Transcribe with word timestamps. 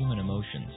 human 0.00 0.18
emotions. 0.18 0.72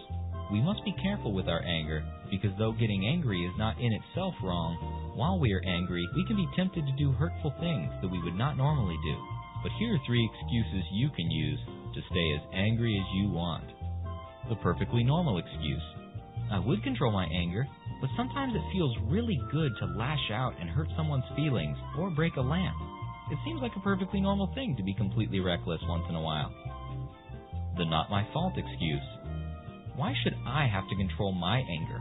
We 0.51 0.59
must 0.59 0.83
be 0.83 0.91
careful 1.01 1.31
with 1.31 1.47
our 1.47 1.63
anger, 1.63 2.03
because 2.29 2.51
though 2.59 2.75
getting 2.75 3.07
angry 3.07 3.39
is 3.47 3.55
not 3.57 3.79
in 3.79 3.95
itself 3.95 4.35
wrong, 4.43 4.75
while 5.15 5.39
we 5.39 5.53
are 5.53 5.63
angry, 5.63 6.03
we 6.13 6.27
can 6.27 6.35
be 6.35 6.55
tempted 6.59 6.83
to 6.85 6.99
do 6.99 7.15
hurtful 7.15 7.55
things 7.63 7.87
that 8.01 8.11
we 8.11 8.21
would 8.21 8.35
not 8.35 8.57
normally 8.59 8.99
do. 8.99 9.15
But 9.63 9.71
here 9.79 9.95
are 9.95 10.05
three 10.05 10.27
excuses 10.27 10.83
you 10.91 11.07
can 11.15 11.31
use 11.31 11.59
to 11.95 12.01
stay 12.11 12.27
as 12.35 12.43
angry 12.51 12.99
as 12.99 13.07
you 13.15 13.31
want. 13.31 13.63
The 14.49 14.59
perfectly 14.59 15.05
normal 15.07 15.39
excuse. 15.39 15.87
I 16.51 16.59
would 16.59 16.83
control 16.83 17.15
my 17.15 17.23
anger, 17.31 17.63
but 18.01 18.11
sometimes 18.17 18.51
it 18.53 18.73
feels 18.75 18.91
really 19.07 19.39
good 19.53 19.71
to 19.79 19.95
lash 19.95 20.27
out 20.35 20.51
and 20.59 20.69
hurt 20.69 20.91
someone's 20.97 21.31
feelings 21.33 21.77
or 21.97 22.11
break 22.11 22.35
a 22.35 22.43
lamp. 22.43 22.75
It 23.31 23.39
seems 23.45 23.61
like 23.61 23.71
a 23.77 23.87
perfectly 23.87 24.19
normal 24.19 24.51
thing 24.53 24.75
to 24.75 24.83
be 24.83 24.93
completely 24.93 25.39
reckless 25.39 25.79
once 25.87 26.03
in 26.09 26.15
a 26.15 26.21
while. 26.21 26.51
The 27.77 27.85
not 27.85 28.11
my 28.11 28.27
fault 28.33 28.53
excuse. 28.57 29.07
Why 29.95 30.13
should 30.23 30.35
I 30.45 30.67
have 30.67 30.87
to 30.89 30.95
control 30.95 31.31
my 31.33 31.59
anger? 31.59 31.99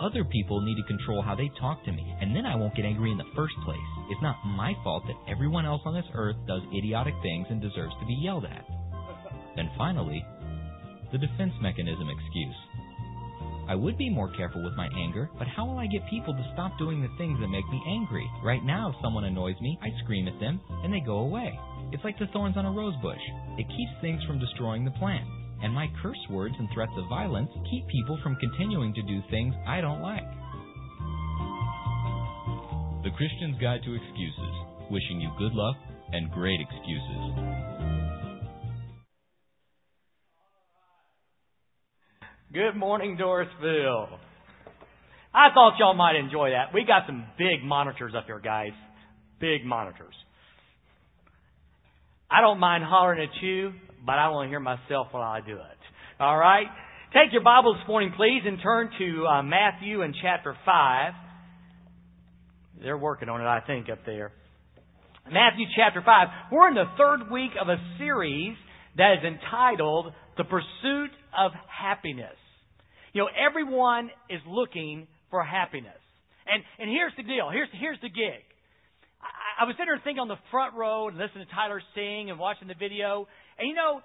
Other 0.00 0.22
people 0.24 0.60
need 0.60 0.76
to 0.76 0.86
control 0.86 1.22
how 1.22 1.34
they 1.34 1.50
talk 1.60 1.84
to 1.84 1.92
me, 1.92 2.14
and 2.20 2.34
then 2.34 2.46
I 2.46 2.54
won't 2.54 2.76
get 2.76 2.84
angry 2.84 3.10
in 3.10 3.18
the 3.18 3.34
first 3.34 3.54
place. 3.64 3.90
It's 4.10 4.22
not 4.22 4.36
my 4.46 4.74
fault 4.84 5.04
that 5.06 5.30
everyone 5.30 5.66
else 5.66 5.82
on 5.84 5.94
this 5.94 6.06
earth 6.14 6.36
does 6.46 6.62
idiotic 6.72 7.14
things 7.22 7.46
and 7.50 7.60
deserves 7.60 7.94
to 7.98 8.06
be 8.06 8.14
yelled 8.14 8.44
at. 8.44 8.64
Then 9.56 9.70
finally, 9.76 10.24
the 11.10 11.18
defense 11.18 11.52
mechanism 11.60 12.08
excuse. 12.08 12.54
I 13.68 13.74
would 13.74 13.98
be 13.98 14.08
more 14.08 14.32
careful 14.34 14.62
with 14.62 14.74
my 14.74 14.88
anger, 14.96 15.28
but 15.36 15.48
how 15.48 15.66
will 15.66 15.78
I 15.78 15.86
get 15.86 16.08
people 16.08 16.32
to 16.32 16.50
stop 16.54 16.78
doing 16.78 17.02
the 17.02 17.12
things 17.18 17.38
that 17.40 17.48
make 17.48 17.68
me 17.68 17.82
angry? 17.88 18.26
Right 18.42 18.64
now, 18.64 18.90
if 18.90 18.96
someone 19.02 19.24
annoys 19.24 19.60
me, 19.60 19.78
I 19.82 19.90
scream 20.04 20.28
at 20.28 20.38
them, 20.40 20.60
and 20.84 20.92
they 20.92 21.00
go 21.00 21.18
away. 21.18 21.58
It's 21.90 22.04
like 22.04 22.18
the 22.18 22.26
thorns 22.32 22.56
on 22.56 22.66
a 22.66 22.70
rose 22.70 22.94
bush. 23.00 23.20
It 23.56 23.66
keeps 23.66 24.00
things 24.02 24.22
from 24.24 24.38
destroying 24.38 24.84
the 24.84 24.90
plant. 24.92 25.24
And 25.62 25.72
my 25.72 25.86
curse 26.02 26.20
words 26.30 26.54
and 26.58 26.68
threats 26.74 26.92
of 26.98 27.08
violence 27.08 27.48
keep 27.70 27.88
people 27.88 28.18
from 28.22 28.36
continuing 28.36 28.92
to 28.94 29.02
do 29.02 29.20
things 29.30 29.54
I 29.66 29.80
don't 29.80 30.02
like. 30.02 30.28
The 33.04 33.10
Christian's 33.16 33.56
Guide 33.60 33.80
to 33.84 33.94
Excuses, 33.94 34.54
wishing 34.90 35.20
you 35.20 35.30
good 35.38 35.54
luck 35.54 35.76
and 36.12 36.30
great 36.30 36.60
excuses. 36.60 37.22
Good 42.52 42.76
morning, 42.76 43.16
Dorisville. 43.16 44.18
I 45.34 45.48
thought 45.54 45.74
y'all 45.78 45.94
might 45.94 46.16
enjoy 46.16 46.50
that. 46.50 46.74
We 46.74 46.84
got 46.86 47.02
some 47.06 47.24
big 47.38 47.64
monitors 47.64 48.12
up 48.16 48.26
here, 48.26 48.40
guys. 48.40 48.72
Big 49.40 49.64
monitors. 49.64 50.14
I 52.30 52.42
don't 52.42 52.60
mind 52.60 52.84
hollering 52.84 53.22
at 53.22 53.42
you, 53.42 53.72
but 54.04 54.12
I 54.12 54.28
want 54.28 54.46
to 54.46 54.50
hear 54.50 54.60
myself 54.60 55.08
while 55.12 55.22
I 55.22 55.40
do 55.40 55.54
it. 55.54 55.78
All 56.20 56.36
right? 56.36 56.66
Take 57.14 57.32
your 57.32 57.42
Bible 57.42 57.72
this 57.72 57.88
morning, 57.88 58.12
please, 58.16 58.42
and 58.44 58.58
turn 58.62 58.90
to 58.98 59.26
uh, 59.26 59.42
Matthew 59.42 60.02
in 60.02 60.12
chapter 60.20 60.54
5. 60.66 61.12
They're 62.82 62.98
working 62.98 63.30
on 63.30 63.40
it, 63.40 63.44
I 63.44 63.60
think, 63.66 63.88
up 63.88 64.00
there. 64.04 64.32
Matthew 65.24 65.64
chapter 65.74 66.02
5. 66.04 66.28
We're 66.52 66.68
in 66.68 66.74
the 66.74 66.84
third 66.98 67.30
week 67.30 67.52
of 67.58 67.68
a 67.68 67.76
series 67.96 68.56
that 68.98 69.14
is 69.14 69.24
entitled 69.24 70.12
The 70.36 70.44
Pursuit 70.44 71.10
of 71.36 71.52
Happiness. 71.66 72.36
You 73.14 73.22
know, 73.22 73.28
everyone 73.48 74.10
is 74.28 74.40
looking 74.46 75.06
for 75.30 75.42
happiness. 75.42 75.96
And, 76.46 76.62
and 76.78 76.90
here's 76.90 77.12
the 77.16 77.22
deal. 77.22 77.48
Here's, 77.50 77.68
here's 77.80 78.00
the 78.02 78.10
gig. 78.10 78.44
I, 79.58 79.64
was 79.64 79.74
sitting 79.74 79.90
there 79.90 80.00
thinking 80.04 80.22
on 80.22 80.28
the 80.28 80.38
front 80.50 80.74
row 80.74 81.08
and 81.08 81.18
listening 81.18 81.44
to 81.44 81.50
Tyler 81.50 81.82
sing 81.94 82.30
and 82.30 82.38
watching 82.38 82.68
the 82.68 82.78
video. 82.78 83.26
And 83.58 83.66
you 83.66 83.74
know, 83.74 84.00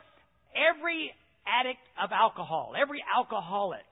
every 0.57 1.13
addict 1.45 1.83
of 2.01 2.09
alcohol, 2.11 2.73
every 2.73 3.03
alcoholic, 3.05 3.85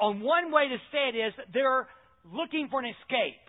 on 0.00 0.20
one 0.20 0.52
way 0.52 0.68
to 0.68 0.78
say 0.94 1.10
it 1.10 1.16
is 1.18 1.32
they're 1.52 1.88
looking 2.30 2.68
for 2.70 2.78
an 2.78 2.86
escape. 2.86 3.42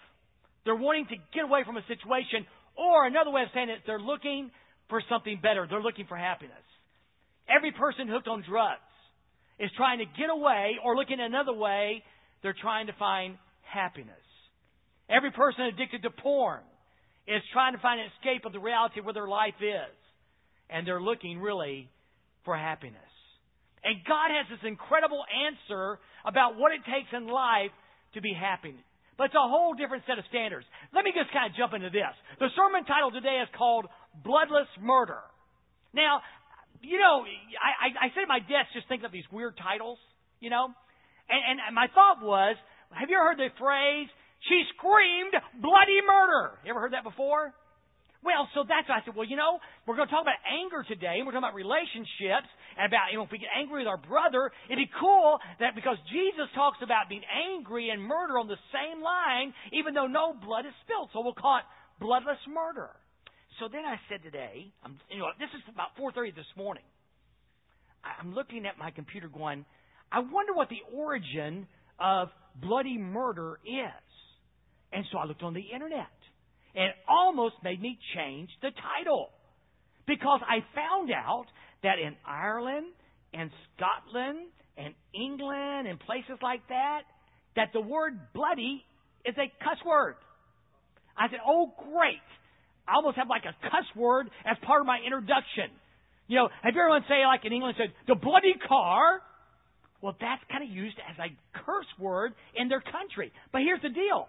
They're 0.66 0.76
wanting 0.76 1.06
to 1.14 1.18
get 1.34 1.44
away 1.44 1.62
from 1.66 1.78
a 1.78 1.86
situation. 1.88 2.46
Or 2.76 3.06
another 3.06 3.30
way 3.30 3.44
of 3.44 3.50
saying 3.54 3.70
it, 3.70 3.86
they're 3.86 4.02
looking 4.02 4.50
for 4.90 5.02
something 5.10 5.38
better. 5.42 5.68
They're 5.70 5.82
looking 5.82 6.08
for 6.08 6.18
happiness. 6.18 6.66
Every 7.46 7.72
person 7.72 8.08
hooked 8.08 8.28
on 8.28 8.44
drugs 8.48 8.82
is 9.60 9.70
trying 9.78 10.00
to 10.00 10.06
get 10.06 10.34
away 10.34 10.82
or 10.84 10.96
looking 10.96 11.20
another 11.20 11.54
way, 11.54 12.02
they're 12.42 12.56
trying 12.60 12.88
to 12.88 12.94
find 12.98 13.38
happiness. 13.62 14.18
Every 15.10 15.32
person 15.32 15.66
addicted 15.66 16.02
to 16.04 16.10
porn 16.10 16.62
is 17.28 17.42
trying 17.54 17.74
to 17.74 17.80
find 17.80 18.00
an 18.00 18.08
escape 18.18 18.46
of 18.46 18.52
the 18.52 18.60
reality 18.60 19.00
of 19.00 19.06
where 19.06 19.14
their 19.14 19.28
life 19.28 19.58
is. 19.62 19.96
And 20.70 20.88
they're 20.88 21.02
looking 21.02 21.40
really 21.40 21.90
for 22.46 22.58
happiness. 22.58 23.00
And 23.84 24.00
God 24.08 24.32
has 24.32 24.48
this 24.50 24.64
incredible 24.64 25.24
answer 25.28 26.00
about 26.26 26.56
what 26.56 26.72
it 26.72 26.82
takes 26.88 27.12
in 27.12 27.28
life 27.28 27.72
to 28.16 28.22
be 28.22 28.34
happy. 28.34 28.76
But 29.18 29.30
it's 29.30 29.36
a 29.38 29.48
whole 29.48 29.76
different 29.76 30.04
set 30.08 30.18
of 30.18 30.26
standards. 30.30 30.66
Let 30.96 31.06
me 31.06 31.12
just 31.14 31.30
kind 31.32 31.52
of 31.52 31.54
jump 31.56 31.76
into 31.76 31.92
this. 31.92 32.16
The 32.40 32.50
sermon 32.56 32.84
title 32.88 33.12
today 33.12 33.44
is 33.44 33.50
called 33.54 33.86
Bloodless 34.24 34.72
Murder. 34.82 35.22
Now, 35.94 36.24
you 36.82 36.98
know, 36.98 37.24
I, 37.24 37.72
I, 37.92 38.08
I 38.08 38.16
sit 38.16 38.26
at 38.26 38.32
my 38.32 38.40
desk 38.40 38.74
just 38.74 38.88
thinking 38.88 39.06
of 39.06 39.14
these 39.14 39.28
weird 39.32 39.56
titles, 39.60 40.00
you 40.40 40.50
know? 40.50 40.74
And, 41.30 41.60
and 41.62 41.76
my 41.76 41.88
thought 41.94 42.24
was, 42.24 42.56
have 42.92 43.10
you 43.10 43.16
ever 43.16 43.36
heard 43.36 43.40
the 43.40 43.54
phrase, 43.60 44.10
she 44.50 44.64
screamed 44.76 45.34
bloody 45.62 46.00
murder? 46.06 46.60
You 46.64 46.72
ever 46.72 46.82
heard 46.82 46.94
that 46.94 47.04
before? 47.04 47.54
Well, 48.24 48.48
so 48.56 48.64
that's 48.64 48.88
why 48.88 49.00
I 49.00 49.02
said, 49.04 49.20
well, 49.20 49.28
you 49.28 49.36
know, 49.36 49.60
we're 49.84 50.00
going 50.00 50.08
to 50.08 50.14
talk 50.16 50.24
about 50.24 50.40
anger 50.48 50.88
today, 50.88 51.20
and 51.20 51.28
we're 51.28 51.36
talking 51.36 51.44
about 51.44 51.60
relationships, 51.60 52.48
and 52.80 52.88
about, 52.88 53.12
you 53.12 53.20
know, 53.20 53.28
if 53.28 53.32
we 53.36 53.38
get 53.38 53.52
angry 53.52 53.84
with 53.84 53.92
our 53.92 54.00
brother, 54.00 54.48
it'd 54.72 54.80
be 54.80 54.88
cool 54.96 55.44
that 55.60 55.76
because 55.76 56.00
Jesus 56.08 56.48
talks 56.56 56.80
about 56.80 57.12
being 57.12 57.28
angry 57.28 57.92
and 57.92 58.00
murder 58.00 58.40
on 58.40 58.48
the 58.48 58.60
same 58.72 59.04
line, 59.04 59.52
even 59.76 59.92
though 59.92 60.08
no 60.08 60.32
blood 60.32 60.64
is 60.64 60.72
spilled. 60.88 61.12
So 61.12 61.20
we'll 61.20 61.36
call 61.36 61.60
it 61.60 61.68
bloodless 62.00 62.40
murder. 62.48 62.96
So 63.60 63.68
then 63.68 63.84
I 63.84 64.00
said 64.08 64.24
today, 64.24 64.72
I'm, 64.88 64.96
you 65.12 65.20
know, 65.20 65.28
this 65.36 65.52
is 65.52 65.62
about 65.68 65.92
4:30 66.00 66.32
this 66.32 66.48
morning. 66.56 66.88
I'm 68.04 68.34
looking 68.34 68.66
at 68.66 68.80
my 68.80 68.92
computer, 68.92 69.28
going, 69.28 69.68
I 70.12 70.20
wonder 70.20 70.54
what 70.54 70.70
the 70.70 70.80
origin 70.96 71.68
of 72.00 72.30
bloody 72.56 72.98
murder 72.98 73.60
is. 73.68 74.13
And 74.94 75.06
so 75.12 75.18
I 75.18 75.26
looked 75.26 75.42
on 75.42 75.54
the 75.54 75.74
internet, 75.74 76.14
and 76.76 76.86
it 76.86 76.96
almost 77.08 77.56
made 77.64 77.82
me 77.82 77.98
change 78.16 78.50
the 78.62 78.70
title 78.70 79.30
because 80.06 80.42
I 80.46 80.60
found 80.76 81.12
out 81.12 81.46
that 81.82 81.98
in 81.98 82.16
Ireland 82.26 82.88
and 83.34 83.50
Scotland 83.76 84.48
and 84.78 84.94
England 85.14 85.88
and 85.88 86.00
places 86.00 86.38
like 86.42 86.62
that, 86.70 87.02
that 87.56 87.70
the 87.74 87.82
word 87.82 88.20
bloody 88.34 88.84
is 89.26 89.36
a 89.38 89.50
cuss 89.64 89.78
word. 89.86 90.16
I 91.18 91.30
said, 91.30 91.40
oh 91.46 91.74
great. 91.78 92.22
I 92.88 92.96
almost 92.96 93.18
have 93.18 93.30
like 93.30 93.46
a 93.46 93.56
cuss 93.70 93.86
word 93.96 94.30
as 94.46 94.58
part 94.66 94.82
of 94.82 94.88
my 94.88 95.00
introduction. 95.06 95.72
You 96.28 96.38
know, 96.38 96.50
have 96.62 96.74
you 96.76 96.82
ever 96.82 97.06
say 97.08 97.26
like 97.26 97.46
in 97.46 97.54
England 97.54 97.76
said, 97.78 97.94
the 98.08 98.16
bloody 98.16 98.54
car? 98.68 99.22
Well, 100.02 100.16
that's 100.20 100.42
kind 100.52 100.64
of 100.64 100.70
used 100.70 100.98
as 101.10 101.18
a 101.18 101.32
curse 101.66 101.88
word 101.98 102.34
in 102.56 102.68
their 102.68 102.82
country. 102.82 103.32
But 103.52 103.62
here's 103.62 103.82
the 103.82 103.90
deal. 103.90 104.28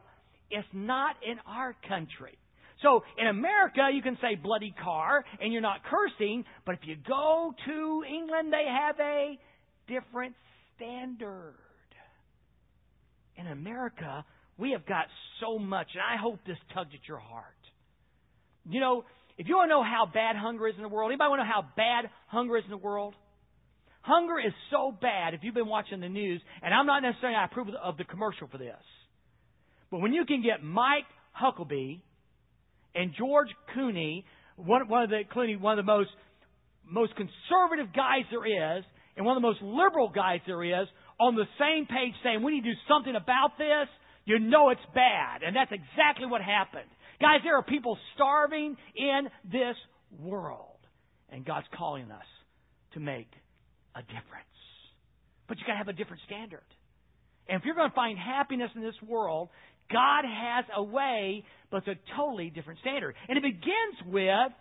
It's 0.50 0.68
not 0.72 1.16
in 1.26 1.36
our 1.46 1.74
country. 1.88 2.38
So 2.82 3.02
in 3.18 3.26
America, 3.26 3.88
you 3.92 4.02
can 4.02 4.18
say 4.20 4.34
bloody 4.34 4.74
car 4.82 5.24
and 5.40 5.52
you're 5.52 5.62
not 5.62 5.80
cursing, 5.84 6.44
but 6.66 6.74
if 6.74 6.80
you 6.84 6.96
go 6.96 7.54
to 7.66 8.04
England, 8.06 8.52
they 8.52 8.66
have 8.68 9.00
a 9.00 9.38
different 9.88 10.34
standard. 10.76 11.54
In 13.36 13.46
America, 13.46 14.24
we 14.58 14.72
have 14.72 14.86
got 14.86 15.06
so 15.40 15.58
much, 15.58 15.88
and 15.94 16.02
I 16.02 16.20
hope 16.20 16.38
this 16.46 16.58
tugs 16.72 16.90
at 16.94 17.08
your 17.08 17.18
heart. 17.18 17.46
You 18.68 18.80
know, 18.80 19.04
if 19.36 19.48
you 19.48 19.56
want 19.56 19.68
to 19.68 19.74
know 19.74 19.82
how 19.82 20.06
bad 20.12 20.36
hunger 20.36 20.68
is 20.68 20.74
in 20.76 20.82
the 20.82 20.88
world, 20.88 21.10
anybody 21.10 21.28
want 21.28 21.40
to 21.40 21.44
know 21.44 21.52
how 21.52 21.66
bad 21.76 22.10
hunger 22.28 22.56
is 22.56 22.64
in 22.64 22.70
the 22.70 22.76
world? 22.76 23.14
Hunger 24.02 24.38
is 24.38 24.52
so 24.70 24.92
bad 24.92 25.34
if 25.34 25.40
you've 25.42 25.54
been 25.54 25.66
watching 25.66 26.00
the 26.00 26.08
news, 26.08 26.40
and 26.62 26.72
I'm 26.72 26.86
not 26.86 27.02
necessarily 27.02 27.36
I 27.36 27.46
approve 27.46 27.68
of 27.82 27.96
the 27.96 28.04
commercial 28.04 28.46
for 28.46 28.58
this. 28.58 28.76
But 29.94 30.00
when 30.00 30.12
you 30.12 30.24
can 30.24 30.42
get 30.42 30.60
Mike 30.64 31.06
Huckabee 31.40 32.00
and 32.96 33.12
George 33.16 33.46
Clooney, 33.70 34.24
one, 34.56 34.88
one 34.88 35.04
of 35.04 35.10
the 35.10 35.22
Clooney, 35.32 35.56
one 35.60 35.78
of 35.78 35.86
the 35.86 35.92
most 35.92 36.10
most 36.84 37.12
conservative 37.14 37.94
guys 37.94 38.24
there 38.32 38.78
is, 38.78 38.84
and 39.16 39.24
one 39.24 39.36
of 39.36 39.40
the 39.40 39.46
most 39.46 39.62
liberal 39.62 40.08
guys 40.08 40.40
there 40.48 40.64
is, 40.64 40.88
on 41.20 41.36
the 41.36 41.44
same 41.60 41.86
page 41.86 42.12
saying 42.24 42.42
we 42.42 42.54
need 42.54 42.64
to 42.64 42.72
do 42.72 42.78
something 42.88 43.14
about 43.14 43.56
this, 43.56 43.86
you 44.24 44.40
know 44.40 44.70
it's 44.70 44.80
bad. 44.96 45.44
And 45.46 45.54
that's 45.54 45.70
exactly 45.70 46.26
what 46.26 46.42
happened. 46.42 46.90
Guys, 47.20 47.38
there 47.44 47.56
are 47.56 47.62
people 47.62 47.96
starving 48.16 48.76
in 48.96 49.28
this 49.44 49.76
world. 50.18 50.82
And 51.30 51.44
God's 51.44 51.68
calling 51.72 52.10
us 52.10 52.26
to 52.94 52.98
make 52.98 53.30
a 53.94 54.02
difference. 54.02 54.58
But 55.46 55.58
you 55.58 55.64
gotta 55.68 55.78
have 55.78 55.86
a 55.86 55.92
different 55.92 56.22
standard. 56.26 56.66
And 57.48 57.60
if 57.60 57.64
you're 57.64 57.74
going 57.74 57.90
to 57.90 57.94
find 57.94 58.18
happiness 58.18 58.70
in 58.74 58.82
this 58.82 58.94
world, 59.06 59.50
God 59.90 60.24
has 60.24 60.64
a 60.76 60.82
way, 60.82 61.44
but 61.70 61.84
it's 61.86 61.88
a 61.88 62.16
totally 62.16 62.50
different 62.50 62.80
standard. 62.80 63.14
And 63.28 63.38
it 63.38 63.42
begins 63.42 63.96
with 64.06 64.52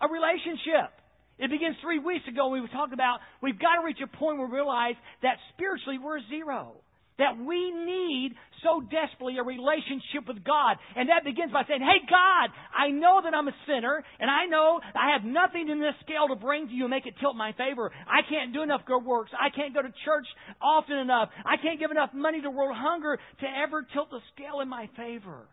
a 0.00 0.08
relationship. 0.08 0.92
It 1.38 1.50
begins 1.50 1.76
three 1.80 1.98
weeks 1.98 2.26
ago. 2.28 2.48
We 2.48 2.60
talked 2.68 2.92
about 2.92 3.20
we've 3.42 3.58
got 3.58 3.80
to 3.80 3.84
reach 3.84 3.98
a 4.04 4.16
point 4.16 4.38
where 4.38 4.46
we 4.46 4.54
realize 4.54 4.94
that 5.22 5.36
spiritually 5.54 5.98
we're 5.98 6.20
zero 6.28 6.76
that 7.20 7.38
we 7.38 7.70
need 7.70 8.34
so 8.64 8.80
desperately 8.80 9.38
a 9.38 9.44
relationship 9.44 10.28
with 10.28 10.44
God. 10.44 10.76
And 10.96 11.08
that 11.08 11.24
begins 11.24 11.52
by 11.52 11.64
saying, 11.68 11.80
Hey 11.80 12.04
God, 12.08 12.52
I 12.72 12.90
know 12.90 13.20
that 13.24 13.32
I'm 13.32 13.48
a 13.48 13.56
sinner, 13.66 14.02
and 14.18 14.28
I 14.28 14.46
know 14.46 14.80
I 14.82 15.12
have 15.16 15.24
nothing 15.24 15.68
in 15.68 15.80
this 15.80 15.96
scale 16.04 16.28
to 16.28 16.36
bring 16.36 16.68
to 16.68 16.74
you 16.74 16.84
and 16.84 16.92
make 16.92 17.06
it 17.06 17.14
tilt 17.20 17.36
my 17.36 17.52
favor. 17.52 17.90
I 18.08 18.20
can't 18.28 18.52
do 18.52 18.62
enough 18.62 18.82
good 18.86 19.04
works. 19.04 19.30
I 19.36 19.48
can't 19.54 19.74
go 19.74 19.82
to 19.82 19.92
church 20.04 20.26
often 20.60 20.98
enough. 20.98 21.30
I 21.44 21.56
can't 21.56 21.78
give 21.78 21.90
enough 21.90 22.10
money 22.12 22.40
to 22.42 22.50
world 22.50 22.76
hunger 22.76 23.16
to 23.16 23.46
ever 23.46 23.86
tilt 23.92 24.10
the 24.10 24.20
scale 24.34 24.60
in 24.60 24.68
my 24.68 24.88
favor. 24.96 25.48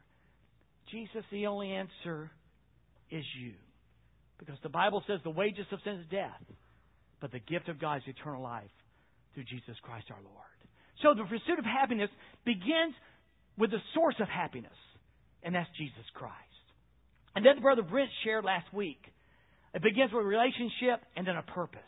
Jesus, 0.91 1.23
the 1.31 1.47
only 1.47 1.71
answer 1.71 2.31
is 3.11 3.23
you. 3.39 3.53
Because 4.39 4.57
the 4.63 4.69
Bible 4.69 5.03
says 5.07 5.19
the 5.23 5.29
wages 5.29 5.65
of 5.71 5.79
sin 5.83 5.93
is 5.93 6.05
death, 6.11 6.41
but 7.19 7.31
the 7.31 7.39
gift 7.39 7.69
of 7.69 7.79
God 7.79 7.97
is 7.97 8.03
eternal 8.07 8.43
life 8.43 8.69
through 9.33 9.45
Jesus 9.45 9.75
Christ 9.81 10.05
our 10.11 10.21
Lord. 10.21 10.56
So 11.01 11.13
the 11.13 11.23
pursuit 11.23 11.59
of 11.59 11.65
happiness 11.65 12.09
begins 12.45 12.95
with 13.57 13.71
the 13.71 13.81
source 13.93 14.15
of 14.19 14.27
happiness, 14.27 14.77
and 15.43 15.53
that's 15.53 15.69
Jesus 15.77 16.05
Christ. 16.13 16.35
And 17.35 17.45
then 17.45 17.61
Brother 17.61 17.83
Brent 17.83 18.09
shared 18.23 18.45
last 18.45 18.71
week. 18.73 18.99
It 19.73 19.83
begins 19.83 20.11
with 20.11 20.23
a 20.23 20.25
relationship 20.25 21.01
and 21.15 21.27
then 21.27 21.35
a 21.35 21.43
purpose. 21.43 21.81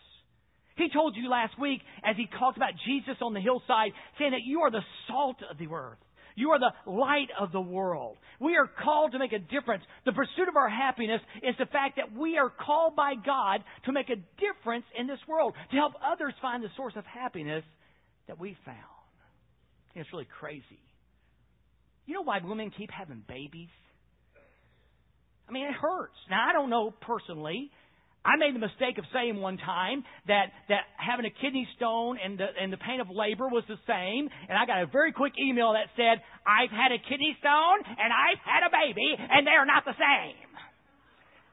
He 0.77 0.89
told 0.93 1.15
you 1.15 1.29
last 1.29 1.59
week, 1.59 1.81
as 2.03 2.15
he 2.15 2.27
talked 2.39 2.57
about 2.57 2.73
Jesus 2.85 3.17
on 3.21 3.33
the 3.33 3.41
hillside, 3.41 3.91
saying 4.17 4.31
that 4.31 4.45
you 4.45 4.61
are 4.61 4.71
the 4.71 4.85
salt 5.07 5.37
of 5.49 5.57
the 5.57 5.67
earth. 5.73 5.97
You 6.35 6.51
are 6.51 6.59
the 6.59 6.71
light 6.89 7.27
of 7.37 7.51
the 7.51 7.59
world. 7.59 8.17
We 8.39 8.55
are 8.55 8.69
called 8.81 9.11
to 9.11 9.19
make 9.19 9.33
a 9.33 9.39
difference. 9.39 9.83
The 10.05 10.13
pursuit 10.13 10.47
of 10.47 10.55
our 10.55 10.69
happiness 10.69 11.19
is 11.43 11.55
the 11.59 11.65
fact 11.65 11.97
that 11.97 12.17
we 12.17 12.37
are 12.37 12.49
called 12.49 12.95
by 12.95 13.15
God 13.15 13.61
to 13.85 13.91
make 13.91 14.09
a 14.09 14.15
difference 14.39 14.85
in 14.97 15.07
this 15.07 15.19
world, 15.27 15.53
to 15.71 15.75
help 15.75 15.93
others 16.05 16.33
find 16.41 16.63
the 16.63 16.69
source 16.77 16.93
of 16.95 17.05
happiness 17.05 17.63
that 18.27 18.39
we 18.39 18.55
found. 18.63 18.98
It's 19.95 20.09
really 20.11 20.27
crazy. 20.39 20.81
You 22.05 22.13
know 22.15 22.23
why 22.23 22.39
women 22.43 22.71
keep 22.75 22.89
having 22.91 23.23
babies? 23.27 23.69
I 25.47 25.51
mean, 25.51 25.65
it 25.65 25.73
hurts. 25.73 26.17
Now, 26.29 26.47
I 26.47 26.53
don't 26.53 26.69
know 26.69 26.91
personally. 27.01 27.71
I 28.25 28.35
made 28.35 28.53
the 28.53 28.59
mistake 28.59 28.97
of 28.97 29.05
saying 29.13 29.39
one 29.39 29.57
time 29.57 30.03
that, 30.27 30.51
that 30.67 30.83
having 30.97 31.25
a 31.25 31.33
kidney 31.41 31.67
stone 31.77 32.19
and 32.23 32.37
the, 32.37 32.45
and 32.59 32.71
the 32.71 32.77
pain 32.77 32.99
of 32.99 33.07
labor 33.09 33.47
was 33.47 33.63
the 33.67 33.79
same, 33.87 34.27
and 34.27 34.57
I 34.57 34.65
got 34.65 34.83
a 34.83 34.87
very 34.87 35.13
quick 35.13 35.33
email 35.39 35.73
that 35.73 35.87
said, 35.95 36.21
I've 36.45 36.69
had 36.69 36.91
a 36.91 36.99
kidney 36.99 37.37
stone 37.39 37.79
and 37.87 38.11
I've 38.11 38.41
had 38.43 38.67
a 38.67 38.69
baby, 38.69 39.15
and 39.17 39.47
they're 39.47 39.65
not 39.65 39.85
the 39.85 39.95
same. 39.95 40.49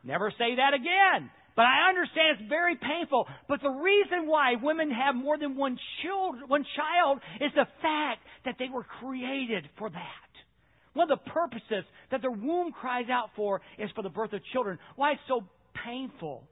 Never 0.04 0.30
say 0.36 0.56
that 0.56 0.74
again. 0.74 1.30
But 1.56 1.64
I 1.64 1.88
understand 1.88 2.36
it's 2.38 2.48
very 2.48 2.76
painful. 2.76 3.26
But 3.48 3.62
the 3.62 3.70
reason 3.70 4.28
why 4.28 4.54
women 4.62 4.90
have 4.90 5.14
more 5.14 5.38
than 5.38 5.56
one 5.56 5.78
child, 6.02 6.36
one 6.48 6.64
child 6.76 7.20
is 7.40 7.50
the 7.54 7.66
fact 7.80 8.20
that 8.44 8.56
they 8.58 8.68
were 8.68 8.84
created 8.84 9.64
for 9.78 9.88
that. 9.88 10.30
One 10.92 11.10
of 11.10 11.18
the 11.18 11.30
purposes 11.30 11.84
that 12.10 12.20
their 12.20 12.30
womb 12.30 12.72
cries 12.72 13.08
out 13.10 13.30
for 13.34 13.62
is 13.78 13.90
for 13.94 14.02
the 14.02 14.10
birth 14.10 14.32
of 14.34 14.40
children. 14.52 14.78
Why 14.96 15.12
it's 15.12 15.20
so 15.28 15.40
painful 15.84 16.44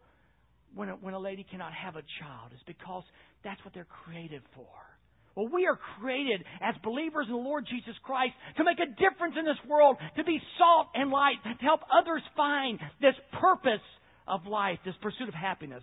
when 0.74 0.88
a, 0.88 0.92
when 0.92 1.14
a 1.14 1.18
lady 1.18 1.46
cannot 1.50 1.72
have 1.72 1.96
a 1.96 2.02
child 2.20 2.52
is 2.52 2.60
because 2.66 3.04
that's 3.44 3.62
what 3.64 3.74
they're 3.74 3.86
created 4.04 4.42
for. 4.54 4.72
Well, 5.34 5.48
we 5.52 5.66
are 5.66 5.78
created 5.98 6.44
as 6.62 6.74
believers 6.82 7.26
in 7.28 7.34
the 7.34 7.42
Lord 7.42 7.66
Jesus 7.68 7.94
Christ 8.02 8.34
to 8.56 8.64
make 8.64 8.78
a 8.78 8.86
difference 8.86 9.34
in 9.38 9.44
this 9.44 9.58
world, 9.68 9.96
to 10.16 10.24
be 10.24 10.40
salt 10.58 10.88
and 10.94 11.10
light, 11.10 11.42
to 11.42 11.64
help 11.64 11.80
others 11.90 12.22
find 12.36 12.78
this 13.00 13.14
purpose 13.40 13.82
of 14.26 14.46
life, 14.46 14.78
this 14.84 14.94
pursuit 15.02 15.28
of 15.28 15.34
happiness 15.34 15.82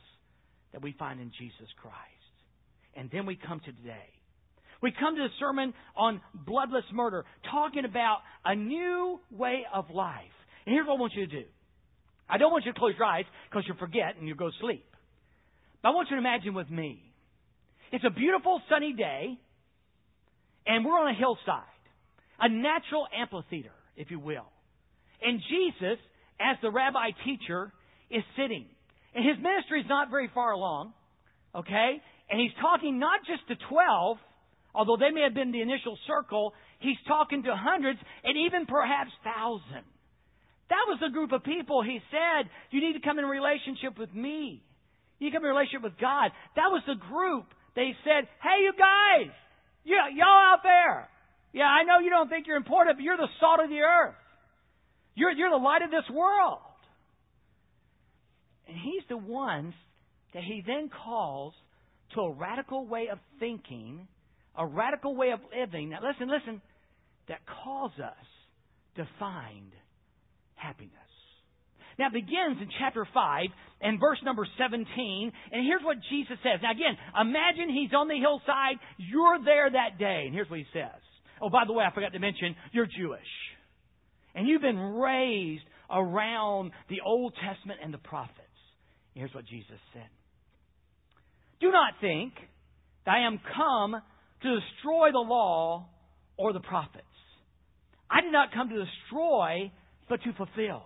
that 0.74 0.82
we 0.82 0.96
find 0.98 1.20
in 1.20 1.32
Jesus 1.38 1.68
Christ. 1.82 1.96
And 2.96 3.10
then 3.12 3.26
we 3.26 3.36
come 3.36 3.60
to 3.60 3.72
today. 3.72 4.10
We 4.82 4.92
come 4.92 5.16
to 5.16 5.22
the 5.22 5.30
sermon 5.40 5.74
on 5.96 6.22
bloodless 6.34 6.86
murder, 6.92 7.24
talking 7.52 7.86
about 7.86 8.20
a 8.44 8.56
new 8.56 9.20
way 9.32 9.64
of 9.74 9.86
life. 9.94 10.34
And 10.66 10.74
here's 10.74 10.88
what 10.88 10.98
I 10.98 11.00
want 11.00 11.14
you 11.14 11.28
to 11.28 11.32
do. 11.42 11.46
I 12.28 12.38
don't 12.38 12.52
want 12.52 12.66
you 12.66 12.74
to 12.74 12.80
close 12.80 12.94
your 12.98 13.06
eyes 13.06 13.26
because 13.50 13.64
you'll 13.68 13.78
forget 13.78 14.16
and 14.18 14.28
you'll 14.28 14.38
go 14.38 14.50
sleep. 14.60 14.86
But 15.84 15.90
I 15.90 15.92
want 15.94 16.10
you 16.10 16.16
to 16.16 16.20
imagine 16.20 16.54
with 16.54 16.70
me. 16.70 17.14
It's 17.92 18.06
a 18.06 18.10
beautiful 18.10 18.62
sunny 18.70 18.94
day, 18.94 19.38
and 20.66 20.86
we're 20.86 20.98
on 20.98 21.14
a 21.14 21.18
hillside, 21.18 21.64
a 22.40 22.48
natural 22.48 23.06
amphitheater, 23.14 23.74
if 23.98 24.10
you 24.10 24.20
will. 24.20 24.48
And 25.22 25.42
Jesus, 25.50 26.00
as 26.40 26.58
the 26.62 26.72
rabbi 26.72 27.10
teacher, 27.26 27.74
is 28.12 28.24
sitting. 28.38 28.66
And 29.16 29.26
his 29.26 29.38
ministry 29.42 29.82
is 29.82 29.90
not 29.90 30.10
very 30.10 30.30
far 30.34 30.52
along, 30.52 30.94
okay? 31.56 32.02
And 32.30 32.40
he's 32.40 32.56
talking 32.62 33.00
not 33.00 33.22
just 33.28 33.48
to 33.48 33.56
12, 33.68 34.18
although 34.74 34.98
they 34.98 35.12
may 35.12 35.24
have 35.24 35.34
been 35.34 35.52
the 35.52 35.62
initial 35.62 35.98
circle, 36.08 36.54
he's 36.80 37.00
talking 37.08 37.44
to 37.44 37.56
hundreds 37.56 38.00
and 38.24 38.38
even 38.48 38.66
perhaps 38.66 39.12
thousands. 39.24 39.88
That 40.72 40.88
was 40.88 41.00
the 41.04 41.12
group 41.12 41.34
of 41.34 41.44
people 41.44 41.84
he 41.84 42.00
said, 42.12 42.48
you 42.72 42.80
need 42.80 42.94
to 42.94 43.04
come 43.04 43.20
in 43.20 43.26
relationship 43.26 44.00
with 44.00 44.14
me. 44.16 44.64
You 45.20 45.30
come 45.30 45.44
in 45.44 45.52
relationship 45.52 45.84
with 45.84 46.00
God. 46.00 46.32
That 46.56 46.72
was 46.72 46.82
the 46.88 46.96
group. 46.96 47.52
They 47.76 47.92
said, 48.08 48.32
hey, 48.40 48.64
you 48.64 48.72
guys, 48.72 49.36
yeah, 49.84 50.08
y'all 50.16 50.56
out 50.56 50.64
there. 50.64 51.10
Yeah, 51.52 51.68
I 51.68 51.84
know 51.84 52.00
you 52.00 52.10
don't 52.10 52.30
think 52.30 52.48
you're 52.48 52.56
important, 52.56 52.98
but 52.98 53.04
you're 53.04 53.20
the 53.20 53.28
salt 53.40 53.60
of 53.60 53.70
the 53.70 53.84
earth. 53.84 54.16
You're, 55.16 55.32
you're 55.32 55.52
the 55.52 55.60
light 55.60 55.82
of 55.82 55.92
this 55.92 56.08
world. 56.10 56.64
And 58.72 58.80
he's 58.80 59.04
the 59.10 59.18
ones 59.18 59.74
that 60.34 60.44
he 60.44 60.64
then 60.66 60.90
calls 60.90 61.54
to 62.16 62.22
a 62.22 62.32
radical 62.32 62.88
way 62.88 63.10
of 63.12 63.20
thinking, 63.38 64.08
a 64.58 64.66
radical 64.66 65.14
way 65.14 65.32
of 65.32 65.42
living. 65.52 65.90
Now, 65.90 66.00
listen, 66.02 66.30
listen, 66.30 66.62
that 67.28 67.40
calls 67.64 67.92
us 68.02 68.26
to 68.96 69.06
find 69.20 69.74
happiness. 70.56 70.96
Now, 72.00 72.08
it 72.08 72.14
begins 72.14 72.62
in 72.62 72.70
chapter 72.80 73.06
5 73.14 73.46
and 73.82 74.00
verse 74.00 74.20
number 74.24 74.48
17. 74.58 75.32
And 75.52 75.66
here's 75.66 75.84
what 75.84 75.98
Jesus 76.10 76.38
says. 76.42 76.62
Now, 76.64 76.72
again, 76.72 76.96
imagine 77.20 77.68
he's 77.68 77.92
on 77.94 78.08
the 78.08 78.16
hillside. 78.16 78.80
You're 78.96 79.44
there 79.44 79.70
that 79.70 80.00
day. 80.00 80.24
And 80.28 80.34
here's 80.34 80.50
what 80.50 80.60
he 80.60 80.66
says. 80.72 81.02
Oh, 81.42 81.50
by 81.50 81.66
the 81.68 81.74
way, 81.74 81.84
I 81.84 81.94
forgot 81.94 82.14
to 82.14 82.20
mention, 82.20 82.56
you're 82.72 82.88
Jewish. 82.88 83.20
And 84.34 84.48
you've 84.48 84.62
been 84.62 84.80
raised 84.80 85.66
around 85.92 86.72
the 86.88 87.02
Old 87.06 87.34
Testament 87.36 87.82
and 87.84 87.94
the 87.94 87.98
prophets. 87.98 88.48
Here's 89.14 89.34
what 89.34 89.46
Jesus 89.46 89.80
said 89.94 90.08
Do 91.60 91.72
not 91.72 91.94
think 92.00 92.34
that 93.06 93.12
I 93.12 93.28
am 93.28 93.40
come 93.56 94.02
to 94.42 94.60
destroy 94.60 95.12
the 95.12 95.20
law 95.20 95.88
or 96.38 96.54
the 96.54 96.60
prophets. 96.60 97.06
I 98.10 98.22
did 98.22 98.32
not 98.32 98.52
come 98.54 98.70
to 98.70 98.86
destroy, 98.86 99.72
but 100.10 100.22
to 100.24 100.34
fulfill. 100.34 100.84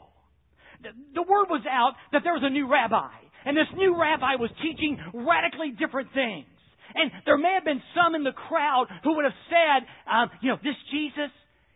The 0.84 1.24
word 1.24 1.50
was 1.50 1.66
out 1.70 1.94
that 2.12 2.22
there 2.24 2.34
was 2.34 2.44
a 2.46 2.50
new 2.50 2.70
rabbi, 2.70 3.10
and 3.46 3.58
this 3.58 3.70
new 3.76 4.00
rabbi 4.00 4.36
was 4.36 4.52
teaching 4.62 4.98
radically 5.14 5.72
different 5.72 6.14
things. 6.14 6.46
And 6.94 7.12
there 7.26 7.38
may 7.38 7.54
have 7.56 7.66
been 7.66 7.82
some 7.96 8.14
in 8.16 8.24
the 8.24 8.32
crowd 8.32 8.88
who 9.04 9.16
would 9.16 9.26
have 9.26 9.40
said, 9.50 9.88
um, 10.08 10.30
you 10.42 10.50
know, 10.50 10.58
this 10.62 10.78
Jesus, 10.92 11.32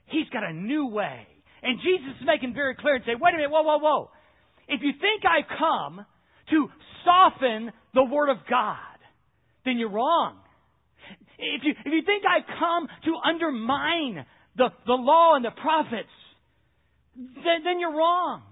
he's 0.08 0.30
got 0.30 0.44
a 0.44 0.54
new 0.54 0.88
way. 0.88 1.28
And 1.64 1.80
Jesus 1.82 2.16
is 2.22 2.28
making 2.28 2.54
very 2.54 2.76
clear 2.76 2.96
and 2.96 3.04
say, 3.04 3.20
wait 3.20 3.34
a 3.34 3.38
minute, 3.38 3.52
whoa, 3.52 3.64
whoa, 3.64 3.80
whoa. 3.80 4.10
If 4.68 4.80
you 4.82 4.94
think 5.02 5.26
I've 5.26 5.50
come 5.50 6.06
to 6.52 6.70
soften 7.06 7.72
the 7.94 8.04
Word 8.04 8.30
of 8.30 8.38
God, 8.50 8.78
then 9.66 9.78
you're 9.78 9.92
wrong. 9.92 10.38
If 11.38 11.64
you, 11.64 11.72
if 11.72 11.92
you 11.94 12.02
think 12.06 12.24
I've 12.26 12.48
come 12.60 12.88
to 13.06 13.12
undermine 13.24 14.26
the, 14.58 14.70
the 14.86 14.94
law 14.94 15.36
and 15.36 15.46
the 15.46 15.52
prophets, 15.52 16.10
then, 17.16 17.64
then 17.64 17.80
you're 17.80 17.96
wrong. 17.96 18.44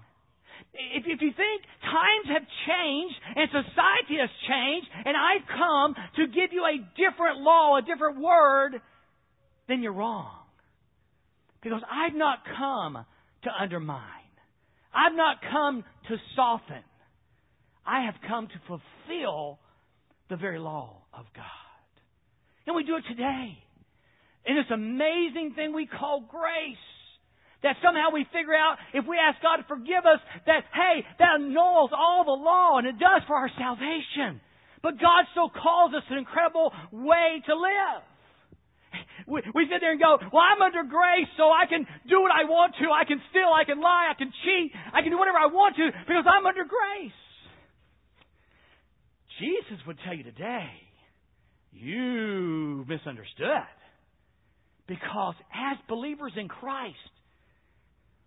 If, 0.72 1.04
if 1.06 1.20
you 1.20 1.32
think 1.36 1.62
times 1.82 2.26
have 2.32 2.46
changed 2.66 3.14
and 3.36 3.48
society 3.48 4.16
has 4.20 4.30
changed 4.48 4.88
and 5.04 5.16
I've 5.16 5.46
come 5.46 5.94
to 6.16 6.26
give 6.26 6.52
you 6.52 6.64
a 6.64 6.78
different 6.96 7.40
law, 7.40 7.76
a 7.76 7.82
different 7.82 8.20
word, 8.20 8.80
then 9.68 9.82
you're 9.82 9.92
wrong. 9.92 10.32
Because 11.62 11.82
I've 11.90 12.14
not 12.14 12.38
come 12.56 13.04
to 13.44 13.50
undermine. 13.60 14.02
I've 14.94 15.16
not 15.16 15.36
come 15.50 15.84
to 16.08 16.16
soften. 16.34 16.82
I 17.88 18.04
have 18.04 18.20
come 18.28 18.48
to 18.48 18.60
fulfill 18.68 19.58
the 20.28 20.36
very 20.36 20.58
law 20.58 21.00
of 21.14 21.24
God. 21.34 21.88
And 22.66 22.76
we 22.76 22.84
do 22.84 22.96
it 22.96 23.04
today. 23.08 23.56
In 24.44 24.56
this 24.56 24.68
amazing 24.68 25.56
thing 25.56 25.72
we 25.72 25.88
call 25.88 26.20
grace. 26.20 26.84
That 27.64 27.74
somehow 27.82 28.12
we 28.12 28.22
figure 28.30 28.54
out 28.54 28.76
if 28.94 29.02
we 29.08 29.16
ask 29.18 29.42
God 29.42 29.56
to 29.56 29.66
forgive 29.66 30.06
us, 30.06 30.20
that, 30.46 30.62
hey, 30.70 31.02
that 31.18 31.42
annuls 31.42 31.90
all 31.90 32.22
the 32.22 32.38
law, 32.38 32.78
and 32.78 32.86
it 32.86 33.00
does 33.00 33.26
for 33.26 33.34
our 33.34 33.50
salvation. 33.58 34.38
But 34.78 35.00
God 35.00 35.26
still 35.32 35.50
calls 35.50 35.90
us 35.90 36.06
an 36.06 36.22
incredible 36.22 36.70
way 36.92 37.42
to 37.50 37.54
live. 37.56 38.02
We, 39.26 39.42
we 39.58 39.66
sit 39.66 39.82
there 39.82 39.90
and 39.90 40.00
go, 40.00 40.22
well, 40.30 40.44
I'm 40.46 40.62
under 40.62 40.86
grace, 40.86 41.26
so 41.36 41.50
I 41.50 41.66
can 41.66 41.82
do 42.06 42.22
what 42.22 42.30
I 42.30 42.46
want 42.46 42.78
to. 42.78 42.94
I 42.94 43.02
can 43.02 43.18
steal, 43.34 43.50
I 43.50 43.64
can 43.64 43.82
lie, 43.82 44.06
I 44.06 44.14
can 44.14 44.30
cheat, 44.44 44.70
I 44.94 45.02
can 45.02 45.10
do 45.10 45.18
whatever 45.18 45.42
I 45.42 45.50
want 45.50 45.74
to 45.82 45.90
because 46.06 46.24
I'm 46.30 46.46
under 46.46 46.62
grace. 46.62 47.18
Jesus 49.38 49.86
would 49.86 49.98
tell 50.04 50.14
you 50.14 50.24
today, 50.24 50.70
you 51.72 52.84
misunderstood. 52.88 53.46
Because 54.86 55.34
as 55.54 55.78
believers 55.88 56.32
in 56.36 56.48
Christ, 56.48 56.96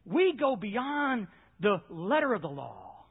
we 0.05 0.33
go 0.39 0.55
beyond 0.55 1.27
the 1.59 1.77
letter 1.89 2.33
of 2.33 2.41
the 2.41 2.47
law 2.47 3.05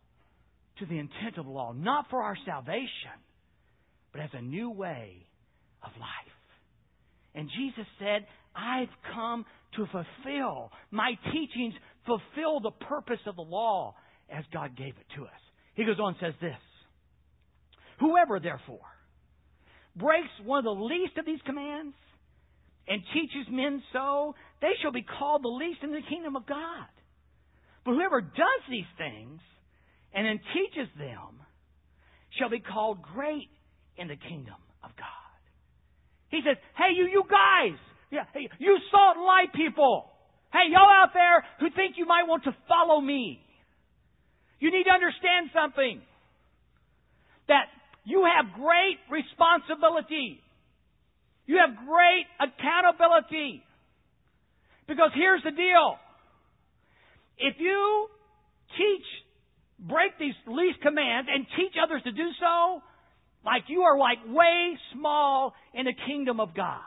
to 0.78 0.86
the 0.86 0.98
intent 0.98 1.36
of 1.36 1.44
the 1.44 1.50
law, 1.50 1.72
not 1.72 2.06
for 2.10 2.22
our 2.22 2.36
salvation, 2.46 3.18
but 4.12 4.22
as 4.22 4.30
a 4.32 4.40
new 4.40 4.70
way 4.70 5.26
of 5.82 5.90
life. 5.98 6.08
And 7.34 7.48
Jesus 7.48 7.86
said, 7.98 8.26
I've 8.54 8.88
come 9.14 9.44
to 9.76 9.86
fulfill. 9.86 10.70
My 10.90 11.12
teachings 11.32 11.74
fulfill 12.06 12.60
the 12.60 12.72
purpose 12.86 13.20
of 13.26 13.36
the 13.36 13.42
law 13.42 13.94
as 14.28 14.44
God 14.52 14.76
gave 14.76 14.94
it 14.96 15.06
to 15.16 15.24
us. 15.24 15.40
He 15.74 15.84
goes 15.84 15.98
on 16.00 16.14
and 16.14 16.16
says 16.20 16.34
this 16.40 16.58
Whoever, 18.00 18.40
therefore, 18.40 18.88
breaks 19.94 20.32
one 20.44 20.58
of 20.58 20.64
the 20.64 20.84
least 20.84 21.18
of 21.18 21.26
these 21.26 21.40
commands 21.44 21.94
and 22.88 23.02
teaches 23.12 23.46
men 23.50 23.82
so, 23.92 24.34
they 24.60 24.72
shall 24.82 24.92
be 24.92 25.04
called 25.04 25.44
the 25.44 25.48
least 25.48 25.80
in 25.82 25.92
the 25.92 26.00
kingdom 26.08 26.34
of 26.34 26.46
God. 26.46 26.88
But 27.84 27.92
whoever 27.92 28.20
does 28.20 28.62
these 28.68 28.88
things 28.96 29.40
and 30.14 30.26
then 30.26 30.40
teaches 30.52 30.88
them 30.98 31.44
shall 32.38 32.48
be 32.50 32.60
called 32.60 33.02
great 33.02 33.48
in 33.96 34.08
the 34.08 34.16
kingdom 34.16 34.58
of 34.82 34.90
God. 34.96 35.38
He 36.30 36.40
says, 36.46 36.56
hey, 36.76 36.94
you, 36.96 37.04
you 37.06 37.22
guys, 37.28 37.78
yeah, 38.10 38.24
hey, 38.32 38.48
you 38.58 38.78
salt 38.90 39.16
and 39.16 39.26
light 39.26 39.52
people. 39.54 40.10
Hey, 40.52 40.72
y'all 40.72 40.88
out 40.88 41.10
there 41.12 41.44
who 41.60 41.70
think 41.76 41.94
you 41.96 42.06
might 42.06 42.26
want 42.26 42.44
to 42.44 42.56
follow 42.66 43.00
me. 43.00 43.40
You 44.58 44.70
need 44.70 44.84
to 44.84 44.90
understand 44.90 45.50
something. 45.54 46.02
That 47.48 47.66
you 48.04 48.26
have 48.26 48.54
great 48.54 48.98
responsibility. 49.10 50.40
You 51.46 51.58
have 51.58 51.76
great 51.86 52.26
accountability. 52.40 53.62
Because 54.86 55.10
here's 55.14 55.42
the 55.42 55.50
deal. 55.50 55.96
If 57.38 57.56
you 57.58 58.06
teach, 58.76 59.06
break 59.88 60.18
these 60.18 60.34
least 60.46 60.80
commands 60.82 61.28
and 61.32 61.46
teach 61.56 61.74
others 61.82 62.02
to 62.04 62.12
do 62.12 62.28
so, 62.38 62.82
like 63.44 63.64
you 63.68 63.82
are 63.82 63.98
like 63.98 64.18
way 64.26 64.76
small 64.92 65.54
in 65.74 65.86
the 65.86 65.94
kingdom 66.06 66.40
of 66.40 66.54
God. 66.54 66.80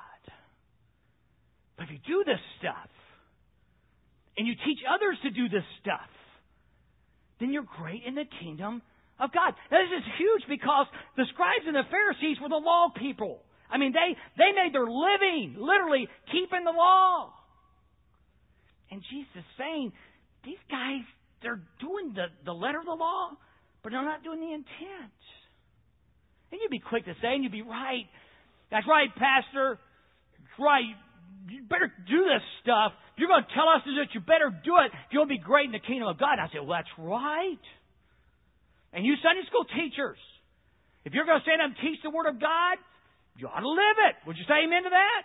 But 1.77 1.85
if 1.85 1.91
you 1.91 1.99
do 2.05 2.23
this 2.25 2.39
stuff, 2.59 2.89
and 4.37 4.47
you 4.47 4.53
teach 4.65 4.79
others 4.89 5.17
to 5.23 5.29
do 5.29 5.49
this 5.49 5.63
stuff, 5.81 6.09
then 7.39 7.51
you're 7.51 7.65
great 7.77 8.01
in 8.05 8.15
the 8.15 8.25
kingdom 8.41 8.81
of 9.23 9.31
God. 9.31 9.55
Now, 9.71 9.79
this 9.79 10.03
is 10.03 10.05
huge 10.19 10.43
because 10.51 10.87
the 11.15 11.23
scribes 11.31 11.63
and 11.63 11.75
the 11.75 11.87
Pharisees 11.87 12.37
were 12.43 12.51
the 12.51 12.59
law 12.59 12.91
people. 12.91 13.39
I 13.71 13.79
mean, 13.79 13.95
they, 13.95 14.13
they 14.37 14.51
made 14.51 14.75
their 14.75 14.85
living, 14.85 15.55
literally, 15.57 16.07
keeping 16.29 16.67
the 16.67 16.75
law. 16.75 17.31
And 18.91 19.01
Jesus 19.09 19.41
is 19.41 19.49
saying, 19.57 19.91
these 20.45 20.61
guys, 20.69 21.01
they're 21.41 21.63
doing 21.79 22.13
the, 22.13 22.27
the 22.45 22.53
letter 22.53 22.79
of 22.79 22.85
the 22.85 22.93
law, 22.93 23.31
but 23.81 23.91
they're 23.91 24.05
not 24.05 24.23
doing 24.23 24.39
the 24.39 24.53
intent. 24.53 25.17
And 26.51 26.61
you'd 26.61 26.69
be 26.69 26.83
quick 26.83 27.05
to 27.05 27.15
say, 27.17 27.33
and 27.33 27.41
you'd 27.43 27.51
be 27.51 27.65
right. 27.65 28.05
That's 28.69 28.85
right, 28.85 29.09
Pastor. 29.15 29.79
That's 30.37 30.59
right. 30.59 30.93
You 31.49 31.63
better 31.65 31.91
do 32.07 32.19
this 32.29 32.45
stuff. 32.61 32.93
You're 33.17 33.27
going 33.27 33.43
to 33.43 33.53
tell 33.57 33.67
us 33.73 33.81
that 33.85 34.13
you 34.13 34.21
better 34.21 34.53
do 34.63 34.77
it 34.85 34.93
if 34.93 35.09
you 35.11 35.19
want 35.19 35.31
to 35.31 35.37
be 35.37 35.41
great 35.41 35.65
in 35.65 35.71
the 35.73 35.81
kingdom 35.81 36.07
of 36.07 36.19
God. 36.19 36.37
And 36.37 36.41
I 36.41 36.47
said, 36.53 36.61
well, 36.61 36.77
that's 36.77 36.93
right. 36.97 37.65
And 38.93 39.05
you 39.05 39.15
Sunday 39.21 39.41
school 39.49 39.65
teachers, 39.65 40.21
if 41.03 41.13
you're 41.13 41.25
going 41.25 41.39
to 41.39 41.43
stand 41.43 41.61
up 41.61 41.73
and 41.73 41.77
teach 41.81 41.99
the 42.03 42.09
Word 42.09 42.29
of 42.29 42.39
God, 42.39 42.77
you 43.37 43.47
ought 43.47 43.59
to 43.59 43.69
live 43.69 43.97
it. 44.09 44.15
Would 44.27 44.37
you 44.37 44.45
say 44.47 44.63
amen 44.65 44.83
to 44.83 44.93
that? 44.93 45.23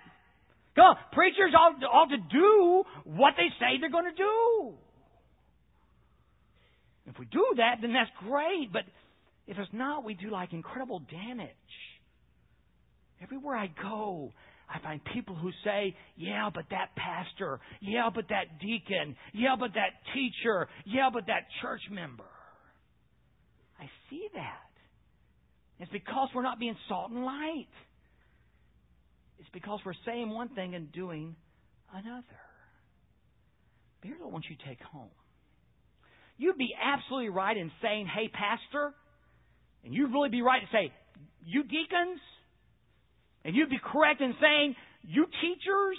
On, 0.83 0.97
preachers 1.13 1.53
ought, 1.55 1.83
ought 1.85 2.11
to 2.11 2.23
do 2.31 2.85
what 3.05 3.35
they 3.37 3.49
say 3.61 3.79
they're 3.81 3.91
going 3.91 4.11
to 4.11 4.17
do. 4.17 4.75
If 7.07 7.19
we 7.19 7.27
do 7.27 7.45
that, 7.57 7.77
then 7.81 7.93
that's 7.93 8.11
great. 8.25 8.73
But 8.73 8.83
if 9.47 9.59
it's 9.59 9.73
not, 9.73 10.05
we 10.05 10.15
do 10.15 10.31
like 10.31 10.53
incredible 10.53 11.01
damage. 11.11 11.51
Everywhere 13.21 13.57
I 13.57 13.69
go, 13.83 14.33
I 14.69 14.79
find 14.81 15.01
people 15.13 15.35
who 15.35 15.51
say, 15.65 15.97
yeah, 16.17 16.51
but 16.55 16.65
that 16.71 16.95
pastor, 16.97 17.59
yeah, 17.81 18.11
but 18.15 18.29
that 18.29 18.61
deacon, 18.61 19.17
yeah, 19.35 19.57
but 19.59 19.75
that 19.75 19.91
teacher, 20.15 20.69
yeah, 20.85 21.11
but 21.13 21.27
that 21.27 21.49
church 21.61 21.81
member. 21.91 22.25
See 24.11 24.27
that. 24.35 24.71
It's 25.81 25.93
because 25.93 26.29
we're 26.35 26.43
not 26.43 26.59
being 26.59 26.77
salt 26.88 27.11
and 27.11 27.25
light. 27.25 27.69
It's 29.38 29.49
because 29.53 29.81
we're 29.85 29.93
saying 30.05 30.31
one 30.31 30.49
thing 30.50 30.75
and 30.75 30.91
doing 30.93 31.37
another. 31.93 32.25
But 34.00 34.09
here's 34.09 34.21
what 34.21 34.29
I 34.29 34.33
want 34.33 34.47
you 34.49 34.57
to 34.57 34.65
take 34.65 34.81
home. 34.83 35.11
You'd 36.37 36.59
be 36.59 36.71
absolutely 36.81 37.31
right 37.31 37.57
in 37.57 37.71
saying, 37.83 38.07
hey, 38.07 38.29
pastor, 38.29 38.95
and 39.85 39.95
you'd 39.95 40.12
really 40.12 40.29
be 40.29 40.43
right 40.43 40.61
to 40.61 40.69
say, 40.73 40.93
you 41.45 41.62
deacons, 41.62 42.21
and 43.45 43.55
you'd 43.55 43.71
be 43.71 43.81
correct 43.83 44.21
in 44.21 44.35
saying, 44.41 44.75
you 45.03 45.27
teachers. 45.41 45.99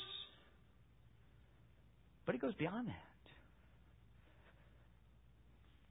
But 2.25 2.35
it 2.35 2.41
goes 2.41 2.53
beyond 2.55 2.87
that. 2.87 3.08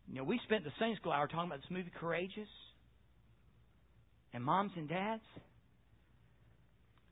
You 0.09 0.17
know, 0.17 0.25
we 0.25 0.41
spent 0.45 0.65
the 0.65 0.73
Sunday 0.79 0.97
school 0.97 1.13
hour 1.13 1.27
talking 1.27 1.51
about 1.51 1.61
this 1.61 1.71
movie 1.71 1.93
Courageous. 2.01 2.49
And 4.33 4.45
moms 4.45 4.73
and 4.77 4.89
dads, 4.89 5.23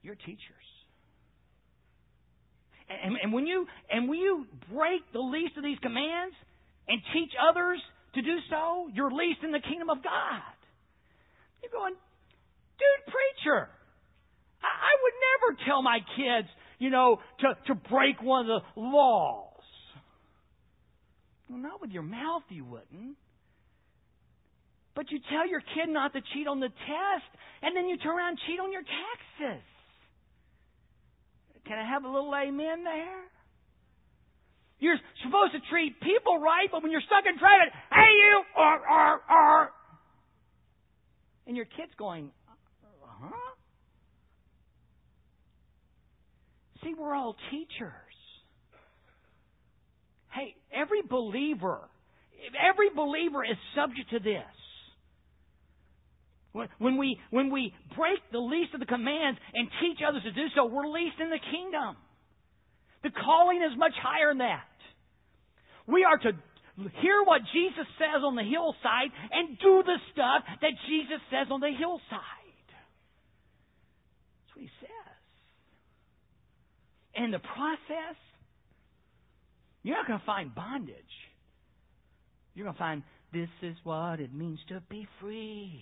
you're 0.02 0.14
teachers. 0.14 0.66
And, 2.88 3.16
and, 3.22 3.32
when 3.32 3.46
you 3.46 3.66
and 3.90 4.08
when 4.08 4.18
you 4.18 4.46
break 4.72 5.00
the 5.12 5.20
least 5.20 5.56
of 5.56 5.64
these 5.64 5.78
commands 5.82 6.36
and 6.86 7.00
teach 7.12 7.32
others 7.50 7.80
to 8.14 8.22
do 8.22 8.36
so, 8.48 8.88
you're 8.94 9.10
least 9.10 9.40
in 9.42 9.50
the 9.50 9.60
kingdom 9.60 9.90
of 9.90 10.04
God. 10.04 10.54
You're 11.62 11.72
going, 11.72 11.94
dude, 11.94 13.12
preacher. 13.12 13.68
I, 14.62 14.70
I 14.70 14.92
would 15.02 15.16
never 15.26 15.58
tell 15.66 15.82
my 15.82 15.98
kids, 16.16 16.48
you 16.78 16.90
know, 16.90 17.18
to, 17.40 17.56
to 17.66 17.74
break 17.88 18.22
one 18.22 18.48
of 18.48 18.62
the 18.62 18.80
laws. 18.80 19.55
Well, 21.48 21.58
not 21.58 21.80
with 21.80 21.90
your 21.90 22.02
mouth, 22.02 22.42
you 22.48 22.64
wouldn't. 22.64 23.16
But 24.94 25.10
you 25.10 25.20
tell 25.30 25.46
your 25.46 25.60
kid 25.60 25.88
not 25.88 26.12
to 26.14 26.20
cheat 26.32 26.48
on 26.48 26.58
the 26.58 26.68
test, 26.68 27.30
and 27.62 27.76
then 27.76 27.86
you 27.86 27.98
turn 27.98 28.16
around 28.16 28.30
and 28.30 28.38
cheat 28.46 28.58
on 28.58 28.72
your 28.72 28.82
taxes. 28.82 29.62
Can 31.66 31.78
I 31.78 31.86
have 31.86 32.04
a 32.04 32.08
little 32.08 32.32
amen 32.34 32.84
there? 32.84 33.22
You're 34.78 34.96
supposed 35.24 35.52
to 35.52 35.60
treat 35.70 36.00
people 36.00 36.38
right, 36.38 36.68
but 36.70 36.82
when 36.82 36.92
you're 36.92 37.04
stuck 37.06 37.24
in 37.26 37.38
traffic, 37.38 37.72
hey 37.90 38.12
you, 38.18 38.42
or, 38.56 38.74
or, 38.88 39.20
or. 39.30 39.70
And 41.46 41.56
your 41.56 41.64
kid's 41.64 41.92
going, 41.98 42.30
uh, 42.48 43.06
huh? 43.22 43.54
See, 46.82 46.94
we're 46.94 47.14
all 47.14 47.36
teachers. 47.50 48.05
Hey, 50.36 50.54
every 50.68 51.00
believer, 51.00 51.80
every 52.60 52.90
believer 52.94 53.42
is 53.42 53.56
subject 53.74 54.10
to 54.10 54.20
this. 54.20 54.44
When 56.78 56.96
we, 56.96 57.18
when 57.30 57.50
we 57.50 57.72
break 57.96 58.20
the 58.32 58.38
least 58.38 58.72
of 58.74 58.80
the 58.80 58.86
commands 58.86 59.38
and 59.52 59.68
teach 59.80 60.00
others 60.06 60.22
to 60.24 60.32
do 60.32 60.46
so, 60.54 60.66
we're 60.66 60.88
least 60.88 61.16
in 61.20 61.28
the 61.28 61.40
kingdom. 61.40 61.96
The 63.02 63.10
calling 63.12 63.60
is 63.60 63.76
much 63.78 63.92
higher 64.00 64.30
than 64.30 64.38
that. 64.38 64.68
We 65.86 66.04
are 66.04 66.16
to 66.16 66.32
hear 67.00 67.22
what 67.24 67.40
Jesus 67.52 67.86
says 67.96 68.24
on 68.24 68.36
the 68.36 68.44
hillside 68.44 69.12
and 69.32 69.58
do 69.58 69.82
the 69.84 69.96
stuff 70.12 70.44
that 70.60 70.72
Jesus 70.88 71.20
says 71.30 71.48
on 71.50 71.60
the 71.60 71.72
hillside. 71.76 72.68
That's 74.44 74.52
what 74.56 74.62
he 74.64 74.70
says. 74.80 75.16
And 77.16 77.32
the 77.32 77.40
process 77.40 78.16
you're 79.86 79.96
not 79.96 80.06
going 80.08 80.18
to 80.18 80.26
find 80.26 80.54
bondage. 80.54 80.96
You're 82.54 82.64
going 82.64 82.74
to 82.74 82.78
find 82.78 83.02
this 83.32 83.48
is 83.62 83.76
what 83.84 84.18
it 84.18 84.34
means 84.34 84.58
to 84.68 84.82
be 84.88 85.06
free. 85.20 85.80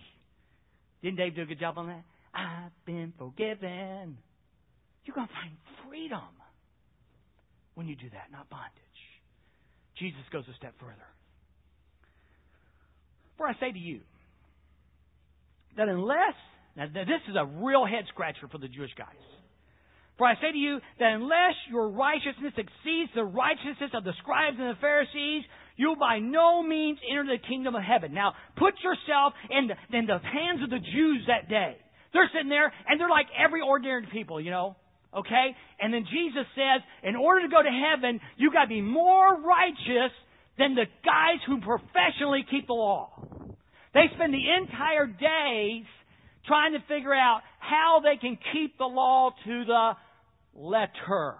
Didn't 1.02 1.16
Dave 1.16 1.34
do 1.36 1.42
a 1.42 1.46
good 1.46 1.60
job 1.60 1.78
on 1.78 1.86
that? 1.86 2.02
I've 2.34 2.72
been 2.84 3.14
forgiven. 3.16 4.18
You're 5.04 5.14
going 5.14 5.28
to 5.28 5.32
find 5.32 5.52
freedom 5.88 6.20
when 7.74 7.88
you 7.88 7.96
do 7.96 8.10
that, 8.10 8.30
not 8.30 8.50
bondage. 8.50 8.72
Jesus 9.98 10.20
goes 10.32 10.44
a 10.52 10.56
step 10.56 10.74
further. 10.78 11.08
For 13.38 13.46
I 13.46 13.54
say 13.58 13.72
to 13.72 13.78
you 13.78 14.00
that 15.76 15.88
unless, 15.88 16.34
now 16.76 16.86
this 16.92 17.22
is 17.28 17.36
a 17.36 17.46
real 17.46 17.86
head 17.86 18.04
scratcher 18.08 18.48
for 18.50 18.58
the 18.58 18.68
Jewish 18.68 18.92
guys. 18.98 19.08
For 20.16 20.26
I 20.26 20.34
say 20.36 20.52
to 20.52 20.58
you 20.58 20.78
that 21.00 21.12
unless 21.12 21.54
your 21.70 21.88
righteousness 21.88 22.54
exceeds 22.56 23.10
the 23.14 23.24
righteousness 23.24 23.90
of 23.94 24.04
the 24.04 24.12
scribes 24.22 24.56
and 24.60 24.70
the 24.70 24.80
Pharisees, 24.80 25.42
you'll 25.76 25.96
by 25.96 26.20
no 26.20 26.62
means 26.62 26.98
enter 27.10 27.24
the 27.24 27.42
kingdom 27.48 27.74
of 27.74 27.82
heaven. 27.82 28.14
Now, 28.14 28.34
put 28.56 28.74
yourself 28.78 29.34
in 29.50 29.66
the, 29.66 29.98
in 29.98 30.06
the 30.06 30.18
hands 30.22 30.62
of 30.62 30.70
the 30.70 30.78
Jews 30.78 31.24
that 31.26 31.48
day. 31.48 31.76
They're 32.12 32.30
sitting 32.32 32.48
there, 32.48 32.72
and 32.86 33.00
they're 33.00 33.10
like 33.10 33.26
every 33.36 33.60
ordinary 33.60 34.06
people, 34.12 34.40
you 34.40 34.52
know. 34.52 34.76
Okay? 35.16 35.56
And 35.80 35.92
then 35.92 36.06
Jesus 36.06 36.46
says, 36.54 36.82
in 37.02 37.16
order 37.16 37.42
to 37.42 37.48
go 37.48 37.62
to 37.62 37.70
heaven, 37.70 38.20
you've 38.36 38.52
gotta 38.52 38.68
be 38.68 38.82
more 38.82 39.40
righteous 39.40 40.14
than 40.58 40.76
the 40.76 40.86
guys 41.04 41.42
who 41.46 41.60
professionally 41.60 42.46
keep 42.48 42.68
the 42.68 42.74
law. 42.74 43.10
They 43.94 44.06
spend 44.14 44.32
the 44.32 44.46
entire 44.62 45.06
days 45.06 45.86
trying 46.46 46.72
to 46.72 46.80
figure 46.86 47.14
out 47.14 47.40
how 47.58 48.00
they 48.02 48.16
can 48.20 48.38
keep 48.52 48.76
the 48.78 48.84
law 48.84 49.30
to 49.44 49.64
the 49.64 49.92
letter. 50.54 51.34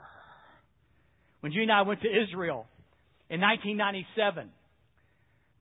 When 1.41 1.53
you 1.53 1.63
and 1.63 1.73
I 1.73 1.83
went 1.83 2.01
to 2.03 2.09
Israel 2.09 2.67
in 3.29 3.41
1997, 3.41 4.51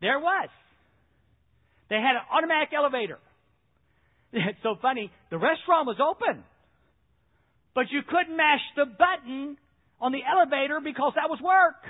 there 0.01 0.19
was. 0.19 0.49
They 1.89 1.95
had 1.95 2.15
an 2.15 2.25
automatic 2.31 2.69
elevator. 2.75 3.19
It's 4.33 4.57
so 4.63 4.75
funny. 4.81 5.11
The 5.29 5.37
restaurant 5.37 5.85
was 5.85 5.97
open. 6.01 6.43
But 7.75 7.91
you 7.91 8.01
couldn't 8.01 8.35
mash 8.35 8.65
the 8.75 8.85
button 8.85 9.57
on 10.01 10.11
the 10.11 10.25
elevator 10.25 10.81
because 10.83 11.13
that 11.15 11.29
was 11.29 11.39
work. 11.39 11.85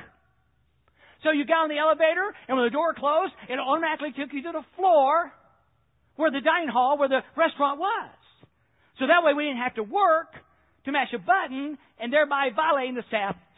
So 1.23 1.31
you 1.31 1.45
got 1.45 1.63
on 1.63 1.69
the 1.69 1.79
elevator, 1.79 2.35
and 2.47 2.57
when 2.57 2.67
the 2.67 2.75
door 2.75 2.93
closed, 2.93 3.31
it 3.47 3.55
automatically 3.55 4.11
took 4.11 4.33
you 4.35 4.43
to 4.43 4.51
the 4.59 4.65
floor 4.75 5.31
where 6.15 6.31
the 6.31 6.41
dining 6.41 6.67
hall, 6.67 6.99
where 6.99 7.07
the 7.07 7.23
restaurant 7.35 7.79
was. 7.79 8.11
So 8.99 9.07
that 9.07 9.23
way 9.23 9.33
we 9.33 9.45
didn't 9.47 9.63
have 9.63 9.75
to 9.75 9.83
work 9.83 10.35
to 10.85 10.91
mash 10.91 11.13
a 11.13 11.19
button 11.19 11.77
and 11.99 12.11
thereby 12.11 12.49
violating 12.55 12.95
the 12.95 13.03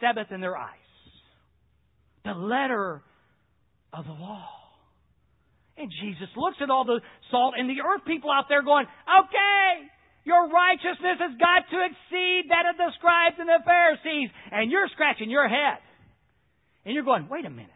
Sabbath 0.00 0.30
in 0.30 0.40
their 0.40 0.56
eyes. 0.56 0.70
The 2.24 2.32
letter 2.32 3.02
of 3.92 4.04
the 4.04 4.12
law. 4.12 4.48
And 5.76 5.90
Jesus 6.00 6.28
looks 6.36 6.56
at 6.62 6.70
all 6.70 6.84
the 6.84 7.00
salt 7.30 7.54
and 7.56 7.68
the 7.68 7.82
earth 7.84 8.04
people 8.06 8.30
out 8.30 8.46
there 8.48 8.62
going, 8.62 8.86
okay, 8.86 9.86
your 10.24 10.48
righteousness 10.48 11.20
has 11.20 11.36
got 11.38 11.68
to 11.70 11.78
exceed 11.84 12.50
that 12.50 12.66
of 12.70 12.76
the 12.76 12.90
scribes 12.98 13.36
and 13.38 13.48
the 13.48 13.62
Pharisees. 13.64 14.30
And 14.50 14.70
you're 14.70 14.88
scratching 14.92 15.30
your 15.30 15.48
head. 15.48 15.78
And 16.84 16.94
you're 16.94 17.04
going, 17.04 17.28
wait 17.28 17.44
a 17.44 17.50
minute. 17.50 17.70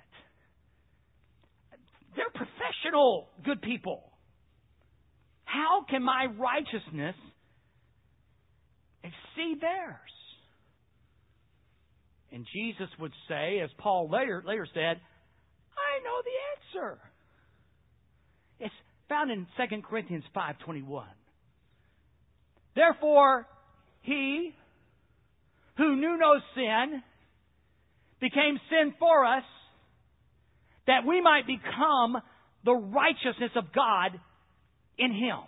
They're 2.17 2.33
professional 2.35 3.29
good 3.45 3.63
people. 3.63 4.03
How 5.45 5.85
can 5.89 6.03
my 6.03 6.27
righteousness 6.27 7.15
exceed 9.41 9.61
theirs? 9.61 9.97
And 12.33 12.47
Jesus 12.53 12.89
would 13.01 13.13
say, 13.29 13.61
as 13.63 13.71
Paul 13.79 14.09
later, 14.11 14.43
later 14.47 14.67
said, 14.73 15.01
I 15.77 15.93
know 16.05 16.23
the 16.25 16.79
answer. 16.79 16.99
It's 18.61 18.75
found 19.09 19.31
in 19.31 19.47
2 19.57 19.83
Corinthians 19.83 20.25
5.21. 20.37 21.05
Therefore, 22.77 23.47
he 24.03 24.55
who 25.77 25.97
knew 25.97 26.17
no 26.19 26.35
sin 26.55 27.03
became 28.21 28.61
sin 28.71 28.95
for 28.99 29.25
us 29.25 29.45
that 30.87 31.07
we 31.07 31.21
might 31.21 31.47
become 31.47 32.17
the 32.65 32.75
righteousness 32.75 33.51
of 33.57 33.73
God 33.75 34.21
in 34.99 35.13
him. 35.13 35.41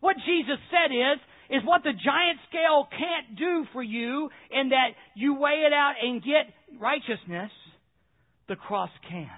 What 0.00 0.16
Jesus 0.16 0.58
said 0.70 0.94
is, 0.94 1.20
is 1.50 1.62
what 1.64 1.82
the 1.82 1.92
giant 1.92 2.38
scale 2.48 2.88
can't 2.90 3.36
do 3.36 3.66
for 3.72 3.82
you 3.82 4.30
in 4.50 4.70
that 4.70 4.90
you 5.14 5.34
weigh 5.34 5.64
it 5.66 5.72
out 5.72 5.94
and 6.00 6.22
get 6.22 6.46
righteousness, 6.80 7.50
the 8.48 8.56
cross 8.56 8.90
can. 9.08 9.28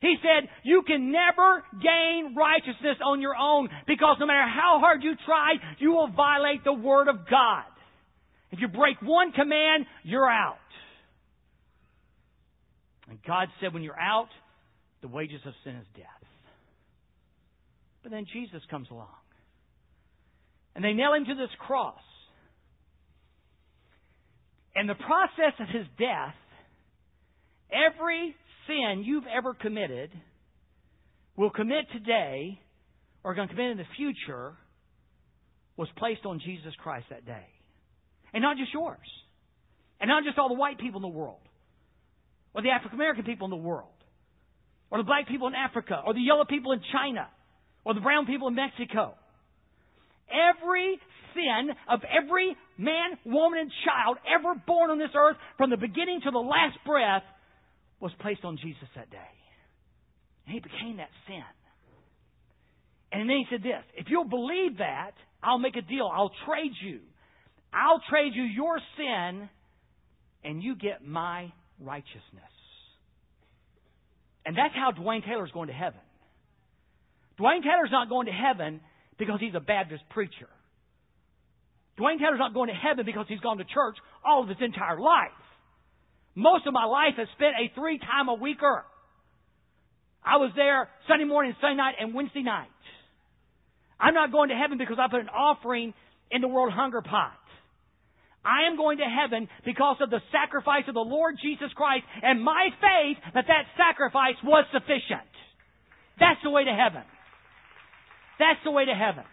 He 0.00 0.16
said, 0.20 0.48
you 0.64 0.82
can 0.84 1.12
never 1.12 1.62
gain 1.80 2.34
righteousness 2.36 2.98
on 3.04 3.20
your 3.20 3.36
own 3.36 3.68
because 3.86 4.16
no 4.18 4.26
matter 4.26 4.48
how 4.48 4.80
hard 4.80 5.02
you 5.02 5.14
try, 5.24 5.54
you 5.78 5.92
will 5.92 6.08
violate 6.08 6.64
the 6.64 6.72
Word 6.72 7.08
of 7.08 7.28
God. 7.30 7.64
If 8.50 8.60
you 8.60 8.68
break 8.68 9.00
one 9.00 9.32
command, 9.32 9.86
you're 10.02 10.28
out. 10.28 10.56
And 13.08 13.18
God 13.26 13.48
said, 13.60 13.72
when 13.72 13.82
you're 13.82 13.98
out, 13.98 14.28
the 15.02 15.08
wages 15.08 15.40
of 15.46 15.54
sin 15.64 15.76
is 15.76 15.86
death. 15.96 16.06
But 18.02 18.10
then 18.10 18.26
Jesus 18.32 18.62
comes 18.70 18.88
along. 18.90 19.21
And 20.74 20.84
they 20.84 20.92
nail 20.92 21.14
him 21.14 21.24
to 21.26 21.34
this 21.34 21.50
cross. 21.58 22.00
And 24.74 24.88
the 24.88 24.94
process 24.94 25.54
of 25.60 25.68
his 25.68 25.86
death, 25.98 26.34
every 27.70 28.34
sin 28.66 29.02
you've 29.04 29.26
ever 29.26 29.54
committed 29.54 30.10
will 31.36 31.50
commit 31.50 31.84
today 31.92 32.58
or 33.22 33.34
going 33.34 33.48
to 33.48 33.54
commit 33.54 33.72
in 33.72 33.78
the 33.78 33.84
future 33.96 34.54
was 35.76 35.88
placed 35.96 36.24
on 36.24 36.40
Jesus 36.44 36.72
Christ 36.82 37.06
that 37.10 37.26
day. 37.26 37.46
And 38.32 38.42
not 38.42 38.56
just 38.56 38.72
yours. 38.72 38.98
And 40.00 40.08
not 40.08 40.24
just 40.24 40.38
all 40.38 40.48
the 40.48 40.54
white 40.54 40.78
people 40.78 40.98
in 40.98 41.02
the 41.02 41.16
world. 41.16 41.40
Or 42.54 42.62
the 42.62 42.70
African 42.70 42.98
American 42.98 43.24
people 43.24 43.46
in 43.46 43.50
the 43.50 43.56
world. 43.56 43.88
Or 44.90 44.98
the 44.98 45.04
black 45.04 45.28
people 45.28 45.48
in 45.48 45.54
Africa. 45.54 46.02
Or 46.04 46.14
the 46.14 46.20
yellow 46.20 46.44
people 46.44 46.72
in 46.72 46.80
China. 46.92 47.28
Or 47.84 47.94
the 47.94 48.00
brown 48.00 48.26
people 48.26 48.48
in 48.48 48.54
Mexico. 48.54 49.14
Every 50.32 50.98
sin 51.34 51.70
of 51.88 52.00
every 52.04 52.56
man, 52.78 53.18
woman, 53.24 53.60
and 53.60 53.70
child 53.84 54.18
ever 54.26 54.54
born 54.66 54.90
on 54.90 54.98
this 54.98 55.12
earth 55.14 55.36
from 55.56 55.70
the 55.70 55.76
beginning 55.76 56.20
to 56.24 56.30
the 56.30 56.38
last 56.38 56.78
breath 56.84 57.22
was 58.00 58.12
placed 58.20 58.44
on 58.44 58.56
Jesus 58.56 58.88
that 58.96 59.10
day. 59.10 59.32
And 60.46 60.54
he 60.54 60.60
became 60.60 60.96
that 60.96 61.10
sin. 61.26 61.44
And 63.12 63.28
then 63.28 63.36
he 63.36 63.46
said 63.50 63.62
this 63.62 63.84
if 63.94 64.06
you'll 64.08 64.28
believe 64.28 64.78
that, 64.78 65.12
I'll 65.42 65.58
make 65.58 65.76
a 65.76 65.82
deal. 65.82 66.10
I'll 66.12 66.32
trade 66.46 66.72
you. 66.82 67.00
I'll 67.72 68.00
trade 68.10 68.32
you 68.34 68.42
your 68.42 68.78
sin, 68.96 69.48
and 70.44 70.62
you 70.62 70.76
get 70.76 71.06
my 71.06 71.52
righteousness. 71.80 72.52
And 74.44 74.56
that's 74.56 74.74
how 74.74 74.90
Dwayne 74.92 75.24
Taylor's 75.24 75.50
going 75.52 75.68
to 75.68 75.74
heaven. 75.74 76.00
Dwayne 77.38 77.62
Taylor's 77.62 77.90
not 77.90 78.08
going 78.08 78.26
to 78.26 78.32
heaven 78.32 78.80
because 79.22 79.40
he's 79.40 79.54
a 79.54 79.60
Baptist 79.60 80.02
preacher. 80.10 80.50
Dwayne 81.98 82.18
Taylor's 82.18 82.38
not 82.38 82.54
going 82.54 82.68
to 82.68 82.74
heaven 82.74 83.06
because 83.06 83.26
he's 83.28 83.40
gone 83.40 83.58
to 83.58 83.64
church 83.64 83.96
all 84.24 84.42
of 84.42 84.48
his 84.48 84.58
entire 84.60 84.98
life. 84.98 85.30
Most 86.34 86.66
of 86.66 86.72
my 86.72 86.84
life 86.84 87.14
is 87.20 87.28
spent 87.36 87.54
a 87.54 87.72
three 87.74 87.98
time 87.98 88.28
a 88.28 88.34
weeker. 88.34 88.84
I 90.24 90.36
was 90.36 90.50
there 90.56 90.88
Sunday 91.06 91.24
morning, 91.24 91.54
Sunday 91.60 91.76
night, 91.76 91.94
and 92.00 92.14
Wednesday 92.14 92.42
night. 92.42 92.70
I'm 94.00 94.14
not 94.14 94.32
going 94.32 94.48
to 94.48 94.56
heaven 94.56 94.78
because 94.78 94.96
I 94.98 95.06
put 95.10 95.20
an 95.20 95.28
offering 95.28 95.94
in 96.30 96.40
the 96.40 96.48
World 96.48 96.72
Hunger 96.72 97.02
Pot. 97.02 97.38
I 98.44 98.66
am 98.66 98.76
going 98.76 98.98
to 98.98 99.04
heaven 99.06 99.48
because 99.64 99.98
of 100.00 100.10
the 100.10 100.18
sacrifice 100.32 100.82
of 100.88 100.94
the 100.94 101.06
Lord 101.06 101.36
Jesus 101.40 101.70
Christ 101.76 102.02
and 102.22 102.42
my 102.42 102.70
faith 102.80 103.18
that 103.34 103.46
that 103.46 103.70
sacrifice 103.78 104.34
was 104.42 104.64
sufficient. 104.72 105.30
That's 106.18 106.42
the 106.42 106.50
way 106.50 106.64
to 106.64 106.74
heaven. 106.74 107.06
That's 108.38 108.60
the 108.64 108.70
way 108.70 108.84
to 108.84 108.94
heaven. 108.94 109.24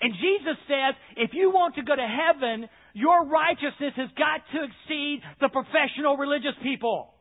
And 0.00 0.14
Jesus 0.14 0.56
says, 0.68 0.94
if 1.16 1.30
you 1.34 1.50
want 1.50 1.74
to 1.74 1.82
go 1.82 1.96
to 1.96 2.06
heaven, 2.06 2.68
your 2.94 3.26
righteousness 3.26 3.94
has 3.96 4.10
got 4.14 4.46
to 4.54 4.58
exceed 4.62 5.22
the 5.40 5.48
professional 5.48 6.16
religious 6.16 6.54
people. 6.62 7.14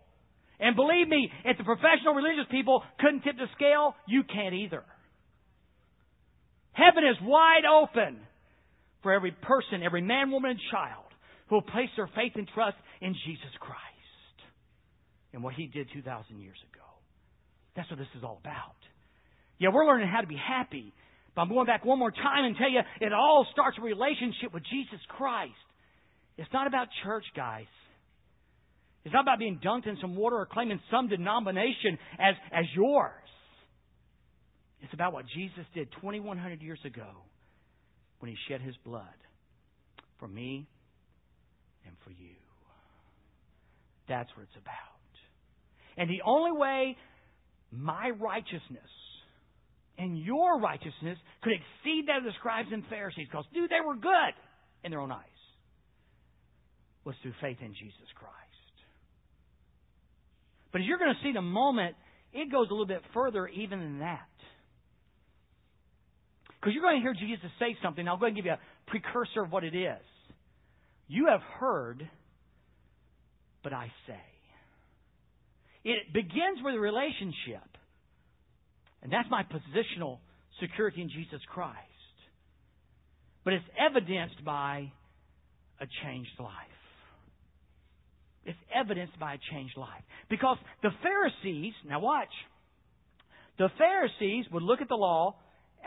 And 0.59 0.75
believe 0.75 1.07
me, 1.07 1.29
if 1.45 1.57
the 1.57 1.63
professional 1.63 2.13
religious 2.13 2.45
people 2.51 2.83
couldn't 2.99 3.21
tip 3.21 3.37
the 3.37 3.49
scale, 3.55 3.95
you 4.07 4.23
can't 4.23 4.53
either. 4.53 4.83
Heaven 6.73 7.03
is 7.03 7.17
wide 7.21 7.65
open 7.65 8.21
for 9.01 9.11
every 9.11 9.31
person, 9.31 9.81
every 9.83 10.01
man, 10.01 10.29
woman, 10.29 10.51
and 10.51 10.59
child 10.69 11.05
who 11.49 11.55
will 11.55 11.61
place 11.63 11.89
their 11.95 12.09
faith 12.13 12.33
and 12.35 12.47
trust 12.53 12.77
in 13.01 13.15
Jesus 13.25 13.53
Christ 13.59 14.37
and 15.33 15.41
what 15.41 15.55
He 15.55 15.65
did 15.65 15.87
2,000 15.93 16.39
years 16.39 16.57
ago. 16.73 16.85
That's 17.75 17.89
what 17.89 17.97
this 17.97 18.07
is 18.15 18.23
all 18.23 18.39
about. 18.41 18.77
Yeah, 19.59 19.69
we're 19.73 19.87
learning 19.87 20.07
how 20.07 20.21
to 20.21 20.27
be 20.27 20.37
happy 20.37 20.93
but 21.37 21.43
I'm 21.43 21.49
going 21.49 21.67
back 21.67 21.85
one 21.85 21.99
more 21.99 22.09
time 22.09 22.45
and 22.45 22.57
tell 22.57 22.67
you 22.69 22.79
it 22.99 23.13
all 23.13 23.45
starts 23.51 23.77
a 23.77 23.81
relationship 23.83 24.51
with 24.51 24.63
Jesus 24.71 24.99
Christ. 25.07 25.53
It's 26.35 26.51
not 26.51 26.65
about 26.65 26.87
church, 27.03 27.25
guys. 27.35 27.67
It's 29.05 29.13
not 29.13 29.21
about 29.21 29.37
being 29.37 29.61
dunked 29.63 29.85
in 29.85 29.99
some 30.01 30.15
water 30.15 30.37
or 30.37 30.47
claiming 30.47 30.79
some 30.89 31.09
denomination 31.09 31.99
as, 32.17 32.33
as 32.51 32.65
yours. 32.75 33.11
It's 34.81 34.91
about 34.95 35.13
what 35.13 35.25
Jesus 35.27 35.63
did 35.75 35.91
2,100 36.01 36.59
years 36.63 36.79
ago 36.83 37.05
when 38.17 38.31
he 38.31 38.37
shed 38.49 38.61
his 38.61 38.75
blood 38.83 39.05
for 40.19 40.27
me 40.27 40.67
and 41.85 41.95
for 42.03 42.09
you. 42.09 42.33
That's 44.09 44.29
what 44.35 44.41
it's 44.41 44.57
about. 44.59 44.73
And 45.97 46.09
the 46.09 46.23
only 46.25 46.59
way 46.59 46.97
my 47.71 48.09
righteousness 48.09 48.89
and 49.97 50.17
your 50.17 50.59
righteousness 50.59 51.17
could 51.41 51.53
exceed 51.53 52.05
that 52.07 52.17
of 52.17 52.23
the 52.23 52.31
scribes 52.39 52.69
and 52.71 52.83
Pharisees 52.89 53.27
because, 53.29 53.45
dude, 53.53 53.69
they 53.69 53.85
were 53.85 53.95
good 53.95 54.33
in 54.83 54.91
their 54.91 54.99
own 54.99 55.11
eyes, 55.11 55.39
was 57.03 57.15
through 57.21 57.33
faith 57.41 57.57
in 57.61 57.73
Jesus 57.73 58.07
Christ. 58.15 58.33
But 60.71 60.81
as 60.81 60.87
you're 60.87 60.99
going 60.99 61.13
to 61.13 61.23
see 61.23 61.29
in 61.29 61.37
a 61.37 61.41
moment, 61.41 61.95
it 62.33 62.51
goes 62.51 62.67
a 62.69 62.73
little 62.73 62.85
bit 62.85 63.01
further 63.13 63.47
even 63.47 63.79
than 63.79 63.99
that. 63.99 64.27
Because 66.59 66.73
you're 66.73 66.83
going 66.83 66.97
to 66.97 67.01
hear 67.01 67.13
Jesus 67.13 67.49
say 67.59 67.75
something. 67.81 68.07
I'll 68.07 68.17
go 68.17 68.25
and 68.25 68.35
give 68.35 68.45
you 68.45 68.51
a 68.51 68.59
precursor 68.87 69.43
of 69.43 69.51
what 69.51 69.63
it 69.63 69.75
is. 69.75 70.03
You 71.07 71.27
have 71.29 71.41
heard, 71.59 72.07
but 73.63 73.73
I 73.73 73.91
say. 74.05 74.19
It 75.83 76.13
begins 76.13 76.59
with 76.63 76.75
a 76.75 76.79
relationship. 76.79 77.76
And 79.03 79.11
that's 79.11 79.29
my 79.29 79.43
positional 79.43 80.19
security 80.59 81.01
in 81.01 81.09
Jesus 81.09 81.41
Christ. 81.53 81.77
But 83.43 83.53
it's 83.53 83.65
evidenced 83.79 84.43
by 84.43 84.91
a 85.79 85.85
changed 86.03 86.39
life. 86.39 86.51
It's 88.45 88.57
evidenced 88.73 89.19
by 89.19 89.35
a 89.35 89.37
changed 89.51 89.77
life. 89.77 90.03
Because 90.29 90.57
the 90.81 90.89
Pharisees, 91.03 91.73
now 91.87 91.99
watch, 91.99 92.31
the 93.57 93.69
Pharisees 93.77 94.45
would 94.51 94.63
look 94.63 94.81
at 94.81 94.87
the 94.87 94.95
law, 94.95 95.35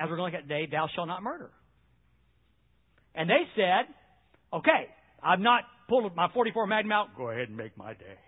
as 0.01 0.09
we're 0.09 0.17
going 0.17 0.33
to 0.33 0.39
look 0.39 0.45
at 0.45 0.49
today, 0.49 0.69
thou 0.71 0.87
shalt 0.95 1.09
not 1.09 1.23
murder. 1.23 1.51
And 3.15 3.29
they 3.29 3.43
said, 3.57 3.93
okay, 4.53 4.87
I've 5.23 5.41
not 5.41 5.65
pulled 5.89 6.15
my 6.15 6.29
44 6.33 6.67
Magnum 6.67 6.93
out, 6.93 7.17
go 7.17 7.31
ahead 7.31 7.49
and 7.49 7.57
make 7.57 7.77
my 7.77 7.95
day. 7.95 8.19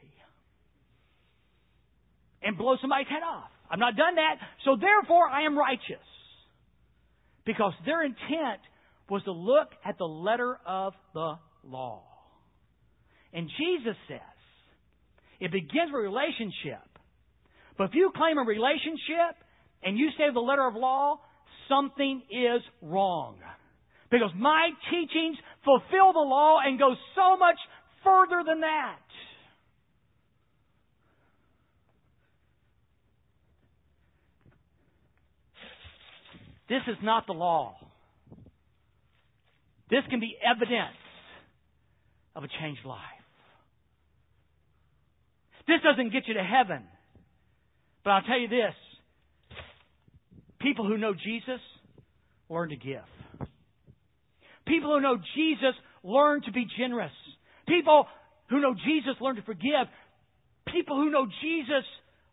And 2.42 2.58
blow 2.58 2.76
somebody's 2.80 3.06
head 3.06 3.22
off. 3.22 3.51
I've 3.72 3.78
not 3.78 3.96
done 3.96 4.16
that, 4.16 4.36
so 4.66 4.76
therefore 4.76 5.26
I 5.28 5.46
am 5.46 5.56
righteous. 5.56 6.04
Because 7.46 7.72
their 7.86 8.04
intent 8.04 8.60
was 9.08 9.22
to 9.24 9.32
look 9.32 9.68
at 9.84 9.96
the 9.96 10.04
letter 10.04 10.58
of 10.66 10.92
the 11.14 11.34
law. 11.64 12.02
And 13.32 13.48
Jesus 13.58 13.96
says, 14.08 14.20
it 15.40 15.50
begins 15.50 15.90
with 15.90 16.02
relationship. 16.02 16.86
But 17.78 17.84
if 17.84 17.94
you 17.94 18.12
claim 18.14 18.38
a 18.38 18.42
relationship 18.42 19.40
and 19.82 19.98
you 19.98 20.10
say 20.18 20.24
the 20.32 20.40
letter 20.40 20.66
of 20.66 20.74
law, 20.74 21.18
something 21.68 22.22
is 22.30 22.62
wrong. 22.82 23.36
Because 24.10 24.30
my 24.36 24.68
teachings 24.90 25.38
fulfill 25.64 26.12
the 26.12 26.20
law 26.20 26.58
and 26.64 26.78
go 26.78 26.94
so 27.16 27.38
much 27.38 27.56
further 28.04 28.44
than 28.46 28.60
that. 28.60 29.01
This 36.72 36.80
is 36.88 36.96
not 37.02 37.26
the 37.26 37.34
law. 37.34 37.74
This 39.90 40.00
can 40.08 40.20
be 40.20 40.34
evidence 40.42 40.96
of 42.34 42.44
a 42.44 42.48
changed 42.48 42.86
life. 42.86 42.98
This 45.68 45.80
doesn't 45.84 46.14
get 46.14 46.26
you 46.26 46.32
to 46.32 46.42
heaven. 46.42 46.84
But 48.02 48.10
I'll 48.12 48.22
tell 48.22 48.38
you 48.38 48.48
this 48.48 48.74
people 50.62 50.86
who 50.88 50.96
know 50.96 51.12
Jesus 51.12 51.60
learn 52.48 52.70
to 52.70 52.76
give. 52.76 53.04
People 54.66 54.94
who 54.94 55.02
know 55.02 55.18
Jesus 55.36 55.74
learn 56.02 56.40
to 56.44 56.52
be 56.52 56.64
generous. 56.78 57.12
People 57.68 58.06
who 58.48 58.62
know 58.62 58.74
Jesus 58.74 59.20
learn 59.20 59.36
to 59.36 59.42
forgive. 59.42 59.88
People 60.72 60.96
who 60.96 61.10
know 61.10 61.26
Jesus 61.42 61.84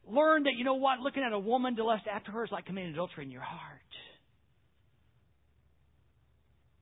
learn 0.07 0.43
that, 0.43 0.53
you 0.55 0.63
know 0.63 0.75
what, 0.75 0.99
looking 1.01 1.23
at 1.23 1.33
a 1.33 1.39
woman 1.39 1.75
to 1.75 1.83
lust 1.83 2.03
after 2.09 2.31
her 2.31 2.45
is 2.45 2.51
like 2.53 2.65
committing 2.65 2.93
adultery 2.93 3.25
in 3.25 3.31
your 3.31 3.41
heart. 3.41 3.81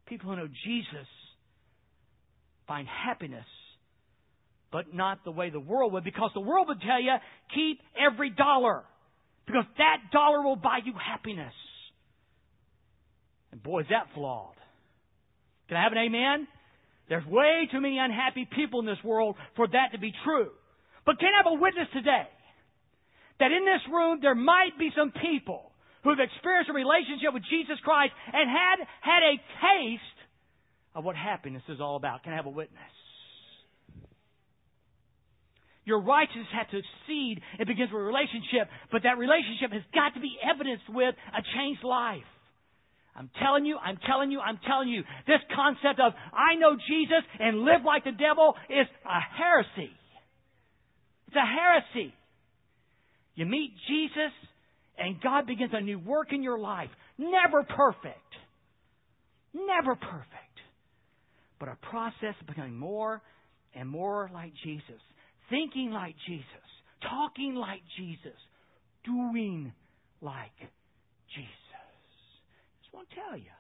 People 0.08 0.30
who 0.30 0.38
know 0.38 0.48
Jesus 0.48 1.08
find 2.68 2.88
happiness, 2.88 3.46
but 4.72 4.94
not 4.94 5.24
the 5.24 5.32
way 5.32 5.50
the 5.50 5.60
world 5.60 5.94
would, 5.94 6.04
because 6.04 6.32
the 6.34 6.42
world 6.42 6.68
would 6.70 6.82
tell 6.82 7.02
you, 7.02 7.14
keep 7.54 7.80
every 7.98 8.30
dollar, 8.30 8.84
because 9.46 9.66
that 9.78 9.98
dollar 10.12 10.42
will 10.44 10.56
buy 10.56 10.80
you 10.84 10.94
happiness. 10.94 11.54
And 13.52 13.62
boy, 13.64 13.82
is 13.82 13.88
that 13.90 14.08
flawed. 14.14 14.56
Can 15.68 15.78
I 15.78 15.84
have 15.84 15.92
an 15.92 15.98
amen? 15.98 16.48
There's 17.10 17.26
way 17.26 17.68
too 17.72 17.82
many 17.82 17.98
unhappy 17.98 18.48
people 18.54 18.80
in 18.82 18.86
this 18.86 19.02
world 19.04 19.36
for 19.56 19.68
that 19.68 19.92
to 19.94 20.00
be 20.00 20.14
true. 20.26 20.50
But 21.06 21.20
can 21.20 21.30
I 21.34 21.38
have 21.44 21.58
a 21.58 21.62
witness 21.62 21.88
today 21.94 22.28
that 23.40 23.52
in 23.52 23.66
this 23.66 23.82
room 23.94 24.20
there 24.22 24.36
might 24.36 24.78
be 24.78 24.90
some 24.96 25.12
people 25.12 25.67
who 26.08 26.16
have 26.16 26.24
experienced 26.24 26.72
a 26.72 26.74
relationship 26.74 27.36
with 27.36 27.44
Jesus 27.52 27.76
Christ 27.84 28.16
and 28.32 28.48
had 28.48 28.80
had 29.04 29.28
a 29.28 29.36
taste 29.60 30.20
of 30.96 31.04
what 31.04 31.20
happiness 31.20 31.64
is 31.68 31.84
all 31.84 31.98
about. 32.00 32.24
Can 32.24 32.32
I 32.32 32.38
have 32.38 32.46
a 32.46 32.56
witness? 32.56 32.96
Your 35.84 36.00
righteousness 36.00 36.48
has 36.56 36.68
to 36.72 36.80
exceed. 36.80 37.44
It 37.60 37.68
begins 37.68 37.92
with 37.92 38.00
a 38.00 38.08
relationship, 38.08 38.72
but 38.88 39.04
that 39.04 39.20
relationship 39.20 39.76
has 39.76 39.84
got 39.92 40.16
to 40.16 40.24
be 40.24 40.32
evidenced 40.40 40.88
with 40.88 41.12
a 41.12 41.44
changed 41.44 41.84
life. 41.84 42.28
I'm 43.12 43.30
telling 43.44 43.66
you, 43.66 43.76
I'm 43.76 44.00
telling 44.08 44.32
you, 44.32 44.40
I'm 44.40 44.64
telling 44.64 44.88
you, 44.88 45.04
this 45.28 45.44
concept 45.52 46.00
of 46.00 46.16
I 46.32 46.56
know 46.56 46.80
Jesus 46.88 47.24
and 47.40 47.68
live 47.68 47.84
like 47.84 48.08
the 48.08 48.16
devil 48.16 48.56
is 48.72 48.88
a 49.04 49.20
heresy. 49.36 49.92
It's 51.28 51.36
a 51.36 51.44
heresy. 51.44 52.16
You 53.36 53.46
meet 53.46 53.76
Jesus 53.92 54.32
and 54.98 55.22
God 55.22 55.46
begins 55.48 55.72
a 55.74 55.82
new 55.82 56.00
work 56.00 56.34
in 56.34 56.44
your 56.44 56.58
life. 56.58 56.90
Never 57.18 57.64
perfect. 57.64 58.18
Never 59.54 59.96
perfect. 59.96 60.58
But 61.60 61.70
a 61.70 61.78
process 61.90 62.36
of 62.42 62.48
becoming 62.48 62.78
more 62.78 63.22
and 63.74 63.90
more 63.90 64.30
like 64.34 64.52
Jesus. 64.64 65.02
Thinking 65.50 65.92
like 65.92 66.16
Jesus. 66.28 66.46
Talking 67.02 67.56
like 67.56 67.82
Jesus. 67.98 68.38
Doing 69.06 69.72
like 70.22 70.58
Jesus. 71.36 71.52
Just 72.82 72.94
want 72.94 73.08
to 73.10 73.16
tell 73.16 73.38
you. 73.38 73.54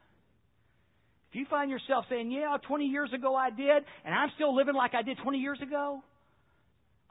If 1.29 1.35
you 1.35 1.45
find 1.49 1.69
yourself 1.69 2.05
saying, 2.09 2.31
yeah, 2.31 2.57
20 2.67 2.85
years 2.85 3.09
ago 3.13 3.35
I 3.35 3.49
did, 3.49 3.83
and 4.05 4.15
I'm 4.15 4.29
still 4.35 4.55
living 4.55 4.75
like 4.75 4.93
I 4.93 5.01
did 5.01 5.17
20 5.21 5.37
years 5.37 5.59
ago, 5.61 6.01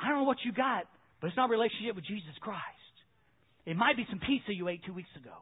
I 0.01 0.09
don't 0.09 0.19
know 0.19 0.25
what 0.25 0.39
you 0.45 0.53
got, 0.53 0.85
but 1.21 1.29
it's 1.29 1.37
not 1.37 1.49
a 1.49 1.53
relationship 1.53 1.95
with 1.95 2.05
Jesus 2.05 2.35
Christ. 2.41 2.86
It 3.66 3.76
might 3.76 3.96
be 3.96 4.07
some 4.09 4.20
pizza 4.20 4.55
you 4.55 4.68
ate 4.68 4.83
two 4.87 4.94
weeks 4.94 5.11
ago, 5.16 5.35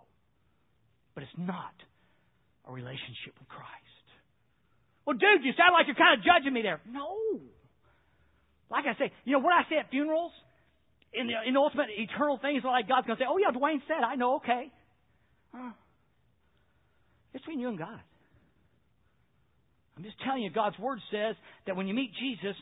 but 1.14 1.22
it's 1.22 1.38
not 1.38 1.76
a 2.66 2.72
relationship 2.72 3.36
with 3.38 3.48
Christ. 3.48 4.06
Well, 5.04 5.16
dude, 5.16 5.44
you 5.44 5.52
sound 5.52 5.76
like 5.76 5.86
you're 5.86 6.00
kind 6.00 6.18
of 6.18 6.24
judging 6.24 6.52
me 6.52 6.62
there. 6.62 6.80
No. 6.88 7.20
Like 8.70 8.86
I 8.88 8.96
say, 8.98 9.12
you 9.24 9.34
know, 9.34 9.44
what 9.44 9.52
I 9.52 9.68
say 9.68 9.76
at 9.76 9.90
funerals, 9.90 10.32
in 11.12 11.28
the, 11.28 11.34
in 11.46 11.54
the 11.54 11.60
ultimate 11.60 11.88
eternal 11.92 12.38
things, 12.40 12.64
like 12.64 12.88
God's 12.88 13.06
going 13.06 13.18
to 13.18 13.22
say, 13.22 13.28
oh, 13.28 13.36
yeah, 13.36 13.52
Dwayne 13.52 13.84
said, 13.86 14.02
I 14.02 14.16
know, 14.16 14.36
okay. 14.36 14.72
Huh. 15.52 15.70
It's 17.32 17.44
between 17.44 17.60
you 17.60 17.68
and 17.68 17.78
God. 17.78 18.00
I'm 19.96 20.02
just 20.02 20.16
telling 20.24 20.42
you, 20.42 20.50
God's 20.50 20.78
Word 20.78 20.98
says 21.12 21.36
that 21.66 21.76
when 21.76 21.86
you 21.86 21.94
meet 21.94 22.10
Jesus, 22.18 22.56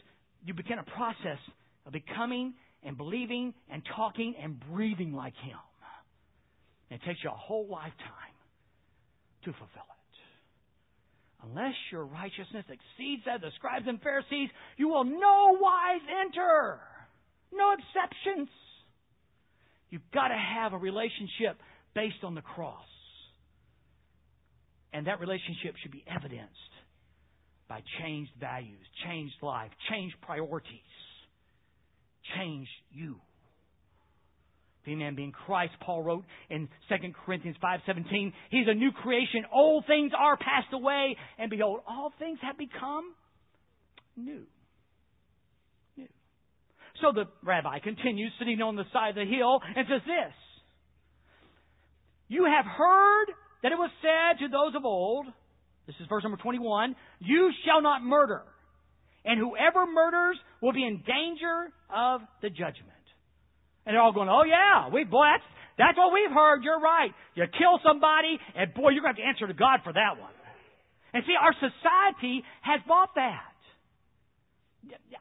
you 0.44 0.52
begin 0.52 0.78
a 0.78 0.84
process 0.84 1.38
of 1.86 1.92
becoming 1.92 2.54
and 2.82 2.96
believing 2.96 3.54
and 3.70 3.82
talking 3.96 4.34
and 4.42 4.58
breathing 4.72 5.12
like 5.12 5.34
Him. 5.44 5.58
And 6.90 7.00
it 7.00 7.06
takes 7.06 7.20
you 7.22 7.30
a 7.30 7.36
whole 7.36 7.66
lifetime 7.68 8.36
to 9.44 9.52
fulfill 9.52 9.88
it. 9.88 11.48
Unless 11.48 11.74
your 11.90 12.04
righteousness 12.04 12.64
exceeds 12.68 13.22
that 13.26 13.36
of 13.36 13.40
the 13.40 13.50
scribes 13.56 13.86
and 13.88 14.00
Pharisees, 14.00 14.48
you 14.76 14.88
will 14.88 15.04
no 15.04 15.58
wise 15.60 16.02
enter. 16.24 16.78
No 17.52 17.72
exceptions. 17.72 18.48
You've 19.90 20.08
got 20.14 20.28
to 20.28 20.38
have 20.38 20.72
a 20.72 20.78
relationship 20.78 21.58
based 21.94 22.22
on 22.22 22.34
the 22.34 22.42
cross. 22.42 22.86
And 24.92 25.06
that 25.06 25.20
relationship 25.20 25.74
should 25.82 25.92
be 25.92 26.04
evidenced 26.06 26.52
by 27.68 27.82
changed 28.00 28.32
values, 28.38 28.86
changed 29.04 29.34
life, 29.42 29.70
changed 29.90 30.16
priorities 30.22 30.80
change 32.36 32.68
you. 32.92 33.16
The 34.84 34.96
man 34.96 35.14
being 35.14 35.32
Christ, 35.32 35.72
Paul 35.80 36.02
wrote 36.02 36.24
in 36.50 36.68
2 36.88 36.94
Corinthians 37.24 37.56
5.17, 37.62 38.32
He's 38.50 38.66
a 38.66 38.74
new 38.74 38.90
creation. 38.90 39.44
Old 39.52 39.84
things 39.86 40.10
are 40.18 40.36
passed 40.36 40.72
away, 40.72 41.16
and 41.38 41.50
behold, 41.50 41.80
all 41.86 42.12
things 42.18 42.38
have 42.42 42.58
become 42.58 43.14
new. 44.16 44.42
New. 45.96 46.08
So 47.00 47.12
the 47.14 47.26
rabbi 47.44 47.78
continues, 47.78 48.32
sitting 48.40 48.60
on 48.60 48.74
the 48.74 48.84
side 48.92 49.10
of 49.10 49.14
the 49.14 49.24
hill, 49.24 49.60
and 49.64 49.86
says 49.88 50.02
this, 50.04 50.34
You 52.26 52.44
have 52.44 52.66
heard 52.66 53.26
that 53.62 53.70
it 53.70 53.78
was 53.78 53.90
said 54.02 54.44
to 54.44 54.48
those 54.48 54.74
of 54.74 54.84
old, 54.84 55.26
this 55.86 55.94
is 56.00 56.06
verse 56.08 56.24
number 56.24 56.38
21, 56.38 56.96
You 57.20 57.52
shall 57.64 57.82
not 57.82 58.02
murder 58.02 58.42
and 59.24 59.38
whoever 59.38 59.86
murders 59.86 60.36
will 60.60 60.72
be 60.72 60.84
in 60.84 61.02
danger 61.06 61.72
of 61.94 62.22
the 62.42 62.50
judgment. 62.50 62.90
And 63.86 63.94
they're 63.94 64.02
all 64.02 64.12
going, 64.12 64.28
oh 64.28 64.44
yeah, 64.44 64.88
we, 64.92 65.04
boy, 65.04 65.26
that's, 65.32 65.44
that's 65.78 65.98
what 65.98 66.12
we've 66.12 66.30
heard. 66.30 66.62
You're 66.62 66.80
right. 66.80 67.10
You 67.34 67.44
kill 67.46 67.80
somebody, 67.84 68.38
and 68.54 68.74
boy, 68.74 68.90
you're 68.90 69.02
going 69.02 69.16
to 69.16 69.22
have 69.22 69.38
to 69.38 69.44
answer 69.44 69.46
to 69.46 69.54
God 69.54 69.80
for 69.84 69.92
that 69.92 70.20
one. 70.20 70.30
And 71.14 71.24
see, 71.26 71.34
our 71.40 71.54
society 71.54 72.42
has 72.62 72.80
bought 72.86 73.14
that. 73.16 73.52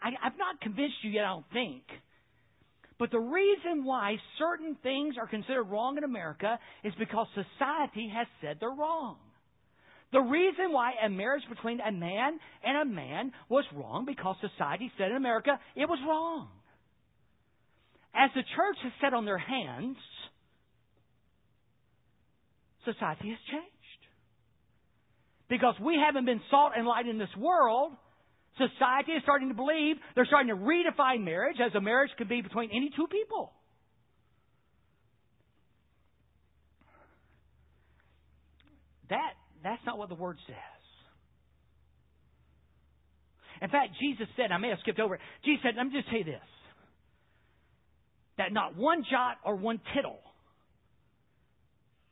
I, 0.01 0.09
I've 0.25 0.37
not 0.37 0.61
convinced 0.61 0.95
you 1.03 1.11
yet, 1.11 1.25
I 1.25 1.29
don't 1.29 1.51
think. 1.53 1.83
But 2.97 3.11
the 3.11 3.19
reason 3.19 3.83
why 3.83 4.17
certain 4.37 4.77
things 4.83 5.15
are 5.19 5.27
considered 5.27 5.63
wrong 5.63 5.97
in 5.97 6.03
America 6.03 6.59
is 6.83 6.93
because 6.99 7.27
society 7.33 8.11
has 8.13 8.27
said 8.41 8.57
they're 8.59 8.69
wrong. 8.69 9.17
The 10.11 10.19
reason 10.19 10.71
why 10.71 10.91
a 11.03 11.09
marriage 11.09 11.43
between 11.49 11.79
a 11.79 11.91
man 11.91 12.37
and 12.63 12.77
a 12.77 12.85
man 12.93 13.31
was 13.49 13.63
wrong 13.73 14.05
because 14.05 14.35
society 14.41 14.91
said 14.97 15.11
in 15.11 15.17
America 15.17 15.57
it 15.75 15.87
was 15.87 15.99
wrong. 16.05 16.49
As 18.13 18.29
the 18.35 18.41
church 18.41 18.77
has 18.83 18.91
sat 19.01 19.13
on 19.13 19.23
their 19.23 19.37
hands, 19.37 19.95
society 22.83 23.29
has 23.29 23.39
changed. 23.49 23.71
Because 25.47 25.75
we 25.81 25.95
haven't 25.95 26.25
been 26.25 26.41
salt 26.49 26.73
and 26.75 26.85
light 26.85 27.07
in 27.07 27.17
this 27.17 27.33
world, 27.37 27.93
society 28.57 29.13
is 29.13 29.23
starting 29.23 29.47
to 29.47 29.55
believe 29.55 29.95
they're 30.15 30.25
starting 30.25 30.49
to 30.49 30.61
redefine 30.61 31.23
marriage 31.23 31.57
as 31.65 31.73
a 31.73 31.81
marriage 31.81 32.11
could 32.17 32.27
be 32.27 32.41
between 32.41 32.69
any 32.71 32.89
two 32.95 33.07
people. 33.07 33.53
That 39.09 39.33
that's 39.63 39.81
not 39.85 39.97
what 39.97 40.09
the 40.09 40.15
word 40.15 40.37
says. 40.47 40.55
In 43.61 43.69
fact, 43.69 43.91
Jesus 44.01 44.27
said, 44.35 44.51
I 44.51 44.57
may 44.57 44.69
have 44.69 44.79
skipped 44.81 44.99
over 44.99 45.15
it. 45.15 45.21
Jesus 45.45 45.61
said, 45.63 45.73
let 45.77 45.85
me 45.85 45.91
just 45.93 46.09
tell 46.09 46.17
you 46.19 46.25
this 46.25 46.41
that 48.37 48.53
not 48.53 48.75
one 48.75 49.03
jot 49.11 49.37
or 49.45 49.55
one 49.55 49.79
tittle 49.93 50.19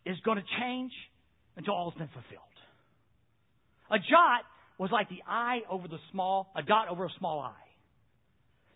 is 0.06 0.18
going 0.24 0.38
to 0.38 0.44
change 0.60 0.92
until 1.58 1.74
all 1.74 1.90
has 1.90 1.98
been 1.98 2.10
fulfilled. 2.10 2.44
A 3.90 3.98
jot 3.98 4.46
was 4.78 4.92
like 4.92 5.10
the 5.10 5.24
eye 5.28 5.62
over 5.70 5.88
the 5.88 5.98
small, 6.12 6.52
a 6.56 6.62
dot 6.62 6.88
over 6.90 7.06
a 7.06 7.10
small 7.18 7.40
eye. 7.40 7.70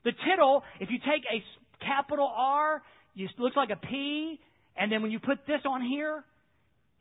The 0.03 0.11
tittle, 0.11 0.63
if 0.79 0.89
you 0.89 0.97
take 0.99 1.23
a 1.31 1.85
capital 1.85 2.31
R, 2.35 2.81
it 3.15 3.29
looks 3.37 3.55
like 3.55 3.69
a 3.69 3.75
P, 3.75 4.39
and 4.75 4.91
then 4.91 5.01
when 5.01 5.11
you 5.11 5.19
put 5.19 5.45
this 5.45 5.61
on 5.65 5.81
here, 5.81 6.23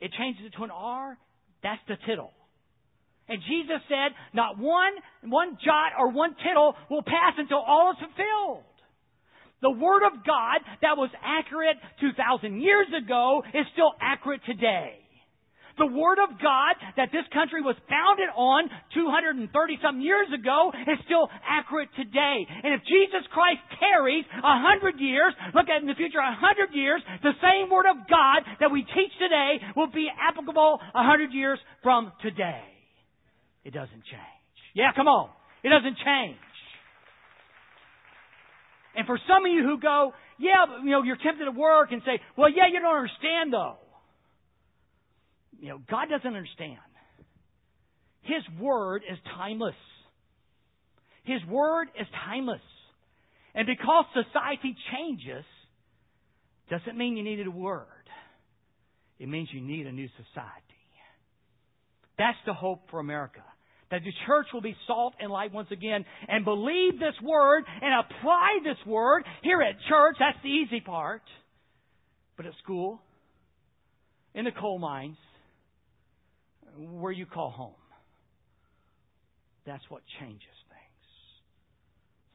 it 0.01 0.11
changes 0.19 0.45
it 0.47 0.57
to 0.57 0.65
an 0.65 0.71
R. 0.71 1.17
That's 1.63 1.81
the 1.89 1.97
tittle. 2.07 2.33
And 3.29 3.41
Jesus 3.49 3.81
said, 3.89 4.13
not 4.35 4.59
one, 4.59 4.93
one 5.25 5.57
jot 5.65 5.93
or 5.99 6.11
one 6.11 6.35
tittle 6.45 6.75
will 6.91 7.03
pass 7.03 7.35
until 7.39 7.59
all 7.59 7.93
is 7.93 7.99
fulfilled. 7.99 8.65
The 9.63 9.71
Word 9.71 10.03
of 10.05 10.25
God 10.27 10.61
that 10.83 10.97
was 10.97 11.11
accurate 11.23 11.77
2,000 12.01 12.61
years 12.61 12.89
ago 12.93 13.43
is 13.55 13.65
still 13.73 13.93
accurate 14.01 14.41
today. 14.45 14.99
The 15.79 15.87
Word 15.87 16.19
of 16.21 16.37
God 16.41 16.75
that 16.97 17.09
this 17.13 17.25
country 17.33 17.63
was 17.63 17.77
founded 17.89 18.29
on 18.37 18.69
230 18.95 19.49
some 19.81 20.01
years 20.01 20.29
ago 20.33 20.73
is 20.75 20.99
still 21.05 21.29
accurate 21.47 21.89
today. 21.97 22.45
And 22.45 22.75
if 22.77 22.83
Jesus 22.85 23.25
Christ 23.33 23.61
tarries 23.81 24.25
a 24.37 24.57
hundred 24.61 25.01
years, 25.01 25.33
look 25.55 25.69
at 25.69 25.81
in 25.81 25.89
the 25.89 25.97
future 25.97 26.21
a 26.21 26.37
hundred 26.37 26.77
years, 26.77 27.01
the 27.23 27.37
same 27.41 27.71
Word 27.73 27.87
of 27.89 28.05
God 28.09 28.45
that 28.61 28.71
we 28.71 28.83
teach 28.83 29.13
today 29.17 29.61
will 29.77 29.91
be 29.91 30.09
applicable 30.13 30.81
a 30.95 31.05
hundred 31.05 31.33
years 31.33 31.59
from 31.83 32.13
today. 32.21 32.65
It 33.65 33.73
doesn't 33.73 34.05
change. 34.05 34.59
Yeah, 34.75 34.93
come 34.95 35.09
on. 35.09 35.31
It 35.63 35.71
doesn't 35.71 35.97
change. 36.05 36.37
And 38.95 39.07
for 39.07 39.19
some 39.27 39.47
of 39.47 39.53
you 39.53 39.63
who 39.63 39.81
go, 39.81 40.13
yeah, 40.39 40.67
you 40.85 40.91
know, 40.91 41.03
you're 41.03 41.17
tempted 41.17 41.45
to 41.45 41.53
work 41.53 41.93
and 41.93 42.03
say, 42.05 42.21
well, 42.37 42.51
yeah, 42.51 42.69
you 42.71 42.81
don't 42.81 42.97
understand 42.97 43.53
though. 43.53 43.77
You 45.63 45.69
know, 45.69 45.81
God 45.89 46.09
doesn't 46.11 46.27
understand. 46.27 46.79
His 48.23 48.43
word 48.61 49.03
is 49.09 49.17
timeless. 49.37 49.77
His 51.23 51.41
word 51.49 51.87
is 51.99 52.07
timeless. 52.27 52.61
And 53.55 53.69
because 53.69 54.07
society 54.13 54.75
changes, 54.93 55.45
doesn't 56.69 56.99
mean 56.99 57.17
you 57.17 57.23
needed 57.23 57.47
a 57.47 57.53
word. 57.53 57.87
It 59.21 59.29
means 59.29 59.51
you 59.53 59.61
need 59.61 59.87
a 59.87 59.93
new 59.93 60.09
society. 60.17 60.59
That's 62.19 62.39
the 62.45 62.55
hope 62.55 62.81
for 62.91 62.99
America. 62.99 63.45
That 63.93 64.01
the 64.03 64.13
church 64.27 64.47
will 64.53 64.63
be 64.63 64.75
salt 64.89 65.15
and 65.21 65.31
light 65.31 65.53
once 65.53 65.69
again 65.71 66.05
and 66.27 66.45
believe 66.45 66.99
this 66.99 67.15
word 67.23 67.63
and 67.81 68.05
apply 68.05 68.59
this 68.65 68.85
word 68.85 69.25
here 69.45 69.63
at 69.63 69.77
church. 69.89 70.17
That's 70.19 70.39
the 70.43 70.49
easy 70.49 70.81
part. 70.81 71.23
But 72.37 72.47
at 72.47 72.53
school, 72.65 73.01
in 74.35 74.45
the 74.45 74.51
coal 74.51 74.81
mines, 74.81 75.19
where 76.77 77.13
you 77.13 77.27
call 77.27 77.51
home. 77.51 77.75
That's 79.67 79.83
what 79.89 80.03
changes 80.21 80.57
things. 80.69 81.07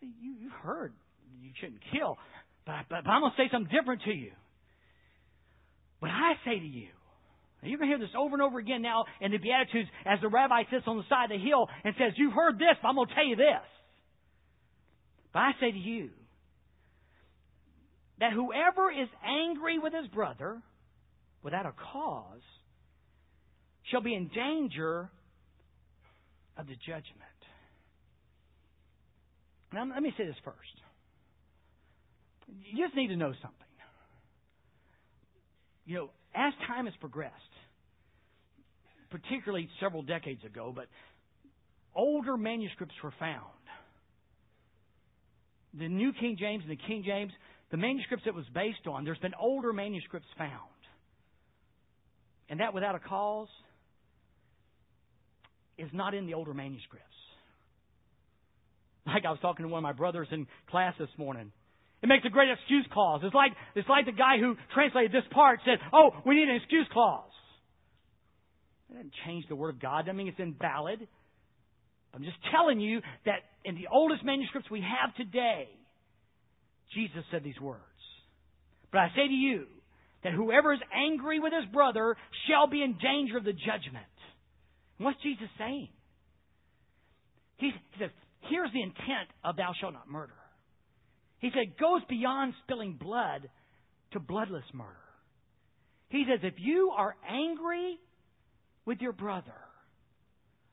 See, 0.01 0.13
you, 0.21 0.35
you've 0.39 0.59
heard 0.63 0.93
you 1.41 1.51
shouldn't 1.59 1.81
kill, 1.91 2.17
but, 2.65 2.85
but, 2.89 3.03
but 3.03 3.09
I'm 3.09 3.21
going 3.21 3.33
to 3.35 3.37
say 3.37 3.49
something 3.51 3.73
different 3.75 4.03
to 4.03 4.13
you. 4.13 4.31
But 5.99 6.09
I 6.11 6.33
say 6.45 6.59
to 6.59 6.65
you, 6.65 6.89
you're 7.63 7.79
going 7.79 7.89
to 7.89 7.97
hear 7.97 8.05
this 8.05 8.15
over 8.15 8.35
and 8.35 8.41
over 8.41 8.59
again 8.59 8.81
now 8.81 9.05
in 9.19 9.31
the 9.31 9.37
Beatitudes 9.37 9.89
as 10.05 10.19
the 10.21 10.29
rabbi 10.29 10.63
sits 10.71 10.83
on 10.85 10.97
the 10.97 11.03
side 11.09 11.31
of 11.31 11.41
the 11.41 11.43
hill 11.43 11.67
and 11.83 11.95
says, 11.97 12.13
You've 12.15 12.33
heard 12.33 12.55
this, 12.59 12.77
but 12.81 12.87
I'm 12.87 12.95
going 12.95 13.07
to 13.07 13.15
tell 13.15 13.25
you 13.25 13.35
this. 13.35 13.65
But 15.33 15.39
I 15.39 15.51
say 15.59 15.71
to 15.71 15.77
you 15.77 16.09
that 18.19 18.31
whoever 18.31 18.91
is 18.91 19.09
angry 19.25 19.79
with 19.79 19.93
his 19.93 20.07
brother 20.07 20.61
without 21.43 21.65
a 21.65 21.73
cause 21.91 22.45
shall 23.91 24.01
be 24.01 24.13
in 24.13 24.27
danger 24.29 25.09
of 26.57 26.67
the 26.67 26.75
judgment. 26.85 27.05
Now, 29.73 29.85
let 29.93 30.01
me 30.01 30.13
say 30.17 30.25
this 30.25 30.35
first. 30.43 30.57
You 32.63 32.85
just 32.85 32.95
need 32.95 33.07
to 33.07 33.15
know 33.15 33.33
something. 33.41 33.67
You 35.85 35.95
know, 35.95 36.09
as 36.35 36.53
time 36.67 36.85
has 36.85 36.93
progressed, 36.99 37.33
particularly 39.09 39.69
several 39.79 40.03
decades 40.03 40.43
ago, 40.43 40.73
but 40.75 40.87
older 41.95 42.37
manuscripts 42.37 42.95
were 43.03 43.13
found. 43.19 43.43
The 45.73 45.87
New 45.87 46.11
King 46.13 46.35
James 46.39 46.63
and 46.67 46.71
the 46.71 46.81
King 46.87 47.03
James, 47.05 47.31
the 47.71 47.77
manuscripts 47.77 48.25
it 48.27 48.35
was 48.35 48.45
based 48.53 48.87
on, 48.87 49.05
there's 49.05 49.17
been 49.19 49.35
older 49.39 49.71
manuscripts 49.71 50.27
found. 50.37 50.51
And 52.49 52.59
that 52.59 52.73
without 52.73 52.95
a 52.95 52.99
cause 52.99 53.49
is 55.77 55.89
not 55.93 56.13
in 56.13 56.25
the 56.25 56.33
older 56.33 56.53
manuscripts. 56.53 57.05
Like 59.05 59.25
I 59.25 59.31
was 59.31 59.39
talking 59.41 59.65
to 59.65 59.69
one 59.69 59.79
of 59.79 59.83
my 59.83 59.93
brothers 59.93 60.27
in 60.31 60.47
class 60.69 60.93
this 60.99 61.09
morning. 61.17 61.51
It 62.03 62.07
makes 62.07 62.25
a 62.25 62.29
great 62.29 62.49
excuse 62.51 62.85
clause. 62.91 63.21
It's 63.23 63.33
like, 63.33 63.51
it's 63.75 63.89
like 63.89 64.05
the 64.05 64.11
guy 64.11 64.37
who 64.39 64.55
translated 64.73 65.11
this 65.11 65.27
part 65.31 65.59
said, 65.65 65.79
oh, 65.93 66.11
we 66.25 66.35
need 66.35 66.49
an 66.49 66.55
excuse 66.57 66.87
clause. 66.91 67.31
It 68.89 68.93
doesn't 68.93 69.13
change 69.25 69.45
the 69.49 69.55
Word 69.55 69.75
of 69.75 69.81
God. 69.81 70.07
I 70.09 70.11
mean 70.11 70.27
it's 70.27 70.39
invalid. 70.39 71.07
I'm 72.13 72.23
just 72.23 72.37
telling 72.51 72.79
you 72.79 73.01
that 73.25 73.39
in 73.63 73.75
the 73.75 73.87
oldest 73.91 74.23
manuscripts 74.23 74.69
we 74.69 74.81
have 74.81 75.15
today, 75.15 75.67
Jesus 76.93 77.23
said 77.31 77.43
these 77.43 77.59
words. 77.59 77.81
But 78.91 78.99
I 78.99 79.09
say 79.09 79.27
to 79.27 79.33
you 79.33 79.65
that 80.23 80.33
whoever 80.33 80.73
is 80.73 80.79
angry 80.93 81.39
with 81.39 81.53
his 81.53 81.71
brother 81.73 82.15
shall 82.47 82.67
be 82.67 82.81
in 82.81 82.97
danger 82.97 83.37
of 83.37 83.43
the 83.43 83.53
judgment. 83.53 84.05
What's 84.97 85.21
Jesus 85.21 85.47
saying? 85.57 85.89
He, 87.57 87.71
he 87.71 87.99
says, 87.99 88.09
here's 88.49 88.71
the 88.71 88.81
intent 88.81 89.29
of 89.43 89.55
thou 89.55 89.71
shalt 89.79 89.93
not 89.93 90.09
murder. 90.09 90.33
He 91.39 91.49
said, 91.49 91.77
goes 91.79 92.01
beyond 92.09 92.53
spilling 92.63 92.97
blood 92.99 93.49
to 94.13 94.19
bloodless 94.19 94.63
murder. 94.73 94.91
He 96.09 96.25
says, 96.27 96.39
if 96.43 96.55
you 96.57 96.91
are 96.95 97.15
angry 97.29 97.99
with 98.85 98.99
your 99.01 99.11
brother, 99.11 99.53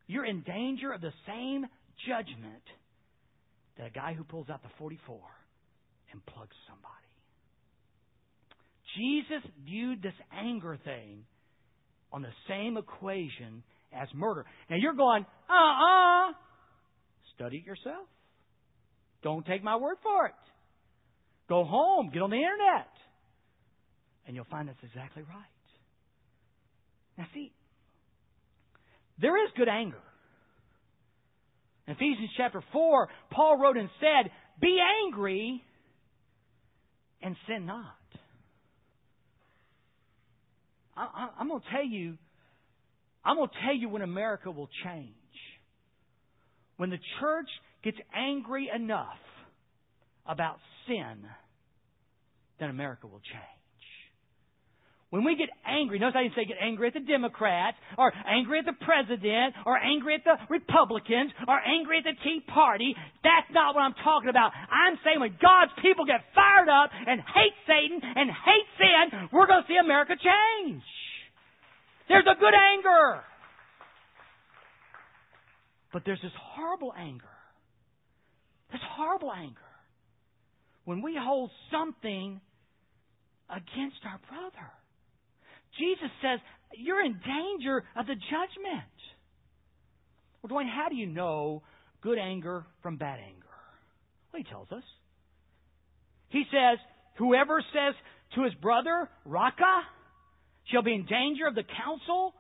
you're 0.07 0.25
in 0.25 0.43
danger 0.43 0.93
of 0.93 1.01
the 1.01 1.13
same 1.27 1.67
judgment 2.07 2.63
that 3.77 3.89
a 3.89 3.91
guy 3.91 4.15
who 4.15 4.25
pulls 4.25 4.49
out 4.49 4.63
the 4.63 4.69
44 4.79 5.19
and 6.13 6.25
plugs 6.27 6.55
somebody. 6.69 6.95
Jesus 8.97 9.51
viewed 9.67 10.03
this 10.03 10.15
anger 10.33 10.79
thing 10.85 11.25
on 12.13 12.23
the 12.23 12.33
same 12.49 12.77
equation 12.77 13.65
as 13.95 14.09
murder. 14.15 14.45
Now 14.69 14.77
you're 14.77 14.95
going, 14.95 15.25
uh 15.49 15.53
uh-uh. 15.53 16.31
uh 16.31 16.33
Study 17.35 17.59
it 17.59 17.67
yourself. 17.67 18.07
Don't 19.23 19.45
take 19.47 19.65
my 19.65 19.77
word 19.77 19.97
for 20.03 20.27
it. 20.27 20.35
Go 21.49 21.65
home, 21.65 22.11
get 22.13 22.23
on 22.23 22.31
the 22.31 22.37
internet, 22.37 22.89
and 24.27 24.37
you'll 24.37 24.47
find 24.51 24.69
that's 24.69 24.79
exactly 24.83 25.23
right. 25.23 25.55
Now, 27.19 27.27
see, 27.35 27.53
there 29.21 29.43
is 29.45 29.51
good 29.57 29.69
anger. 29.69 30.01
In 31.87 31.95
Ephesians 31.95 32.31
chapter 32.37 32.63
4, 32.73 33.09
Paul 33.31 33.59
wrote 33.59 33.77
and 33.77 33.91
said, 34.01 34.31
Be 34.61 34.79
angry 35.07 35.63
and 37.23 37.37
sin 37.47 37.67
not. 37.67 37.85
I, 40.97 41.29
am 41.41 41.49
going 41.49 41.61
to 41.61 41.67
tell 41.71 41.85
you 41.85 42.17
I'm 43.25 43.37
going 43.37 43.49
to 43.49 43.55
tell 43.65 43.75
you 43.75 43.89
when 43.89 44.03
America 44.03 44.51
will 44.51 44.69
change. 44.85 45.13
When 46.77 46.91
the 46.91 46.99
church 47.21 47.49
gets 47.83 47.99
angry 48.15 48.71
enough 48.75 49.19
about 50.27 50.57
sin 50.87 51.25
then 52.59 52.71
America 52.71 53.07
will 53.07 53.21
change. 53.21 53.45
When 55.11 55.23
we 55.23 55.37
get 55.37 55.47
angry, 55.63 56.01
notice 56.01 56.19
I 56.19 56.27
didn't 56.27 56.35
say 56.35 56.45
get 56.45 56.59
angry 56.59 56.89
at 56.89 56.95
the 56.95 57.07
Democrats, 57.07 57.79
or 57.99 58.11
angry 58.27 58.59
at 58.59 58.67
the 58.67 58.75
president, 58.83 59.55
or 59.65 59.79
angry 59.79 60.19
at 60.19 60.25
the 60.27 60.35
Republicans, 60.51 61.31
or 61.47 61.55
angry 61.55 61.99
at 62.03 62.05
the 62.05 62.19
Tea 62.25 62.43
Party. 62.51 62.97
That's 63.23 63.47
not 63.55 63.77
what 63.77 63.83
I'm 63.83 63.95
talking 64.03 64.29
about. 64.29 64.51
I'm 64.51 64.99
saying 65.07 65.21
when 65.21 65.39
God's 65.39 65.71
people 65.79 66.03
get 66.05 66.19
fired 66.35 66.67
up 66.67 66.91
and 66.91 67.23
hate 67.23 67.55
Satan 67.63 68.03
and 68.03 68.27
hate 68.27 68.69
sin, 68.75 69.31
we're 69.31 69.47
going 69.47 69.63
to 69.63 69.69
see 69.71 69.79
America 69.79 70.19
change. 70.19 70.83
There's 72.09 72.27
a 72.27 72.39
good 72.39 72.55
anger. 72.55 73.23
But 75.93 76.03
there's 76.05 76.21
this 76.23 76.33
horrible 76.41 76.93
anger. 76.99 77.25
This 78.73 78.81
horrible 78.97 79.33
anger. 79.33 79.61
When 80.85 81.03
we 81.03 81.17
hold 81.19 81.51
something 81.71 82.41
against 83.49 83.97
our 84.05 84.21
brother. 84.29 84.71
Jesus 85.79 86.11
says, 86.23 86.41
you're 86.77 87.05
in 87.05 87.13
danger 87.13 87.85
of 87.97 88.07
the 88.07 88.15
judgment. 88.15 88.95
Well, 90.43 90.51
Dwayne, 90.51 90.69
how 90.69 90.89
do 90.89 90.97
you 90.97 91.07
know 91.07 91.63
good 92.03 92.19
anger 92.19 92.65
from 92.83 92.97
bad 92.97 93.19
anger? 93.19 93.47
Well, 94.33 94.43
he 94.43 94.51
tells 94.51 94.71
us. 94.73 94.83
He 96.29 96.45
says, 96.51 96.79
whoever 97.17 97.63
says 97.73 97.95
to 98.35 98.43
his 98.43 98.55
brother, 98.55 99.09
Raca, 99.25 99.83
shall 100.71 100.83
be 100.83 100.95
in 100.95 101.07
danger 101.07 101.47
of 101.47 101.55
the 101.55 101.65
council, 101.85 102.35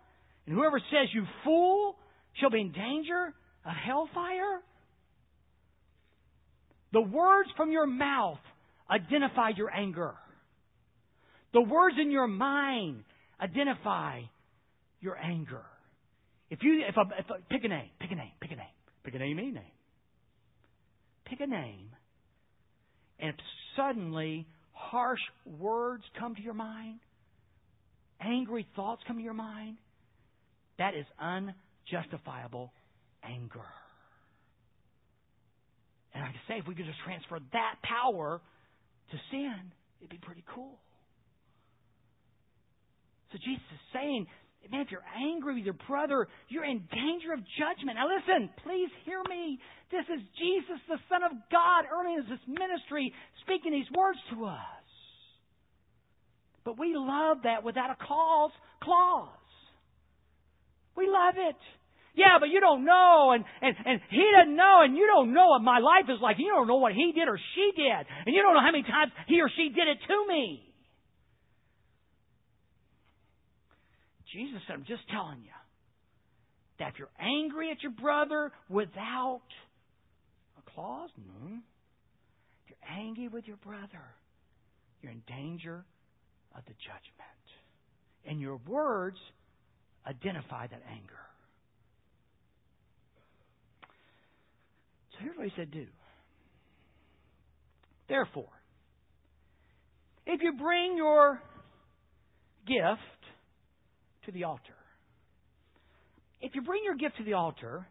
and 0.47 0.55
whoever 0.55 0.79
says, 0.79 1.09
you 1.13 1.25
fool, 1.45 1.97
shall 2.41 2.51
be 2.51 2.61
in 2.61 2.73
danger 2.73 3.35
of 3.65 3.73
hellfire. 3.87 4.61
The 6.93 7.01
words 7.01 7.49
from 7.57 7.71
your 7.71 7.87
mouth 7.87 8.39
identify 8.91 9.51
your 9.57 9.71
anger. 9.71 10.15
The 11.53 11.63
words 11.63 11.97
in 12.01 12.11
your 12.11 12.27
mind 12.27 13.05
identify 13.41 14.21
your 15.01 15.17
anger. 15.17 15.63
If 16.51 16.61
you, 16.63 16.85
if, 16.89 16.97
a, 16.97 17.03
if 17.19 17.31
a, 17.31 17.53
pick 17.53 17.65
a 17.65 17.69
name, 17.69 17.91
pick 18.01 18.11
a 18.11 18.15
name, 18.15 18.31
pick 18.41 18.53
a 18.53 18.57
name, 18.57 18.67
pick 19.05 19.15
a 19.15 19.19
name, 19.19 19.39
any 19.39 19.51
name. 19.51 19.63
Pick 21.27 21.41
a 21.41 21.47
name, 21.47 21.89
and 23.19 23.31
if 23.31 23.37
suddenly 23.77 24.47
harsh 24.73 25.21
words 25.59 26.05
come 26.19 26.35
to 26.35 26.43
your 26.43 26.55
mind, 26.55 27.01
angry 28.21 28.67
thoughts 28.77 29.03
come 29.07 29.17
to 29.17 29.23
your 29.23 29.35
mind, 29.35 29.79
that 30.79 30.95
is 30.95 31.07
unjustifiable 31.21 32.73
anger. 33.23 33.67
And 36.15 36.23
I 36.23 36.27
can 36.29 36.41
say, 36.47 36.59
if 36.59 36.67
we 36.67 36.75
could 36.75 36.87
just 36.87 37.03
transfer 37.05 37.39
that 37.53 37.75
power 37.83 38.41
to 39.11 39.17
sin, 39.31 39.73
it'd 40.01 40.11
be 40.11 40.19
pretty 40.19 40.45
cool. 40.55 40.79
So 43.33 43.39
Jesus 43.43 43.67
is 43.75 43.83
saying, 43.93 44.27
man, 44.71 44.81
if 44.83 44.91
you're 44.91 45.05
angry 45.19 45.55
with 45.57 45.65
your 45.65 45.79
brother, 45.91 46.29
you're 46.49 46.65
in 46.65 46.87
danger 46.87 47.35
of 47.35 47.41
judgment. 47.59 47.99
Now 47.99 48.07
listen, 48.07 48.49
please 48.63 48.91
hear 49.05 49.21
me. 49.29 49.59
This 49.91 50.07
is 50.07 50.23
Jesus, 50.39 50.79
the 50.87 51.03
Son 51.11 51.23
of 51.27 51.33
God, 51.51 51.85
early 51.91 52.15
in 52.15 52.23
his 52.23 52.39
ministry, 52.47 53.13
speaking 53.43 53.73
these 53.73 53.91
words 53.91 54.19
to 54.31 54.47
us. 54.47 54.84
But 56.65 56.79
we 56.79 56.95
love 56.97 57.39
that 57.45 57.63
without 57.63 57.91
a 57.91 57.97
cause 57.97 58.51
clause. 58.83 59.29
We 60.97 61.07
love 61.07 61.35
it. 61.37 61.57
Yeah, 62.15 62.39
but 62.39 62.49
you 62.49 62.61
don't 62.61 62.85
know, 62.85 63.33
and, 63.35 63.45
and, 63.61 63.75
and 63.85 64.01
he 64.09 64.23
doesn't 64.39 64.55
know, 64.55 64.83
and 64.83 64.97
you 64.97 65.07
don't 65.07 65.35
know 65.35 65.49
what 65.49 65.63
my 65.63 65.81
life 65.81 66.07
is 66.09 66.23
like. 66.23 66.37
You 66.39 66.53
don't 66.55 66.69
know 66.69 66.77
what 66.77 66.93
he 66.93 67.13
did 67.13 67.27
or 67.27 67.39
she 67.55 67.73
did. 67.75 68.07
And 68.27 68.35
you 68.35 68.41
don't 68.41 68.55
know 68.55 68.61
how 68.61 68.71
many 68.71 68.85
times 68.85 69.11
he 69.27 69.41
or 69.41 69.51
she 69.55 69.69
did 69.71 69.89
it 69.89 69.99
to 70.07 70.27
me. 70.29 70.63
Jesus 74.33 74.61
said, 74.67 74.75
I'm 74.75 74.85
just 74.87 75.03
telling 75.11 75.43
you 75.43 75.59
that 76.79 76.89
if 76.89 76.95
you're 76.99 77.09
angry 77.21 77.71
at 77.71 77.83
your 77.83 77.93
brother 77.93 78.53
without 78.69 79.47
a 80.59 80.71
clause, 80.71 81.11
no. 81.19 81.59
If 82.65 82.71
you're 82.71 82.99
angry 82.99 83.29
with 83.29 83.47
your 83.47 83.59
brother, 83.59 84.03
you're 85.03 85.13
in 85.13 85.23
danger 85.27 85.85
of 86.57 86.65
the 86.67 86.73
judgment. 86.73 87.45
And 88.27 88.41
your 88.41 88.59
words 88.67 89.19
identify 90.07 90.67
that 90.67 90.83
anger. 90.91 91.13
So 95.13 95.19
here's 95.21 95.37
what 95.37 95.47
he 95.47 95.53
said 95.57 95.71
do. 95.71 95.87
Therefore, 98.09 98.49
if 100.27 100.41
you 100.43 100.53
bring 100.53 100.97
your 100.97 101.41
gift 102.67 103.01
to 104.27 104.33
the 104.33 104.45
altar. 104.45 104.75
If 106.41 106.55
you 106.55 106.63
bring 106.63 106.83
your 106.85 106.97
gift 106.97 107.17
to 107.19 107.25
the 107.25 107.35
altar 107.35 107.87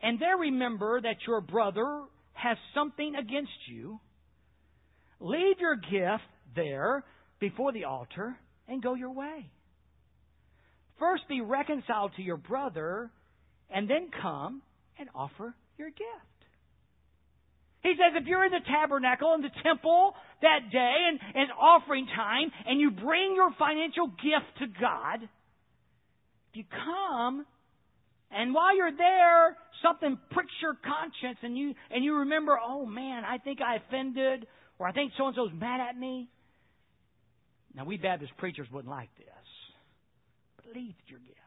and 0.00 0.18
there 0.20 0.36
remember 0.36 1.00
that 1.00 1.16
your 1.26 1.40
brother 1.40 2.02
has 2.32 2.56
something 2.74 3.14
against 3.14 3.52
you, 3.68 4.00
leave 5.20 5.58
your 5.60 5.76
gift 5.76 6.24
there 6.54 7.04
before 7.42 7.72
the 7.72 7.84
altar 7.84 8.36
and 8.68 8.80
go 8.80 8.94
your 8.94 9.10
way. 9.10 9.50
First 11.00 11.24
be 11.28 11.40
reconciled 11.40 12.12
to 12.16 12.22
your 12.22 12.36
brother 12.36 13.10
and 13.68 13.90
then 13.90 14.10
come 14.22 14.62
and 14.96 15.08
offer 15.12 15.52
your 15.76 15.88
gift. 15.88 16.38
He 17.82 17.94
says 17.98 18.14
if 18.14 18.28
you're 18.28 18.44
in 18.44 18.52
the 18.52 18.62
tabernacle, 18.64 19.34
in 19.34 19.42
the 19.42 19.50
temple 19.64 20.14
that 20.40 20.70
day, 20.70 20.94
and, 21.08 21.18
and 21.34 21.50
offering 21.50 22.06
time, 22.06 22.52
and 22.64 22.80
you 22.80 22.92
bring 22.92 23.34
your 23.34 23.50
financial 23.58 24.06
gift 24.06 24.60
to 24.60 24.66
God, 24.80 25.24
if 25.24 26.54
you 26.54 26.64
come 26.70 27.44
and 28.30 28.54
while 28.54 28.76
you're 28.76 28.96
there, 28.96 29.56
something 29.82 30.16
pricks 30.30 30.52
your 30.62 30.74
conscience 30.74 31.38
and 31.42 31.58
you 31.58 31.74
and 31.90 32.04
you 32.04 32.18
remember, 32.18 32.56
oh 32.56 32.86
man, 32.86 33.24
I 33.24 33.38
think 33.38 33.58
I 33.60 33.76
offended 33.76 34.46
or 34.78 34.86
I 34.86 34.92
think 34.92 35.10
so 35.18 35.26
and 35.26 35.34
so's 35.34 35.50
mad 35.52 35.80
at 35.80 35.98
me. 35.98 36.28
Now 37.74 37.84
we 37.84 37.96
Baptist 37.96 38.32
preachers 38.36 38.68
wouldn't 38.72 38.90
like 38.90 39.10
this. 39.16 40.74
Leave 40.74 40.94
your 41.06 41.18
gift. 41.20 41.38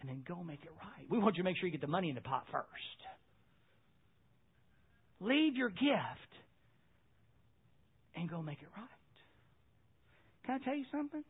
And 0.00 0.08
then 0.08 0.22
go 0.26 0.42
make 0.42 0.62
it 0.62 0.70
right. 0.80 1.06
We 1.10 1.18
want 1.18 1.36
you 1.36 1.42
to 1.42 1.48
make 1.48 1.56
sure 1.58 1.66
you 1.66 1.72
get 1.72 1.80
the 1.80 1.86
money 1.86 2.08
in 2.08 2.14
the 2.14 2.20
pot 2.20 2.44
first. 2.52 2.66
Leave 5.20 5.56
your 5.56 5.70
gift 5.70 6.32
and 8.14 8.30
go 8.30 8.40
make 8.42 8.62
it 8.62 8.68
right. 8.76 8.86
Can 10.46 10.60
I 10.60 10.64
tell 10.64 10.76
you 10.76 10.84
something? 10.92 11.24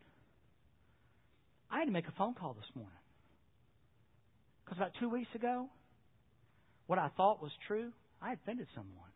I 1.70 1.78
had 1.80 1.86
to 1.86 1.90
make 1.90 2.06
a 2.06 2.12
phone 2.12 2.34
call 2.34 2.54
this 2.54 2.70
morning. 2.74 2.92
Because 4.64 4.78
about 4.78 4.92
two 5.00 5.08
weeks 5.08 5.28
ago, 5.34 5.68
what 6.86 6.98
I 6.98 7.08
thought 7.16 7.42
was 7.42 7.52
true, 7.66 7.90
I 8.20 8.34
offended 8.34 8.66
someone 8.74 9.10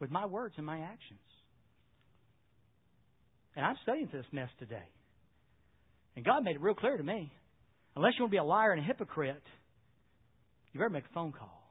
with 0.00 0.10
my 0.10 0.26
words 0.26 0.54
and 0.56 0.66
my 0.66 0.78
actions. 0.80 1.20
And 3.56 3.64
I'm 3.64 3.76
studying 3.82 4.08
this 4.12 4.26
mess 4.32 4.48
today. 4.58 4.88
And 6.16 6.24
God 6.24 6.44
made 6.44 6.56
it 6.56 6.60
real 6.60 6.74
clear 6.74 6.96
to 6.96 7.02
me. 7.02 7.32
Unless 7.96 8.14
you 8.18 8.24
want 8.24 8.30
to 8.30 8.34
be 8.34 8.38
a 8.38 8.44
liar 8.44 8.72
and 8.72 8.82
a 8.82 8.84
hypocrite, 8.84 9.42
you 10.72 10.80
better 10.80 10.90
make 10.90 11.04
a 11.04 11.14
phone 11.14 11.32
call. 11.32 11.62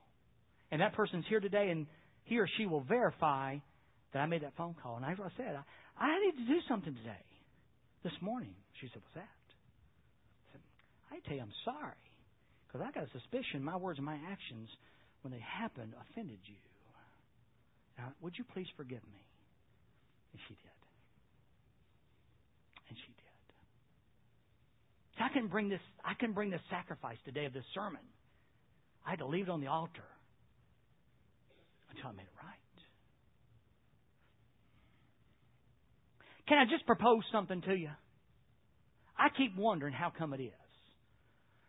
And 0.72 0.82
that 0.82 0.94
person's 0.94 1.26
here 1.28 1.40
today, 1.40 1.70
and 1.70 1.86
he 2.24 2.40
or 2.40 2.48
she 2.58 2.66
will 2.66 2.82
verify 2.82 3.58
that 4.14 4.20
I 4.20 4.26
made 4.26 4.44
that 4.44 4.54
phone 4.58 4.76
call. 4.82 4.96
And 4.96 5.06
I 5.06 5.14
said, 5.38 5.56
I, 6.00 6.06
I 6.06 6.20
need 6.20 6.46
to 6.46 6.54
do 6.54 6.60
something 6.68 6.96
today. 6.96 7.24
This 8.04 8.14
morning. 8.22 8.56
She 8.82 8.88
said, 8.92 9.02
What's 9.04 9.16
that? 9.16 9.44
I 11.12 11.20
tell 11.28 11.38
you, 11.38 11.44
I'm 11.44 11.58
sorry. 11.64 12.04
Because 12.68 12.82
I 12.84 12.92
got 12.92 13.08
a 13.08 13.12
suspicion 13.14 13.64
my 13.64 13.78
words 13.78 14.00
and 14.00 14.06
my 14.06 14.18
actions, 14.32 14.68
when 15.22 15.32
they 15.32 15.40
happened, 15.40 15.94
offended 16.10 16.40
you. 16.46 16.56
Now, 17.98 18.12
would 18.22 18.34
you 18.38 18.44
please 18.54 18.68
forgive 18.76 19.04
me? 19.14 19.22
And 20.34 20.42
she 20.48 20.56
did. 20.56 20.80
And 22.90 22.98
she 22.98 23.14
did. 23.14 23.24
So 25.18 25.24
I 25.24 25.30
can 25.34 25.48
bring 25.48 25.70
this 25.70 25.82
I 26.04 26.14
can 26.16 26.34
bring 26.34 26.50
this 26.50 26.62
sacrifice 26.70 27.18
today 27.26 27.46
of 27.46 27.54
this 27.54 27.66
sermon. 27.74 28.02
I 29.06 29.12
had 29.12 29.20
to 29.20 29.28
leave 29.28 29.48
it 29.48 29.50
on 29.50 29.62
the 29.62 29.68
altar 29.68 30.04
until 31.92 32.10
I 32.10 32.14
made 32.14 32.24
it 32.24 32.38
right. 32.42 32.54
Can 36.48 36.58
I 36.58 36.66
just 36.70 36.86
propose 36.86 37.24
something 37.32 37.62
to 37.62 37.76
you? 37.76 37.90
I 39.18 39.30
keep 39.38 39.56
wondering 39.58 39.94
how 39.94 40.12
come 40.18 40.34
it 40.34 40.42
is. 40.42 40.52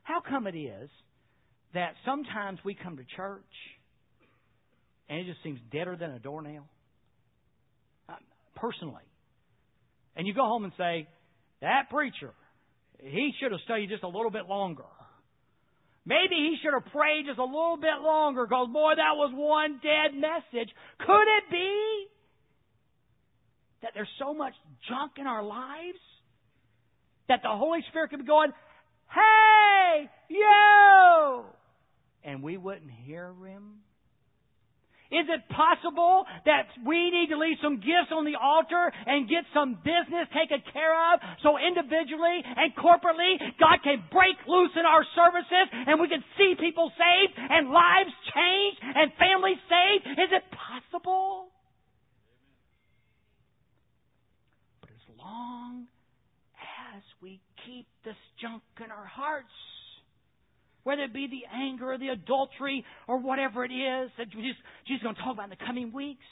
How 0.03 0.21
come 0.21 0.47
it 0.47 0.57
is 0.57 0.91
that 1.75 1.95
sometimes 2.05 2.59
we 2.65 2.75
come 2.75 2.97
to 2.97 3.05
church 3.17 3.43
and 5.09 5.21
it 5.21 5.27
just 5.27 5.43
seems 5.43 5.61
deader 5.71 5.97
than 5.97 6.11
a 6.11 6.19
doornail? 6.19 6.65
Uh, 8.09 8.15
personally. 8.57 9.03
And 10.17 10.27
you 10.27 10.35
go 10.35 10.45
home 10.45 10.65
and 10.65 10.73
say, 10.77 11.09
that 11.61 11.91
preacher, 11.91 12.33
he 13.01 13.33
should 13.41 13.53
have 13.53 13.61
stayed 13.65 13.89
just 13.89 14.03
a 14.03 14.09
little 14.09 14.31
bit 14.31 14.47
longer. 14.47 14.85
Maybe 16.07 16.37
he 16.37 16.57
should 16.63 16.75
have 16.75 16.93
prayed 16.93 17.25
just 17.27 17.39
a 17.39 17.45
little 17.45 17.79
bit 17.81 18.03
longer 18.03 18.45
because, 18.45 18.69
boy, 18.73 18.93
that 18.97 19.17
was 19.17 19.33
one 19.35 19.81
dead 19.83 20.13
message. 20.15 20.69
Could 20.99 21.29
it 21.39 21.51
be 21.51 22.07
that 23.83 23.93
there's 23.95 24.09
so 24.19 24.35
much 24.35 24.53
junk 24.89 25.13
in 25.19 25.27
our 25.27 25.43
lives 25.43 25.99
that 27.29 27.41
the 27.43 27.49
Holy 27.49 27.81
Spirit 27.89 28.11
could 28.11 28.21
be 28.21 28.27
going, 28.27 28.53
Hey, 29.11 30.11
you! 30.29 31.45
And 32.25 32.43
we 32.43 32.57
wouldn't 32.57 32.91
hear 32.91 33.33
him? 33.45 33.84
Is 35.15 35.31
it 35.31 35.47
possible 35.47 36.27
that 36.45 36.67
we 36.83 37.11
need 37.15 37.31
to 37.31 37.39
leave 37.39 37.63
some 37.63 37.79
gifts 37.79 38.11
on 38.11 38.27
the 38.27 38.35
altar 38.35 38.91
and 39.07 39.31
get 39.31 39.47
some 39.55 39.79
business 39.87 40.27
taken 40.35 40.59
care 40.75 40.91
of 41.15 41.23
so 41.47 41.55
individually 41.55 42.43
and 42.43 42.75
corporately 42.75 43.39
God 43.63 43.79
can 43.87 44.03
break 44.11 44.35
loose 44.51 44.75
in 44.75 44.83
our 44.83 45.07
services 45.15 45.67
and 45.71 46.03
we 46.03 46.11
can 46.11 46.23
see 46.35 46.59
people 46.59 46.91
saved 46.99 47.39
and 47.39 47.71
lives 47.71 48.11
changed 48.35 48.81
and 48.83 49.15
families 49.15 49.63
saved? 49.71 50.19
Is 50.19 50.31
it 50.35 50.45
possible? 50.51 51.55
But 54.83 54.91
as 54.91 55.07
long 55.15 55.87
as 56.95 57.03
we 57.23 57.39
keep 57.63 57.87
this 58.05 58.19
junk 58.43 58.63
in 58.83 58.91
our 58.91 59.07
hearts, 59.07 59.55
whether 60.85 61.03
it 61.03 61.13
be 61.13 61.27
the 61.27 61.43
anger 61.53 61.93
or 61.93 61.99
the 61.99 62.09
adultery 62.09 62.85
or 63.09 63.19
whatever 63.19 63.65
it 63.65 63.73
is 63.73 64.11
that 64.19 64.31
Jesus, 64.31 64.57
Jesus 64.87 65.01
is 65.01 65.03
going 65.03 65.15
to 65.17 65.21
talk 65.21 65.35
about 65.35 65.45
in 65.45 65.51
the 65.51 65.65
coming 65.67 65.93
weeks. 65.93 66.25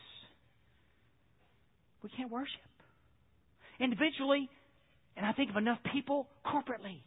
We 2.02 2.10
can't 2.16 2.30
worship. 2.30 2.60
Individually, 3.80 4.48
and 5.16 5.26
I 5.26 5.32
think 5.32 5.50
of 5.50 5.56
enough 5.56 5.78
people 5.92 6.28
corporately. 6.46 7.00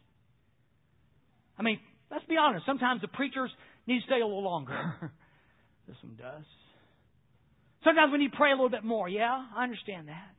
I 1.58 1.62
mean, 1.62 1.78
let's 2.10 2.24
be 2.26 2.36
honest, 2.36 2.66
sometimes 2.66 3.00
the 3.00 3.08
preachers 3.08 3.50
need 3.86 4.00
to 4.00 4.06
stay 4.06 4.20
a 4.20 4.26
little 4.26 4.42
longer. 4.42 4.94
this 5.88 5.96
one 6.02 6.16
does. 6.16 6.44
Sometimes 7.84 8.12
we 8.12 8.18
need 8.18 8.32
to 8.32 8.36
pray 8.36 8.50
a 8.50 8.54
little 8.54 8.70
bit 8.70 8.84
more. 8.84 9.08
Yeah, 9.08 9.44
I 9.56 9.62
understand 9.62 10.08
that. 10.08 10.34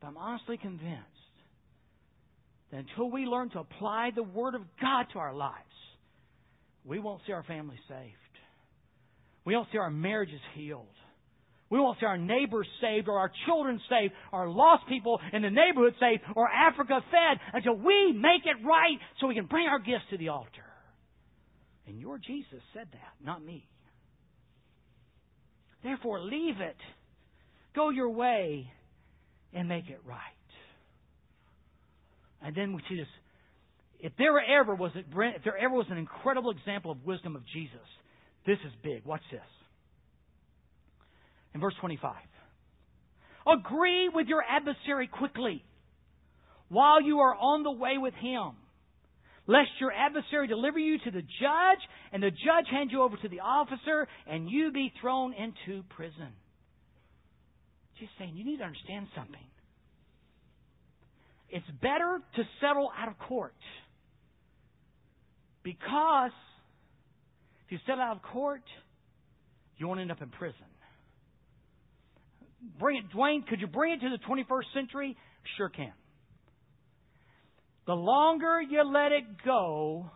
But 0.00 0.08
I'm 0.08 0.16
honestly 0.16 0.56
convinced 0.56 1.19
that 2.70 2.78
until 2.78 3.10
we 3.10 3.26
learn 3.26 3.50
to 3.50 3.60
apply 3.60 4.10
the 4.14 4.22
Word 4.22 4.54
of 4.54 4.62
God 4.80 5.06
to 5.12 5.18
our 5.18 5.34
lives, 5.34 5.56
we 6.84 6.98
won't 6.98 7.20
see 7.26 7.32
our 7.32 7.42
families 7.44 7.80
saved. 7.88 8.14
We 9.44 9.54
won't 9.54 9.68
see 9.72 9.78
our 9.78 9.90
marriages 9.90 10.40
healed. 10.54 10.86
We 11.70 11.78
won't 11.78 11.98
see 12.00 12.06
our 12.06 12.18
neighbors 12.18 12.66
saved 12.80 13.08
or 13.08 13.18
our 13.18 13.30
children 13.46 13.80
saved 13.88 14.12
or 14.32 14.50
lost 14.50 14.88
people 14.88 15.20
in 15.32 15.42
the 15.42 15.50
neighborhood 15.50 15.94
saved 16.00 16.22
or 16.34 16.48
Africa 16.48 17.00
fed 17.10 17.38
until 17.52 17.74
we 17.74 18.12
make 18.12 18.44
it 18.44 18.64
right 18.66 18.98
so 19.20 19.28
we 19.28 19.36
can 19.36 19.46
bring 19.46 19.66
our 19.66 19.78
gifts 19.78 20.04
to 20.10 20.18
the 20.18 20.28
altar. 20.30 20.64
And 21.86 22.00
your 22.00 22.18
Jesus 22.18 22.60
said 22.74 22.88
that, 22.92 23.24
not 23.24 23.44
me. 23.44 23.68
Therefore, 25.82 26.20
leave 26.20 26.60
it. 26.60 26.76
Go 27.74 27.90
your 27.90 28.10
way 28.10 28.70
and 29.52 29.68
make 29.68 29.88
it 29.88 30.00
right. 30.04 30.39
And 32.42 32.54
then 32.54 32.72
we 32.72 32.82
see 32.88 32.96
this. 32.96 33.06
If 34.00 34.12
there 34.16 34.40
ever 34.40 34.74
was 34.74 34.92
a, 34.94 35.00
if 35.00 35.44
there 35.44 35.58
ever 35.58 35.74
was 35.74 35.86
an 35.90 35.98
incredible 35.98 36.50
example 36.50 36.90
of 36.90 37.04
wisdom 37.04 37.36
of 37.36 37.42
Jesus, 37.52 37.86
this 38.46 38.58
is 38.66 38.72
big. 38.82 39.04
Watch 39.04 39.22
this. 39.30 39.40
In 41.54 41.60
verse 41.60 41.74
25. 41.80 42.14
Agree 43.46 44.08
with 44.12 44.26
your 44.26 44.42
adversary 44.48 45.06
quickly 45.06 45.64
while 46.68 47.02
you 47.02 47.18
are 47.18 47.34
on 47.34 47.62
the 47.62 47.70
way 47.70 47.98
with 47.98 48.14
him, 48.14 48.52
lest 49.46 49.70
your 49.80 49.92
adversary 49.92 50.46
deliver 50.46 50.78
you 50.78 50.98
to 50.98 51.10
the 51.10 51.22
judge, 51.22 51.82
and 52.12 52.22
the 52.22 52.30
judge 52.30 52.66
hand 52.70 52.90
you 52.92 53.02
over 53.02 53.16
to 53.16 53.28
the 53.28 53.40
officer, 53.40 54.06
and 54.26 54.48
you 54.48 54.70
be 54.70 54.92
thrown 55.00 55.34
into 55.34 55.82
prison. 55.90 56.32
Just 57.98 58.12
saying, 58.18 58.36
you 58.36 58.44
need 58.44 58.58
to 58.58 58.64
understand 58.64 59.08
something. 59.16 59.44
It's 61.50 61.66
better 61.82 62.20
to 62.36 62.42
settle 62.60 62.90
out 62.96 63.08
of 63.08 63.18
court. 63.18 63.54
Because 65.62 66.30
if 67.66 67.72
you 67.72 67.78
settle 67.86 68.02
out 68.02 68.16
of 68.16 68.22
court, 68.22 68.62
you 69.76 69.88
won't 69.88 70.00
end 70.00 70.10
up 70.10 70.22
in 70.22 70.28
prison. 70.28 70.56
Bring 72.78 72.98
it, 72.98 73.04
Dwayne, 73.16 73.46
could 73.46 73.60
you 73.60 73.66
bring 73.66 73.94
it 73.94 74.00
to 74.00 74.10
the 74.10 74.18
21st 74.18 74.74
century? 74.74 75.16
Sure 75.56 75.68
can. 75.68 75.92
The 77.86 77.94
longer 77.94 78.60
you 78.60 78.82
let 78.84 79.12
it 79.12 79.24
go, 79.44 80.10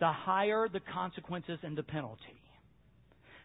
the 0.00 0.10
higher 0.10 0.68
the 0.70 0.80
consequences 0.80 1.58
and 1.62 1.76
the 1.76 1.82
penalty. 1.82 2.39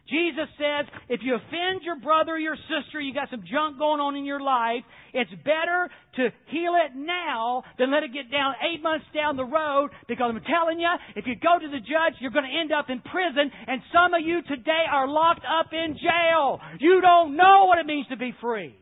Jesus 0.08 0.46
says, 0.54 0.86
if 1.08 1.20
you 1.22 1.34
offend 1.34 1.82
your 1.82 1.98
brother 1.98 2.34
or 2.34 2.38
your 2.38 2.56
sister, 2.70 3.00
you 3.00 3.12
got 3.12 3.30
some 3.30 3.42
junk 3.42 3.78
going 3.78 3.98
on 3.98 4.14
in 4.14 4.24
your 4.24 4.40
life, 4.40 4.86
it's 5.12 5.30
better 5.42 5.90
to 6.16 6.30
heal 6.46 6.78
it 6.78 6.94
now 6.94 7.64
than 7.78 7.90
let 7.90 8.02
it 8.02 8.14
get 8.14 8.30
down 8.30 8.54
eight 8.62 8.82
months 8.82 9.06
down 9.14 9.36
the 9.36 9.44
road 9.44 9.90
because 10.06 10.30
I'm 10.30 10.40
telling 10.46 10.78
you, 10.78 10.90
if 11.16 11.26
you 11.26 11.34
go 11.34 11.58
to 11.58 11.68
the 11.68 11.82
judge, 11.82 12.14
you're 12.20 12.30
going 12.30 12.46
to 12.46 12.54
end 12.54 12.70
up 12.70 12.86
in 12.88 13.00
prison 13.02 13.50
and 13.66 13.82
some 13.90 14.14
of 14.14 14.22
you 14.22 14.42
today 14.46 14.86
are 14.86 15.08
locked 15.08 15.42
up 15.42 15.72
in 15.72 15.98
jail. 15.98 16.60
You 16.78 17.00
don't 17.02 17.36
know 17.36 17.66
what 17.66 17.78
it 17.78 17.86
means 17.86 18.06
to 18.08 18.16
be 18.16 18.34
free 18.40 18.74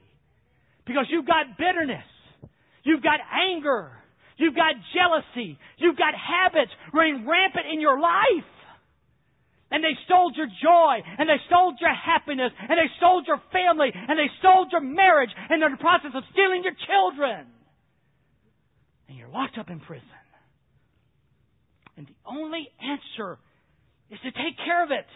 because 0.87 1.07
you've 1.09 1.27
got 1.27 1.57
bitterness. 1.57 2.05
You've 2.85 3.03
got 3.03 3.21
anger. 3.33 3.93
You've 4.37 4.55
got 4.55 4.75
jealousy. 4.93 5.57
You've 5.79 5.97
got 5.97 6.13
habits 6.13 6.73
running 6.93 7.27
rampant 7.27 7.65
in 7.73 7.81
your 7.81 7.99
life 7.99 8.45
and 9.71 9.83
they 9.83 9.97
stole 10.05 10.31
your 10.37 10.47
joy, 10.47 11.03
and 11.19 11.29
they 11.29 11.41
stole 11.47 11.75
your 11.81 11.95
happiness, 11.95 12.53
and 12.59 12.79
they 12.79 12.91
stole 12.99 13.23
your 13.27 13.41
family, 13.51 13.91
and 13.93 14.19
they 14.19 14.31
stole 14.39 14.67
your 14.71 14.81
marriage, 14.81 15.31
and 15.35 15.61
they're 15.61 15.71
in 15.71 15.77
the 15.77 15.83
process 15.83 16.13
of 16.15 16.23
stealing 16.33 16.63
your 16.63 16.77
children. 16.87 17.47
And 19.09 19.19
you're 19.19 19.29
locked 19.29 19.59
up 19.59 19.71
in 19.71 19.81
prison. 19.81 20.07
And 21.97 22.07
the 22.07 22.17
only 22.27 22.69
answer 22.83 23.39
is 24.11 24.19
to 24.21 24.31
take 24.31 24.57
care 24.65 24.85
of 24.85 24.91
it. 24.91 25.07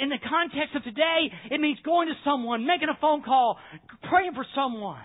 In 0.00 0.10
the 0.10 0.18
context 0.28 0.76
of 0.76 0.84
today, 0.84 1.32
it 1.50 1.60
means 1.60 1.78
going 1.84 2.08
to 2.08 2.14
someone, 2.24 2.66
making 2.66 2.88
a 2.88 2.98
phone 3.00 3.22
call, 3.22 3.58
praying 4.10 4.32
for 4.34 4.44
someone. 4.54 5.00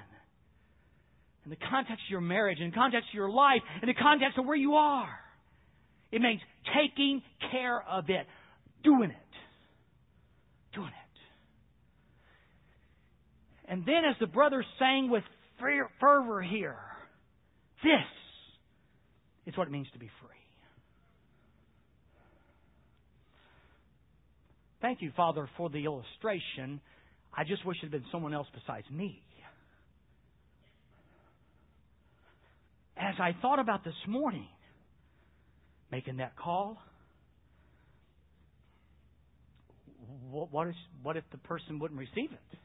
In 1.46 1.50
the 1.50 1.58
context 1.58 2.04
of 2.06 2.12
your 2.12 2.22
marriage, 2.22 2.60
in 2.60 2.70
the 2.70 2.76
context 2.76 3.10
of 3.10 3.16
your 3.16 3.32
life, 3.32 3.62
in 3.82 3.88
the 3.88 3.96
context 3.96 4.38
of 4.38 4.46
where 4.46 4.56
you 4.56 4.76
are. 4.76 5.10
It 6.12 6.22
means 6.22 6.42
taking 6.76 7.22
care 7.52 7.82
of 7.82 8.10
it, 8.10 8.26
doing 8.84 9.12
it. 9.12 9.18
Doing 10.74 10.88
it. 10.88 10.92
And 13.72 13.86
then, 13.86 14.04
as 14.10 14.16
the 14.20 14.28
brothers 14.28 14.66
sang 14.78 15.10
with 15.10 15.24
fervor 16.00 16.42
here, 16.42 16.78
this 17.84 17.92
is 19.46 19.58
what 19.58 19.68
it 19.68 19.72
means 19.72 19.88
to 19.94 20.00
be 20.00 20.10
free. 20.22 20.30
Thank 24.82 25.02
you, 25.02 25.12
Father, 25.16 25.48
for 25.58 25.70
the 25.70 25.86
illustration. 25.86 26.82
I 27.34 27.44
just 27.44 27.66
wish 27.66 27.78
it 27.78 27.84
had 27.84 27.92
been 27.92 28.06
someone 28.12 28.34
else 28.34 28.48
besides 28.54 28.90
me. 28.90 29.22
As 32.98 33.16
I 33.20 33.36
thought 33.42 33.60
about 33.60 33.84
this 33.84 33.94
morning, 34.08 34.48
making 35.92 36.18
that 36.18 36.36
call? 36.36 36.78
What, 40.30 40.68
is, 40.70 40.76
what 41.04 41.18
if 41.18 41.24
the 41.32 41.38
person 41.40 41.80
wouldn't 41.80 42.00
receive 42.00 42.32
it? 42.32 42.58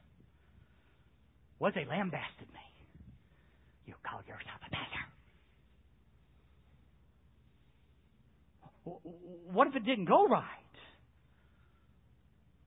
What 1.57 1.69
if 1.69 1.75
they 1.75 1.85
lambasted 1.85 2.47
me? 2.53 2.59
You 3.85 3.93
call 4.09 4.21
yourself 4.21 4.61
a 4.65 4.69
pastor. 4.69 4.99
What 9.51 9.67
if 9.67 9.75
it 9.75 9.85
didn't 9.85 10.05
go 10.05 10.27
right? 10.27 10.45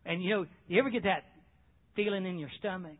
And 0.05 0.23
you 0.23 0.31
know, 0.31 0.47
you 0.69 0.79
ever 0.81 0.91
get 0.91 1.05
that 1.05 1.25
feeling 1.95 2.27
in 2.27 2.39
your 2.39 2.51
stomach? 2.59 2.99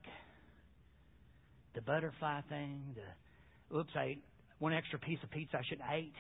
The 1.75 1.83
butterfly 1.83 2.41
thing, 2.49 2.95
the 2.95 3.77
oops, 3.77 3.91
I 3.95 4.05
ate 4.05 4.25
one 4.59 4.73
extra 4.73 4.99
piece 4.99 5.19
of 5.23 5.31
pizza 5.31 5.59
I 5.59 5.63
shouldn't 5.69 5.89
have 5.89 5.99
ate 5.99 6.13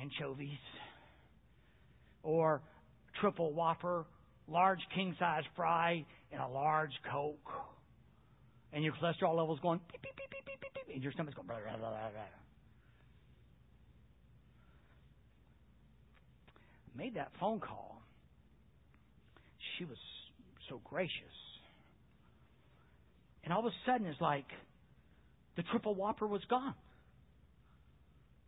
anchovies 0.00 0.58
or 2.22 2.60
triple 3.20 3.52
whopper, 3.52 4.04
large 4.48 4.80
king 4.94 5.14
size 5.18 5.44
fry, 5.54 6.04
and 6.32 6.40
a 6.40 6.48
large 6.48 6.92
Coke. 7.10 7.50
And 8.72 8.84
your 8.84 8.92
cholesterol 8.94 9.36
level's 9.36 9.60
going 9.60 9.80
beep, 9.90 10.02
beep, 10.02 10.16
beep, 10.16 10.30
beep, 10.30 10.44
beep, 10.44 10.60
beep, 10.60 10.74
beep, 10.74 10.94
and 10.94 11.02
your 11.02 11.12
stomach's 11.12 11.34
going 11.34 11.46
blah, 11.46 11.56
blah, 11.56 11.76
blah, 11.76 11.90
blah, 11.90 12.10
blah. 12.10 12.22
Made 16.96 17.14
that 17.14 17.30
phone 17.38 17.60
call. 17.60 18.00
She 19.78 19.84
was 19.84 19.98
so 20.68 20.80
gracious. 20.84 21.12
And 23.44 23.52
all 23.52 23.60
of 23.60 23.66
a 23.66 23.74
sudden, 23.84 24.06
it's 24.06 24.20
like 24.20 24.46
the 25.56 25.62
triple 25.62 25.94
whopper 25.94 26.26
was 26.26 26.42
gone. 26.48 26.74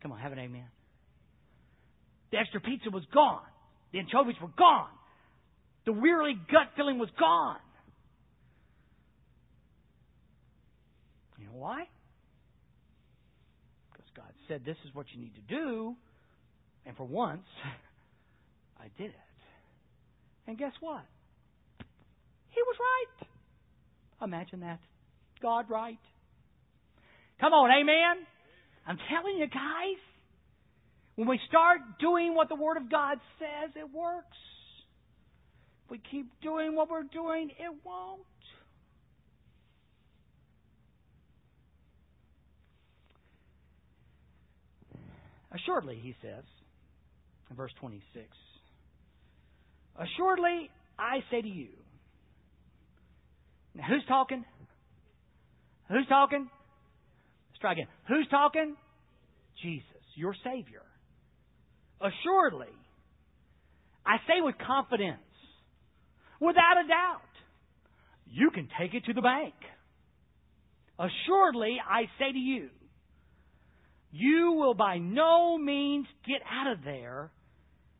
Come 0.01 0.11
on, 0.11 0.19
have 0.19 0.31
an 0.31 0.39
amen. 0.39 0.65
The 2.31 2.37
extra 2.37 2.61
pizza 2.61 2.89
was 2.89 3.03
gone. 3.13 3.41
The 3.91 3.99
anchovies 3.99 4.35
were 4.41 4.51
gone. 4.57 4.89
The 5.85 5.93
weary 5.93 6.35
gut 6.51 6.69
feeling 6.75 6.99
was 6.99 7.09
gone. 7.19 7.57
You 11.39 11.45
know 11.45 11.53
why? 11.53 11.85
Because 13.91 14.07
God 14.15 14.31
said, 14.47 14.61
This 14.65 14.77
is 14.87 14.93
what 14.93 15.07
you 15.13 15.21
need 15.21 15.33
to 15.35 15.41
do. 15.55 15.95
And 16.85 16.95
for 16.95 17.05
once, 17.05 17.45
I 18.79 18.85
did 18.97 19.07
it. 19.07 19.15
And 20.47 20.57
guess 20.57 20.73
what? 20.79 21.03
He 22.49 22.61
was 22.61 22.75
right. 22.79 23.27
Imagine 24.23 24.61
that. 24.61 24.79
God 25.41 25.65
right. 25.69 25.99
Come 27.39 27.53
on, 27.53 27.71
amen. 27.71 28.25
I'm 28.85 28.97
telling 29.09 29.37
you 29.37 29.47
guys, 29.47 30.01
when 31.19 31.27
we 31.27 31.39
start 31.49 31.81
doing 31.99 32.33
what 32.33 32.47
the 32.47 32.55
Word 32.55 32.77
of 32.77 32.89
God 32.89 33.17
says, 33.39 33.71
it 33.75 33.93
works. 33.93 34.37
If 35.83 35.91
we 35.91 35.99
keep 36.09 36.31
doing 36.41 36.77
what 36.77 36.89
we're 36.89 37.03
doing, 37.03 37.49
it 37.49 37.75
won't. 37.83 38.21
Assuredly, 45.53 45.99
he 46.01 46.15
says, 46.21 46.45
in 47.49 47.57
verse 47.57 47.73
26, 47.81 48.25
Assuredly, 49.97 50.69
I 50.97 51.17
say 51.29 51.41
to 51.41 51.49
you. 51.49 51.67
Now, 53.75 53.83
who's 53.89 54.05
talking? 54.07 54.45
Who's 55.89 56.07
talking? 56.07 56.47
Let's 57.49 57.59
try 57.59 57.73
again. 57.73 57.87
Who's 58.07 58.27
talking? 58.29 58.77
Jesus, 59.61 59.83
your 60.15 60.33
Savior. 60.45 60.83
Assuredly, 62.01 62.73
I 64.05 64.17
say 64.27 64.41
with 64.41 64.55
confidence, 64.65 65.19
without 66.39 66.83
a 66.83 66.87
doubt, 66.87 67.21
you 68.31 68.51
can 68.51 68.69
take 68.79 68.93
it 68.93 69.05
to 69.05 69.13
the 69.13 69.21
bank. 69.21 69.53
Assuredly, 70.97 71.77
I 71.87 72.03
say 72.17 72.31
to 72.31 72.37
you, 72.37 72.69
you 74.11 74.53
will 74.53 74.73
by 74.73 74.97
no 74.97 75.57
means 75.57 76.07
get 76.25 76.41
out 76.49 76.71
of 76.71 76.83
there 76.83 77.31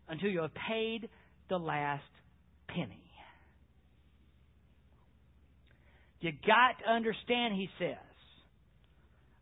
until 0.08 0.30
you 0.30 0.42
have 0.42 0.52
paid 0.68 1.10
the 1.50 1.58
last 1.58 2.04
penny. 2.68 3.04
You 6.22 6.32
got 6.32 6.84
to 6.84 6.92
understand, 6.92 7.54
he 7.54 7.70
says, 7.80 7.96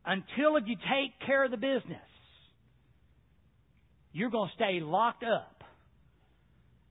until 0.06 0.58
if 0.58 0.66
you 0.68 0.76
take 0.76 1.26
care 1.26 1.44
of 1.44 1.52
the 1.52 1.58
business, 1.58 1.98
you're 4.12 4.30
going 4.30 4.50
to 4.50 4.56
stay 4.56 4.80
locked 4.82 5.24
up 5.24 5.64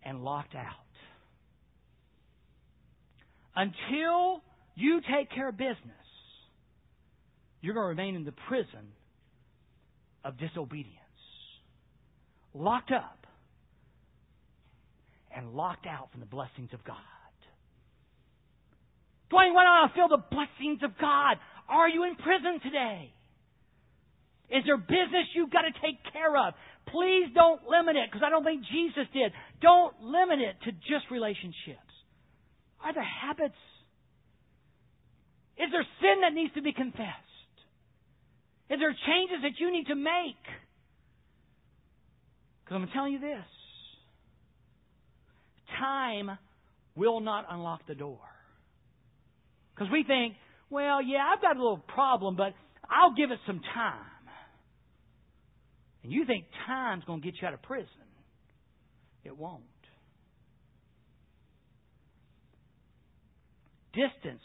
and 0.05 0.23
locked 0.23 0.55
out. 0.55 0.73
Until 3.55 4.43
you 4.75 5.01
take 5.01 5.31
care 5.31 5.49
of 5.49 5.57
business, 5.57 5.77
you're 7.61 7.75
going 7.75 7.85
to 7.85 7.89
remain 7.89 8.15
in 8.15 8.25
the 8.25 8.35
prison 8.49 8.93
of 10.25 10.39
disobedience. 10.39 10.93
Locked 12.55 12.93
up 12.93 13.27
and 15.35 15.53
locked 15.53 15.87
out 15.87 16.11
from 16.13 16.21
the 16.21 16.27
blessings 16.27 16.71
of 16.73 16.85
God. 16.85 16.97
Dwayne, 19.31 19.53
why 19.55 19.65
don't 19.65 19.91
I 19.91 19.95
feel 19.95 20.09
the 20.09 20.23
blessings 20.31 20.83
of 20.83 20.97
God? 21.01 21.37
Are 21.69 21.89
you 21.89 22.05
in 22.05 22.15
prison 22.15 22.61
today? 22.63 23.13
Is 24.51 24.63
there 24.65 24.77
business 24.77 25.27
you've 25.35 25.51
got 25.51 25.63
to 25.63 25.73
take 25.83 25.99
care 26.13 26.37
of? 26.37 26.55
Please 26.89 27.29
don't 27.35 27.61
limit 27.69 27.97
it, 27.97 28.09
because 28.11 28.25
I 28.25 28.31
don't 28.31 28.45
think 28.45 28.63
Jesus 28.71 29.07
did. 29.13 29.33
Don't 29.61 29.95
limit 30.03 30.41
it 30.41 30.57
to 30.65 30.73
just 30.73 31.11
relationships. 31.11 31.93
Are 32.83 32.95
there 32.95 33.03
habits? 33.03 33.59
Is 35.59 35.69
there 35.73 35.87
sin 36.01 36.21
that 36.23 36.33
needs 36.35 36.55
to 36.55 36.63
be 36.63 36.73
confessed? 36.73 37.07
Is 38.71 38.79
there 38.79 38.95
changes 39.07 39.39
that 39.43 39.59
you 39.59 39.73
need 39.73 39.87
to 39.87 39.95
make? 39.95 40.45
Because 42.65 42.83
I'm 42.83 42.89
telling 42.93 43.13
you 43.13 43.21
this 43.21 43.45
time 45.79 46.39
will 46.95 47.21
not 47.21 47.47
unlock 47.51 47.87
the 47.87 47.95
door. 47.95 48.19
Because 49.75 49.93
we 49.93 50.05
think, 50.05 50.35
well, 50.71 51.03
yeah, 51.03 51.19
I've 51.33 51.43
got 51.43 51.57
a 51.57 51.59
little 51.59 51.79
problem, 51.79 52.37
but 52.37 52.55
I'll 52.91 53.15
give 53.15 53.31
it 53.31 53.39
some 53.47 53.61
time. 53.75 54.01
And 56.07 56.13
you 56.13 56.25
think 56.25 56.45
time's 56.69 57.03
going 57.03 57.21
to 57.21 57.25
get 57.25 57.35
you 57.43 57.49
out 57.49 57.55
of 57.55 57.63
prison. 57.63 57.89
It 59.25 59.37
won't. 59.37 59.65
Distance 63.93 64.43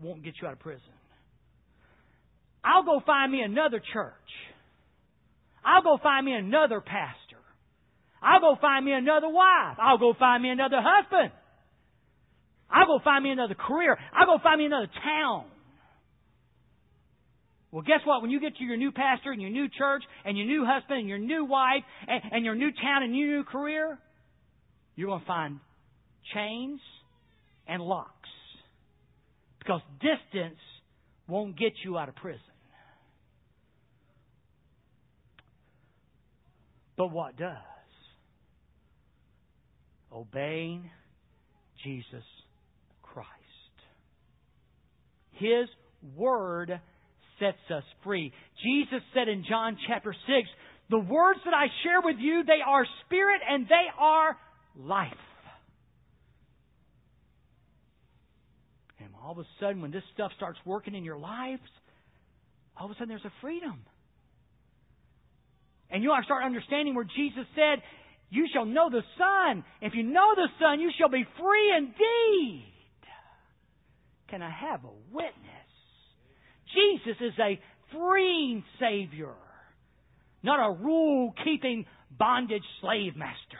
won't 0.00 0.22
get 0.22 0.34
you 0.40 0.46
out 0.46 0.52
of 0.52 0.60
prison. 0.60 0.82
I'll 2.64 2.84
go 2.84 3.00
find 3.04 3.32
me 3.32 3.40
another 3.40 3.82
church. 3.92 4.12
I'll 5.64 5.82
go 5.82 5.98
find 6.00 6.24
me 6.24 6.34
another 6.34 6.80
pastor. 6.80 7.42
I'll 8.22 8.40
go 8.40 8.56
find 8.60 8.84
me 8.84 8.92
another 8.92 9.28
wife. 9.28 9.78
I'll 9.82 9.98
go 9.98 10.14
find 10.16 10.44
me 10.44 10.50
another 10.50 10.78
husband. 10.80 11.32
I'll 12.70 12.86
go 12.86 13.00
find 13.02 13.24
me 13.24 13.30
another 13.30 13.56
career. 13.56 13.98
I'll 14.14 14.26
go 14.26 14.40
find 14.40 14.60
me 14.60 14.66
another 14.66 14.90
town. 15.02 15.46
Well, 17.70 17.82
guess 17.82 18.00
what? 18.04 18.22
When 18.22 18.30
you 18.30 18.40
get 18.40 18.56
to 18.56 18.64
your 18.64 18.76
new 18.76 18.92
pastor 18.92 19.30
and 19.30 19.42
your 19.42 19.50
new 19.50 19.68
church 19.68 20.02
and 20.24 20.36
your 20.36 20.46
new 20.46 20.64
husband 20.66 21.00
and 21.00 21.08
your 21.08 21.18
new 21.18 21.44
wife 21.44 21.82
and, 22.06 22.22
and 22.32 22.44
your 22.44 22.54
new 22.54 22.70
town 22.70 23.02
and 23.02 23.16
your 23.16 23.28
new 23.28 23.44
career, 23.44 23.98
you're 24.96 25.08
going 25.08 25.20
to 25.20 25.26
find 25.26 25.60
chains 26.34 26.80
and 27.66 27.82
locks. 27.82 28.12
Because 29.58 29.82
distance 30.00 30.60
won't 31.28 31.58
get 31.58 31.72
you 31.84 31.98
out 31.98 32.08
of 32.08 32.16
prison. 32.16 32.40
But 36.96 37.12
what 37.12 37.36
does? 37.36 37.56
obeying 40.12 40.90
Jesus 41.84 42.24
Christ. 43.02 43.28
His 45.32 45.68
Word 46.16 46.80
sets 47.38 47.58
us 47.74 47.84
free. 48.04 48.32
Jesus 48.62 49.02
said 49.14 49.28
in 49.28 49.44
John 49.48 49.76
chapter 49.86 50.12
6, 50.12 50.48
The 50.90 50.98
words 50.98 51.40
that 51.44 51.54
I 51.54 51.66
share 51.82 52.00
with 52.02 52.16
you, 52.18 52.44
they 52.44 52.60
are 52.66 52.84
spirit 53.06 53.40
and 53.48 53.66
they 53.66 53.86
are 53.98 54.36
life. 54.76 55.12
And 59.00 59.08
all 59.22 59.32
of 59.32 59.38
a 59.38 59.46
sudden, 59.60 59.80
when 59.82 59.90
this 59.90 60.02
stuff 60.14 60.32
starts 60.36 60.58
working 60.64 60.94
in 60.94 61.04
your 61.04 61.18
lives, 61.18 61.62
all 62.76 62.86
of 62.86 62.92
a 62.92 62.94
sudden 62.94 63.08
there's 63.08 63.24
a 63.24 63.32
freedom. 63.40 63.80
And 65.90 66.02
you 66.02 66.14
start 66.24 66.44
understanding 66.44 66.94
where 66.94 67.04
Jesus 67.04 67.46
said, 67.54 67.82
you 68.30 68.46
shall 68.52 68.66
know 68.66 68.90
the 68.90 69.02
Son. 69.16 69.64
If 69.80 69.94
you 69.94 70.02
know 70.02 70.34
the 70.34 70.48
Son, 70.60 70.80
you 70.80 70.90
shall 70.98 71.08
be 71.08 71.24
free 71.40 71.76
indeed. 71.76 72.64
Can 74.28 74.42
I 74.42 74.50
have 74.50 74.84
a 74.84 74.92
witness? 75.10 75.47
Jesus 76.74 77.16
is 77.20 77.32
a 77.38 77.58
freeing 77.92 78.64
Savior, 78.78 79.34
not 80.42 80.58
a 80.58 80.72
rule 80.72 81.32
keeping 81.44 81.86
bondage 82.18 82.62
slave 82.80 83.16
master. 83.16 83.58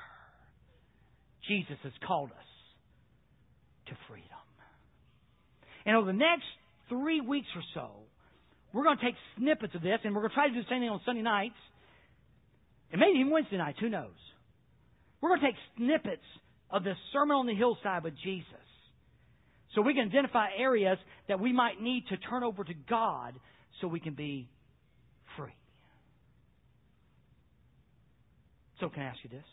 Jesus 1.47 1.79
has 1.83 1.93
called 2.07 2.31
us 2.31 2.49
to 3.87 3.93
freedom. 4.09 4.25
And 5.87 5.97
over 5.97 6.07
the 6.07 6.19
next 6.19 6.45
three 6.91 7.21
weeks 7.21 7.49
or 7.57 7.63
so, 7.75 7.91
we're 8.73 8.85
going 8.85 8.99
to 8.99 9.05
take 9.05 9.15
snippets 9.39 9.75
of 9.75 9.83
this, 9.83 9.99
and 10.05 10.15
we're 10.15 10.21
going 10.21 10.31
to 10.31 10.35
try 10.35 10.49
to 10.49 10.55
do 10.55 10.61
the 10.61 10.69
same 10.69 10.81
thing 10.81 10.91
on 10.91 11.01
Sunday 11.07 11.23
nights, 11.23 11.57
and 12.93 13.01
maybe 13.01 13.19
even 13.21 13.33
Wednesday 13.33 13.57
nights, 13.57 13.79
who 13.81 13.89
knows? 13.89 14.17
We're 15.21 15.31
going 15.31 15.41
to 15.41 15.47
take 15.47 15.57
snippets 15.77 16.29
of 16.71 16.85
the 16.85 16.93
Sermon 17.13 17.37
on 17.37 17.47
the 17.47 17.55
Hillside 17.55 18.05
with 18.05 18.15
Jesus 18.23 18.68
so 19.75 19.83
we 19.83 19.95
can 19.95 20.07
identify 20.07 20.49
areas 20.57 20.99
that 21.29 21.41
we 21.41 21.53
might 21.53 21.81
need 21.81 22.05
to 22.09 22.17
turn 22.17 22.43
over 22.43 22.65
to 22.65 22.75
God 22.89 23.35
so 23.81 23.89
we 23.89 24.01
can 24.01 24.15
be 24.15 24.49
free. 25.37 25.55
So, 28.81 28.89
can 28.89 29.03
I 29.03 29.07
ask 29.07 29.19
you 29.23 29.31
this? 29.31 29.45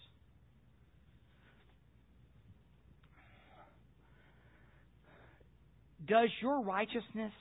Does 6.07 6.30
your 6.41 6.61
righteousness 6.61 7.34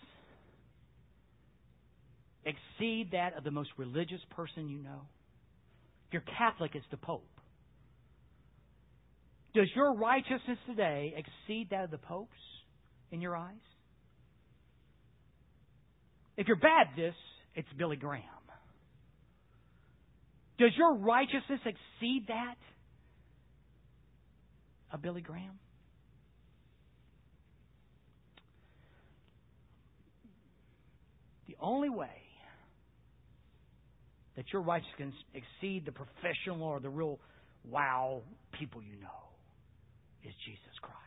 exceed 2.45 3.11
that 3.13 3.37
of 3.37 3.45
the 3.45 3.51
most 3.51 3.71
religious 3.77 4.21
person 4.31 4.69
you 4.69 4.79
know? 4.79 5.03
If 6.09 6.15
you're 6.15 6.37
Catholic, 6.39 6.73
it's 6.75 6.87
the 6.91 6.97
Pope. 6.97 7.27
Does 9.55 9.69
your 9.77 9.95
righteousness 9.95 10.59
today 10.67 11.15
exceed 11.17 11.69
that 11.71 11.85
of 11.85 11.91
the 11.91 11.99
Pope's 11.99 12.31
in 13.11 13.21
your 13.21 13.37
eyes? 13.37 13.55
If 16.37 16.49
you're 16.49 16.57
Baptist, 16.57 17.17
it's 17.55 17.69
Billy 17.79 17.97
Graham. 17.97 18.23
Does 20.59 20.71
your 20.77 20.95
righteousness 20.95 21.61
exceed 21.65 22.27
that 22.29 22.57
of 24.93 25.03
Billy 25.03 25.21
Graham? 25.21 25.59
The 31.49 31.55
the 31.55 31.65
only 31.65 31.91
way 31.91 32.09
that 34.37 34.45
your 34.53 34.63
righteousness 34.63 35.13
can 35.33 35.43
exceed 35.43 35.87
the 35.87 35.93
professional 35.93 36.63
or 36.63 36.81
the 36.81 36.91
real 36.91 37.19
wow 37.71 38.23
people 38.59 38.83
you 38.83 39.01
know 39.01 39.09
is 40.25 40.35
Jesus 40.45 40.75
Christ. 40.81 41.04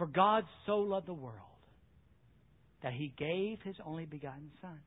For 0.00 0.06
God 0.06 0.44
so 0.64 0.78
loved 0.78 1.06
the 1.06 1.12
world 1.12 1.34
that 2.82 2.94
he 2.94 3.12
gave 3.18 3.58
his 3.62 3.76
only 3.84 4.06
begotten 4.06 4.50
Son, 4.62 4.80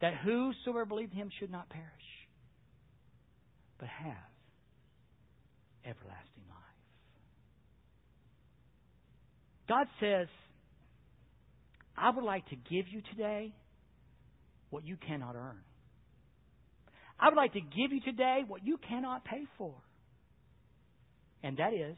that 0.00 0.12
whosoever 0.24 0.84
believed 0.84 1.14
him 1.14 1.30
should 1.38 1.52
not 1.52 1.68
perish, 1.68 1.86
but 3.78 3.88
have 3.88 4.16
everlasting 5.84 6.42
life. 6.48 6.58
God 9.68 9.86
says, 10.00 10.26
I 11.96 12.10
would 12.10 12.24
like 12.24 12.44
to 12.48 12.56
give 12.56 12.86
you 12.90 13.02
today 13.12 13.54
what 14.70 14.84
you 14.84 14.96
cannot 14.96 15.36
earn. 15.36 15.60
I 17.20 17.28
would 17.28 17.36
like 17.36 17.52
to 17.52 17.60
give 17.60 17.92
you 17.92 18.00
today 18.04 18.40
what 18.48 18.66
you 18.66 18.78
cannot 18.88 19.24
pay 19.24 19.44
for. 19.56 19.74
And 21.44 21.58
that 21.58 21.72
is 21.72 21.96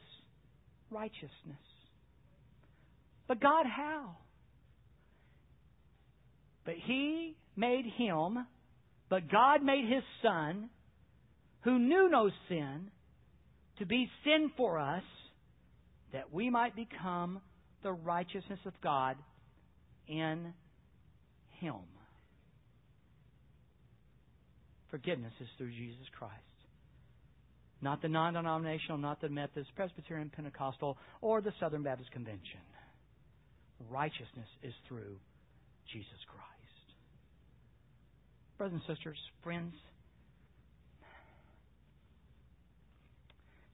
righteousness. 0.91 1.57
But 3.29 3.39
God, 3.39 3.67
how? 3.67 4.17
But 6.65 6.73
He 6.83 7.37
made 7.55 7.85
Him, 7.95 8.45
but 9.07 9.31
God 9.31 9.63
made 9.63 9.85
His 9.87 10.03
Son, 10.23 10.69
who 11.61 11.77
knew 11.77 12.09
no 12.09 12.31
sin, 12.49 12.89
to 13.77 13.85
be 13.85 14.09
sin 14.23 14.51
for 14.57 14.79
us, 14.79 15.03
that 16.11 16.33
we 16.33 16.49
might 16.49 16.75
become 16.75 17.39
the 17.83 17.91
righteousness 17.91 18.59
of 18.65 18.73
God 18.81 19.15
in 20.07 20.51
Him. 21.59 21.75
Forgiveness 24.89 25.33
is 25.39 25.47
through 25.59 25.69
Jesus 25.69 26.07
Christ. 26.17 26.33
Not 27.79 28.01
the 28.01 28.09
non 28.09 28.33
denominational, 28.33 28.97
not 28.97 29.21
the 29.21 29.29
Methodist, 29.29 29.69
Presbyterian, 29.75 30.31
Pentecostal, 30.35 30.97
or 31.21 31.41
the 31.41 31.53
Southern 31.59 31.83
Baptist 31.83 32.11
Convention. 32.11 32.59
Righteousness 33.89 34.47
is 34.63 34.73
through 34.87 35.15
Jesus 35.91 36.19
Christ. 36.27 36.45
Brothers 38.57 38.81
and 38.85 38.95
sisters, 38.95 39.17
friends, 39.43 39.73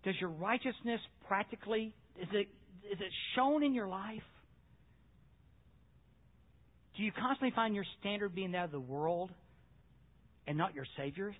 does 0.04 0.16
your 0.22 0.30
righteousness 0.30 1.02
practically 1.28 1.94
is 2.22 2.28
it 2.32 2.48
is 2.92 3.00
it 3.00 3.12
shown 3.36 3.64
in 3.64 3.74
your 3.74 3.88
life? 3.88 4.22
Do 6.96 7.04
you 7.04 7.12
constantly 7.12 7.52
find 7.56 7.76
your 7.76 7.86
standard 8.00 8.36
being 8.36 8.52
that 8.52 8.66
of 8.66 8.72
the 8.72 8.80
world 8.80 9.32
and 10.48 10.58
not 10.58 10.76
your 10.76 10.86
Savior 10.98 11.36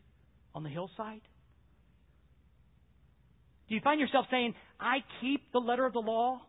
on 0.54 0.64
the 0.64 0.70
hillside? 0.70 1.22
Do 3.70 3.76
you 3.76 3.82
find 3.82 4.00
yourself 4.00 4.26
saying, 4.30 4.54
I 4.80 4.98
keep 5.22 5.52
the 5.52 5.60
letter 5.60 5.86
of 5.86 5.94
the 5.94 6.00
law? 6.00 6.42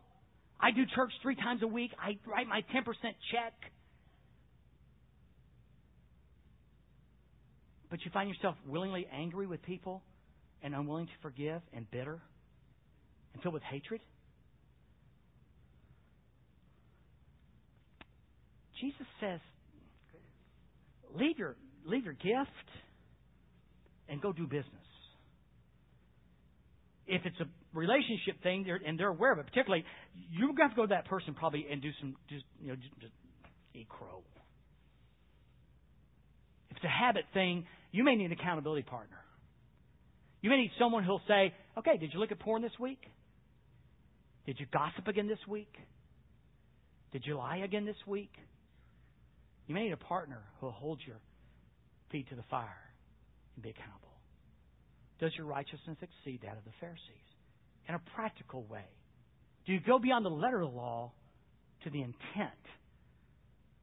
I 0.59 0.71
do 0.71 0.83
church 0.95 1.11
three 1.21 1.35
times 1.35 1.61
a 1.63 1.67
week. 1.67 1.91
I 1.99 2.17
write 2.29 2.47
my 2.47 2.61
10% 2.75 2.83
check. 3.31 3.53
But 7.89 7.99
you 8.03 8.11
find 8.11 8.29
yourself 8.29 8.55
willingly 8.67 9.07
angry 9.13 9.47
with 9.47 9.61
people 9.63 10.01
and 10.61 10.73
unwilling 10.75 11.05
to 11.05 11.11
forgive 11.21 11.61
and 11.73 11.89
bitter 11.89 12.19
and 13.33 13.41
filled 13.41 13.53
with 13.53 13.63
hatred? 13.63 14.01
Jesus 18.81 19.07
says, 19.19 19.39
leave 21.15 21.37
your, 21.37 21.55
leave 21.85 22.03
your 22.03 22.13
gift 22.13 22.49
and 24.09 24.21
go 24.21 24.31
do 24.31 24.43
business. 24.43 24.86
If 27.07 27.25
it's 27.25 27.39
a 27.39 27.45
relationship 27.73 28.41
thing, 28.43 28.65
and 28.85 28.99
they're 28.99 29.07
aware 29.07 29.31
of 29.31 29.39
it, 29.39 29.47
particularly, 29.47 29.85
you 30.29 30.53
have 30.59 30.71
to 30.71 30.75
go 30.75 30.81
to 30.83 30.89
that 30.89 31.05
person 31.05 31.33
probably 31.33 31.65
and 31.71 31.81
do 31.81 31.89
some, 31.99 32.15
just, 32.29 32.43
you 32.61 32.69
know, 32.69 32.75
just, 32.75 32.99
just 32.99 33.13
eat 33.73 33.87
crow. 33.87 34.23
If 36.69 36.77
it's 36.77 36.85
a 36.85 36.89
habit 36.89 37.23
thing, 37.33 37.65
you 37.91 38.03
may 38.03 38.15
need 38.15 38.25
an 38.25 38.31
accountability 38.33 38.83
partner. 38.83 39.17
You 40.41 40.49
may 40.49 40.57
need 40.57 40.71
someone 40.77 41.03
who'll 41.03 41.21
say, 41.27 41.53
okay, 41.77 41.97
did 41.97 42.13
you 42.13 42.19
look 42.19 42.31
at 42.31 42.39
porn 42.39 42.61
this 42.61 42.77
week? 42.79 43.01
Did 44.45 44.59
you 44.59 44.65
gossip 44.71 45.07
again 45.07 45.27
this 45.27 45.39
week? 45.47 45.73
Did 47.11 47.23
you 47.25 47.37
lie 47.37 47.57
again 47.57 47.85
this 47.85 47.97
week? 48.05 48.31
You 49.67 49.75
may 49.75 49.83
need 49.85 49.93
a 49.93 49.97
partner 49.97 50.41
who 50.59 50.67
will 50.67 50.73
hold 50.73 50.99
your 51.05 51.17
feet 52.11 52.29
to 52.29 52.35
the 52.35 52.43
fire 52.49 52.79
and 53.55 53.63
be 53.63 53.69
accountable. 53.69 54.06
Does 55.19 55.31
your 55.35 55.47
righteousness 55.47 55.97
exceed 56.01 56.41
that 56.43 56.57
of 56.57 56.63
the 56.65 56.75
Pharisees? 56.79 57.27
In 57.89 57.95
a 57.95 58.01
practical 58.15 58.63
way. 58.63 58.85
Do 59.65 59.73
you 59.73 59.79
go 59.79 59.99
beyond 59.99 60.25
the 60.25 60.29
letter 60.29 60.61
of 60.61 60.71
the 60.71 60.77
law 60.77 61.11
to 61.83 61.89
the 61.89 62.01
intent 62.01 62.63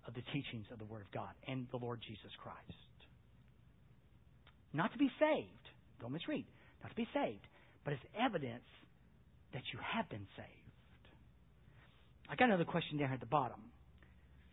of 0.06 0.14
the 0.14 0.22
teachings 0.32 0.66
of 0.72 0.78
the 0.78 0.84
Word 0.84 1.02
of 1.02 1.12
God 1.12 1.30
and 1.48 1.66
the 1.70 1.78
Lord 1.78 2.00
Jesus 2.06 2.30
Christ? 2.42 2.78
Not 4.72 4.92
to 4.92 4.98
be 4.98 5.10
saved. 5.18 5.48
Don't 6.00 6.12
misread. 6.12 6.44
Not 6.82 6.90
to 6.90 6.96
be 6.96 7.08
saved. 7.14 7.46
But 7.84 7.94
as 7.94 8.00
evidence 8.18 8.64
that 9.52 9.62
you 9.72 9.78
have 9.82 10.08
been 10.08 10.26
saved. 10.36 10.48
I 12.28 12.36
got 12.36 12.46
another 12.48 12.64
question 12.64 12.98
down 12.98 13.08
here 13.08 13.14
at 13.14 13.20
the 13.20 13.26
bottom. 13.26 13.60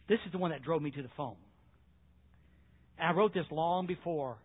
This 0.08 0.20
is 0.26 0.32
the 0.32 0.38
one 0.38 0.52
that 0.52 0.64
drove 0.64 0.82
me 0.82 0.92
to 0.92 1.02
the 1.02 1.10
phone. 1.18 1.38
And 3.00 3.08
I 3.08 3.12
wrote 3.14 3.34
this 3.34 3.46
long 3.50 3.88
before 3.88 4.38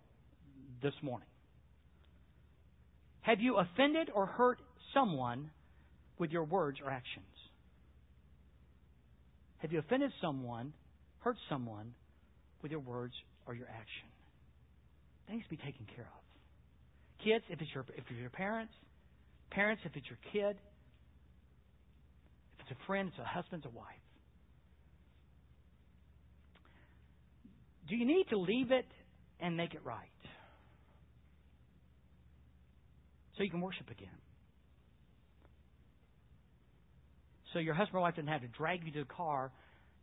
this 0.83 0.95
morning. 1.03 1.29
Have 3.27 3.41
you 3.41 3.57
offended 3.57 4.09
or 4.15 4.27
hurt 4.27 4.61
someone 4.95 5.51
with 6.17 6.31
your 6.31 6.45
words 6.45 6.79
or 6.83 6.93
actions? 6.93 7.27
Have 9.59 9.73
you 9.73 9.81
offended 9.81 10.13
someone, 10.21 10.73
hurt 11.19 11.37
someone 11.49 11.93
with 12.63 12.71
your 12.71 12.79
words 12.79 13.15
or 13.49 13.55
your 13.55 13.67
action? 13.67 14.09
To 15.29 15.51
be 15.51 15.57
taken 15.57 15.87
care 15.97 16.07
of. 16.07 17.25
Kids, 17.25 17.45
if 17.51 17.61
it's 17.61 17.71
your 17.75 17.85
if 17.97 18.05
it's 18.09 18.21
your 18.21 18.31
parents, 18.31 18.73
parents, 19.51 19.83
if 19.85 19.97
it's 19.97 20.07
your 20.09 20.19
kid, 20.33 20.57
if 22.55 22.61
it's 22.61 22.71
a 22.71 22.87
friend, 22.87 23.09
it's 23.09 23.19
a 23.19 23.25
husband, 23.25 23.65
it's 23.65 23.75
a 23.75 23.77
wife. 23.77 23.87
Do 27.89 27.97
you 27.97 28.07
need 28.07 28.27
to 28.31 28.39
leave 28.39 28.71
it 28.71 28.87
and 29.41 29.57
make 29.57 29.75
it 29.75 29.81
right? 29.85 30.07
So 33.37 33.43
you 33.43 33.51
can 33.51 33.61
worship 33.61 33.91
again. 33.91 34.09
So 37.53 37.59
your 37.59 37.75
husband 37.75 37.97
or 37.99 38.01
wife 38.01 38.17
doesn't 38.17 38.29
have 38.29 38.43
to 38.43 38.49
drag 38.49 38.85
you 38.85 38.93
to 38.93 39.01
the 39.01 39.05
car 39.05 39.51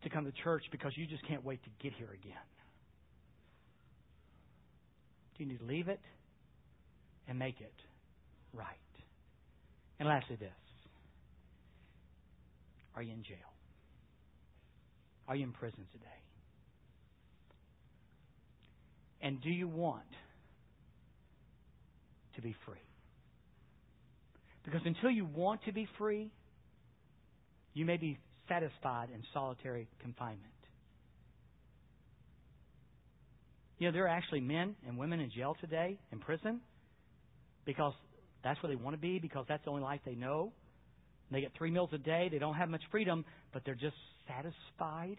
to 0.03 0.09
come 0.09 0.25
to 0.25 0.31
church 0.43 0.63
because 0.71 0.91
you 0.95 1.07
just 1.07 1.25
can't 1.27 1.43
wait 1.43 1.63
to 1.63 1.69
get 1.81 1.93
here 1.93 2.09
again. 2.13 2.33
Do 5.37 5.43
you 5.43 5.49
need 5.49 5.59
to 5.59 5.65
leave 5.65 5.87
it 5.87 5.99
and 7.27 7.39
make 7.39 7.59
it 7.59 7.73
right? 8.53 8.67
And 9.99 10.07
lastly, 10.07 10.35
this 10.39 10.51
Are 12.95 13.01
you 13.01 13.13
in 13.13 13.23
jail? 13.23 13.37
Are 15.27 15.35
you 15.35 15.43
in 15.45 15.51
prison 15.53 15.85
today? 15.91 16.05
And 19.21 19.41
do 19.41 19.49
you 19.49 19.67
want 19.67 20.03
to 22.35 22.41
be 22.41 22.55
free? 22.65 22.92
Because 24.63 24.81
until 24.85 25.09
you 25.09 25.25
want 25.25 25.63
to 25.65 25.73
be 25.73 25.87
free, 25.97 26.31
you 27.73 27.85
may 27.85 27.97
be 27.97 28.17
satisfied 28.47 29.09
in 29.13 29.21
solitary 29.33 29.87
confinement. 30.01 30.39
You 33.79 33.87
know, 33.87 33.93
there 33.93 34.05
are 34.05 34.15
actually 34.15 34.41
men 34.41 34.75
and 34.87 34.97
women 34.97 35.19
in 35.19 35.29
jail 35.31 35.55
today, 35.59 35.99
in 36.11 36.19
prison, 36.19 36.61
because 37.65 37.93
that's 38.43 38.61
where 38.61 38.69
they 38.69 38.81
want 38.81 38.95
to 38.95 39.01
be, 39.01 39.19
because 39.19 39.45
that's 39.49 39.63
the 39.65 39.71
only 39.71 39.81
life 39.81 39.99
they 40.05 40.15
know. 40.15 40.53
They 41.31 41.41
get 41.41 41.51
three 41.57 41.71
meals 41.71 41.89
a 41.93 41.97
day. 41.97 42.29
They 42.31 42.37
don't 42.37 42.53
have 42.53 42.69
much 42.69 42.83
freedom, 42.91 43.25
but 43.51 43.63
they're 43.65 43.75
just 43.75 43.95
satisfied. 44.27 45.17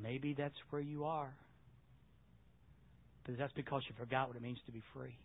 Maybe 0.00 0.34
that's 0.36 0.54
where 0.70 0.82
you 0.82 1.04
are. 1.04 1.34
But 3.24 3.38
that's 3.38 3.52
because 3.54 3.82
you 3.88 3.94
forgot 3.98 4.28
what 4.28 4.36
it 4.36 4.42
means 4.42 4.58
to 4.66 4.72
be 4.72 4.82
free. 4.94 5.16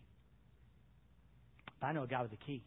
But 1.80 1.86
I 1.88 1.92
know 1.92 2.02
a 2.02 2.06
guy 2.06 2.22
with 2.22 2.32
a 2.32 2.36
key. 2.36 2.62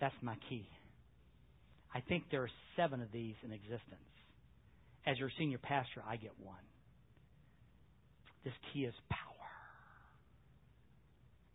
That's 0.00 0.14
my 0.20 0.36
key. 0.48 0.66
I 1.94 2.00
think 2.00 2.24
there 2.30 2.42
are 2.42 2.50
seven 2.76 3.00
of 3.00 3.12
these 3.12 3.36
in 3.44 3.52
existence. 3.52 4.00
As 5.06 5.18
your 5.18 5.30
senior 5.38 5.58
pastor, 5.58 6.02
I 6.08 6.16
get 6.16 6.32
one. 6.42 6.56
This 8.44 8.54
key 8.72 8.84
is 8.84 8.94
power. 9.08 9.18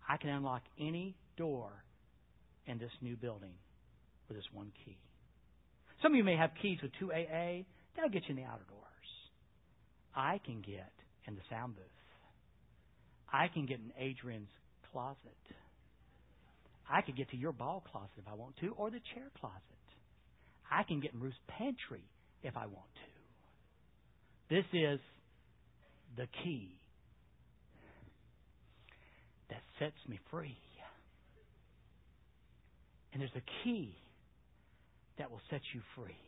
I 0.07 0.15
can 0.15 0.30
unlock 0.30 0.61
any 0.80 1.15
door 1.36 1.72
in 2.65 2.78
this 2.78 2.91
new 3.01 3.18
building 3.18 3.53
with 4.28 4.38
this 4.38 4.47
one 4.53 4.72
key. 4.86 4.97
Some 6.01 6.13
of 6.13 6.18
you 6.18 6.24
may 6.24 6.38
have 6.38 6.51
keys 6.61 6.80
with 6.82 6.91
2AA. 7.01 7.65
That'll 7.95 8.11
get 8.11 8.24
you 8.28 8.36
in 8.36 8.36
the 8.38 8.43
outer 8.43 8.63
doors. 8.70 8.86
I 10.18 10.41
can 10.43 10.61
get 10.61 10.91
in 11.28 11.36
the 11.36 11.41
sound 11.49 11.76
booth. 11.76 11.86
I 13.32 13.47
can 13.53 13.65
get 13.65 13.78
in 13.78 13.91
Adrian's 13.97 14.49
closet. 14.91 15.18
I 16.89 17.01
could 17.01 17.15
get 17.15 17.30
to 17.32 17.38
your 17.38 17.51
ball 17.51 17.84
closet 17.91 18.18
if 18.18 18.28
I 18.28 18.34
want 18.34 18.57
to, 18.61 18.70
or 18.78 18.89
the 18.89 18.99
chair 19.13 19.30
closet. 19.39 19.61
I 20.72 20.84
can 20.84 20.99
get 20.99 21.13
in 21.13 21.20
Ruth's 21.20 21.38
pantry 21.47 22.03
if 22.43 22.57
I 22.57 22.65
want 22.65 22.89
to. 24.49 24.55
This 24.55 24.65
is 24.74 24.99
the 26.15 26.28
key 26.43 26.72
that 29.49 29.61
sets 29.80 29.97
me 30.07 30.20
free. 30.32 30.57
And 33.13 33.22
there's 33.22 33.32
a 33.36 33.63
key 33.63 33.95
that 35.18 35.32
will 35.32 35.41
set 35.49 35.61
you 35.74 35.82
free. 35.95 36.22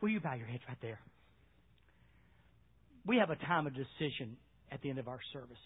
Will 0.02 0.10
you 0.10 0.20
bow 0.20 0.34
your 0.34 0.46
heads 0.46 0.62
right 0.68 0.76
there? 0.82 1.00
We 3.06 3.16
have 3.16 3.30
a 3.30 3.36
time 3.36 3.66
of 3.66 3.72
decision 3.72 4.36
at 4.70 4.82
the 4.82 4.90
end 4.90 4.98
of 4.98 5.08
our 5.08 5.20
services. 5.32 5.56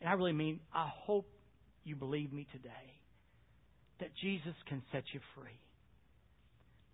And 0.00 0.08
I 0.08 0.12
really 0.12 0.32
mean, 0.32 0.60
I 0.72 0.88
hope 1.06 1.26
you 1.82 1.96
believe 1.96 2.32
me 2.32 2.46
today 2.52 2.70
that 3.98 4.10
Jesus 4.22 4.54
can 4.68 4.80
set 4.92 5.02
you 5.12 5.18
free. 5.34 5.58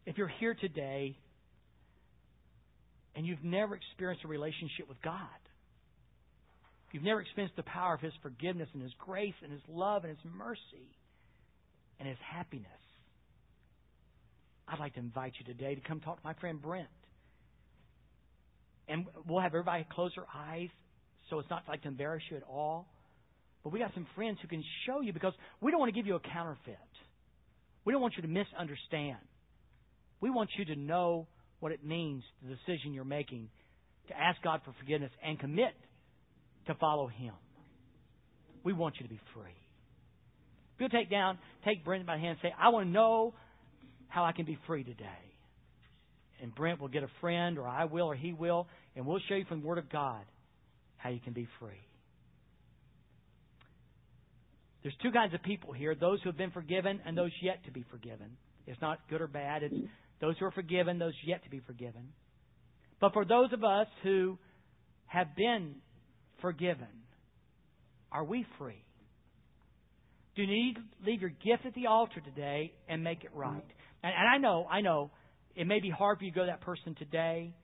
If 0.06 0.16
you're 0.16 0.32
here 0.40 0.54
today 0.54 1.18
and 3.14 3.26
you've 3.26 3.44
never 3.44 3.74
experienced 3.74 4.24
a 4.24 4.28
relationship 4.28 4.88
with 4.88 5.02
God, 5.02 5.18
you've 6.94 7.02
never 7.02 7.20
experienced 7.20 7.56
the 7.56 7.64
power 7.64 7.92
of 7.92 8.00
His 8.00 8.12
forgiveness 8.22 8.68
and 8.72 8.80
His 8.80 8.92
grace 9.00 9.34
and 9.42 9.50
His 9.50 9.60
love 9.68 10.04
and 10.04 10.16
His 10.16 10.32
mercy 10.32 10.94
and 11.98 12.08
His 12.08 12.18
happiness, 12.32 12.68
I'd 14.68 14.78
like 14.78 14.94
to 14.94 15.00
invite 15.00 15.32
you 15.40 15.44
today 15.44 15.74
to 15.74 15.80
come 15.80 15.98
talk 15.98 16.20
to 16.20 16.24
my 16.24 16.34
friend 16.34 16.62
Brent. 16.62 16.86
And 18.86 19.06
we'll 19.26 19.40
have 19.40 19.54
everybody 19.54 19.84
close 19.90 20.12
their 20.14 20.26
eyes 20.32 20.68
so 21.28 21.40
it's 21.40 21.50
not 21.50 21.64
like 21.68 21.82
to 21.82 21.88
embarrass 21.88 22.22
you 22.30 22.36
at 22.36 22.44
all. 22.44 22.86
But 23.64 23.72
we 23.72 23.80
got 23.80 23.92
some 23.94 24.06
friends 24.14 24.38
who 24.40 24.46
can 24.46 24.62
show 24.86 25.00
you 25.00 25.12
because 25.12 25.32
we 25.60 25.72
don't 25.72 25.80
want 25.80 25.92
to 25.92 25.98
give 25.98 26.06
you 26.06 26.14
a 26.14 26.20
counterfeit. 26.20 26.78
We 27.84 27.92
don't 27.92 28.02
want 28.02 28.14
you 28.16 28.22
to 28.22 28.28
misunderstand. 28.28 29.18
We 30.20 30.30
want 30.30 30.50
you 30.56 30.64
to 30.66 30.76
know 30.76 31.26
what 31.58 31.72
it 31.72 31.84
means, 31.84 32.22
the 32.40 32.54
decision 32.54 32.92
you're 32.92 33.04
making, 33.04 33.48
to 34.08 34.16
ask 34.16 34.40
God 34.42 34.60
for 34.64 34.72
forgiveness 34.78 35.10
and 35.26 35.40
commit 35.40 35.74
to 36.66 36.74
follow 36.74 37.06
Him. 37.06 37.34
We 38.62 38.72
want 38.72 38.96
you 38.98 39.06
to 39.06 39.10
be 39.10 39.20
free. 39.34 39.50
If 40.74 40.80
you'll 40.80 40.88
take 40.88 41.10
down, 41.10 41.38
take 41.64 41.84
Brent 41.84 42.06
by 42.06 42.16
the 42.16 42.20
hand 42.20 42.38
and 42.42 42.50
say, 42.50 42.54
I 42.58 42.70
want 42.70 42.86
to 42.86 42.90
know 42.90 43.34
how 44.08 44.24
I 44.24 44.32
can 44.32 44.44
be 44.44 44.58
free 44.66 44.82
today. 44.82 45.04
And 46.42 46.54
Brent 46.54 46.80
will 46.80 46.88
get 46.88 47.02
a 47.02 47.10
friend, 47.20 47.58
or 47.58 47.68
I 47.68 47.84
will, 47.84 48.06
or 48.06 48.14
he 48.14 48.32
will, 48.32 48.66
and 48.96 49.06
we'll 49.06 49.20
show 49.28 49.34
you 49.34 49.44
from 49.44 49.60
the 49.60 49.66
Word 49.66 49.78
of 49.78 49.90
God 49.90 50.22
how 50.96 51.10
you 51.10 51.20
can 51.20 51.32
be 51.32 51.46
free. 51.60 51.80
There's 54.82 54.94
two 55.02 55.12
kinds 55.12 55.32
of 55.32 55.42
people 55.42 55.72
here 55.72 55.94
those 55.94 56.20
who 56.22 56.28
have 56.28 56.36
been 56.36 56.50
forgiven 56.50 57.00
and 57.06 57.16
those 57.16 57.30
yet 57.42 57.64
to 57.64 57.70
be 57.70 57.84
forgiven. 57.90 58.36
It's 58.66 58.80
not 58.80 58.98
good 59.08 59.20
or 59.20 59.26
bad, 59.26 59.62
it's 59.62 59.74
those 60.20 60.36
who 60.38 60.46
are 60.46 60.50
forgiven, 60.50 60.98
those 60.98 61.14
yet 61.26 61.42
to 61.44 61.50
be 61.50 61.60
forgiven. 61.66 62.08
But 63.00 63.12
for 63.12 63.24
those 63.24 63.52
of 63.52 63.64
us 63.64 63.86
who 64.02 64.38
have 65.06 65.34
been 65.36 65.76
forgiven, 66.44 66.86
are 68.12 68.22
we 68.22 68.44
free? 68.58 68.84
Do 70.36 70.42
you 70.42 70.48
need 70.48 70.74
to 70.74 71.10
leave 71.10 71.22
your 71.22 71.30
gift 71.30 71.64
at 71.64 71.72
the 71.72 71.86
altar 71.86 72.20
today 72.20 72.74
and 72.86 73.02
make 73.02 73.24
it 73.24 73.30
right? 73.34 73.50
Mm-hmm. 73.50 74.02
And, 74.02 74.12
and 74.14 74.28
I 74.28 74.36
know, 74.36 74.66
I 74.70 74.82
know, 74.82 75.10
it 75.56 75.66
may 75.66 75.80
be 75.80 75.88
hard 75.88 76.18
for 76.18 76.24
you 76.24 76.32
to 76.32 76.34
go 76.34 76.42
to 76.42 76.48
that 76.48 76.60
person 76.60 76.94
today 76.96 77.54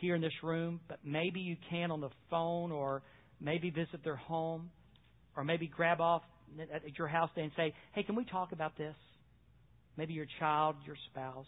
here 0.00 0.16
in 0.16 0.20
this 0.20 0.32
room, 0.42 0.80
but 0.88 0.98
maybe 1.04 1.38
you 1.38 1.56
can 1.70 1.92
on 1.92 2.00
the 2.00 2.08
phone 2.28 2.72
or 2.72 3.02
maybe 3.40 3.70
visit 3.70 4.02
their 4.02 4.16
home 4.16 4.70
or 5.36 5.44
maybe 5.44 5.68
grab 5.68 6.00
off 6.00 6.22
at 6.74 6.98
your 6.98 7.06
house 7.06 7.30
day 7.36 7.42
and 7.42 7.52
say, 7.56 7.72
hey, 7.92 8.02
can 8.02 8.16
we 8.16 8.24
talk 8.24 8.50
about 8.50 8.76
this? 8.76 8.96
Maybe 9.96 10.14
your 10.14 10.26
child, 10.40 10.74
your 10.84 10.96
spouse. 11.12 11.46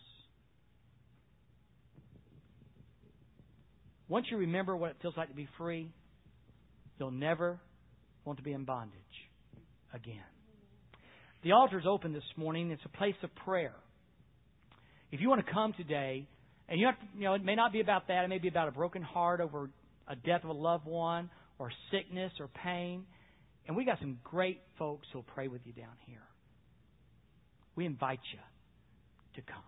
Once 4.09 4.27
you 4.31 4.37
remember 4.37 4.77
what 4.77 4.91
it 4.91 4.97
feels 5.03 5.17
like 5.17 5.29
to 5.29 5.35
be 5.35 5.49
free, 5.59 5.91
you'll 6.99 7.11
never 7.11 7.59
want 8.25 8.39
to 8.39 8.45
be 8.45 8.53
in 8.53 8.65
bondage 8.65 8.95
again. 9.93 10.23
The 11.43 11.53
altar 11.53 11.79
is 11.79 11.85
open 11.89 12.13
this 12.13 12.25
morning. 12.37 12.71
It's 12.71 12.83
a 12.85 12.97
place 12.97 13.15
of 13.23 13.35
prayer. 13.45 13.75
If 15.13 15.21
you 15.21 15.29
want 15.29 15.45
to 15.45 15.53
come 15.53 15.73
today, 15.77 16.27
and 16.69 16.81
you 16.81 16.87
have, 16.87 16.97
you 17.17 17.25
know, 17.25 17.35
it 17.35 17.45
may 17.45 17.55
not 17.55 17.73
be 17.73 17.81
about 17.81 18.09
that. 18.09 18.25
It 18.25 18.29
may 18.29 18.39
be 18.39 18.49
about 18.49 18.69
a 18.69 18.73
broken 18.73 19.03
heart 19.03 19.41
over 19.41 19.71
a 20.09 20.17
death 20.17 20.43
of 20.43 20.51
a 20.51 20.53
loved 20.53 20.87
one, 20.87 21.31
or 21.59 21.71
sickness, 21.91 22.33
or 22.41 22.49
pain. 22.49 23.05
And 23.67 23.77
we 23.77 23.85
got 23.85 23.99
some 24.01 24.19
great 24.25 24.61
folks 24.79 25.07
who'll 25.13 25.23
pray 25.23 25.49
with 25.49 25.61
you 25.65 25.73
down 25.73 25.95
here. 26.07 26.23
We 27.75 27.87
invite 27.87 28.21
you 28.33 28.41
to 29.41 29.53
come. 29.53 29.63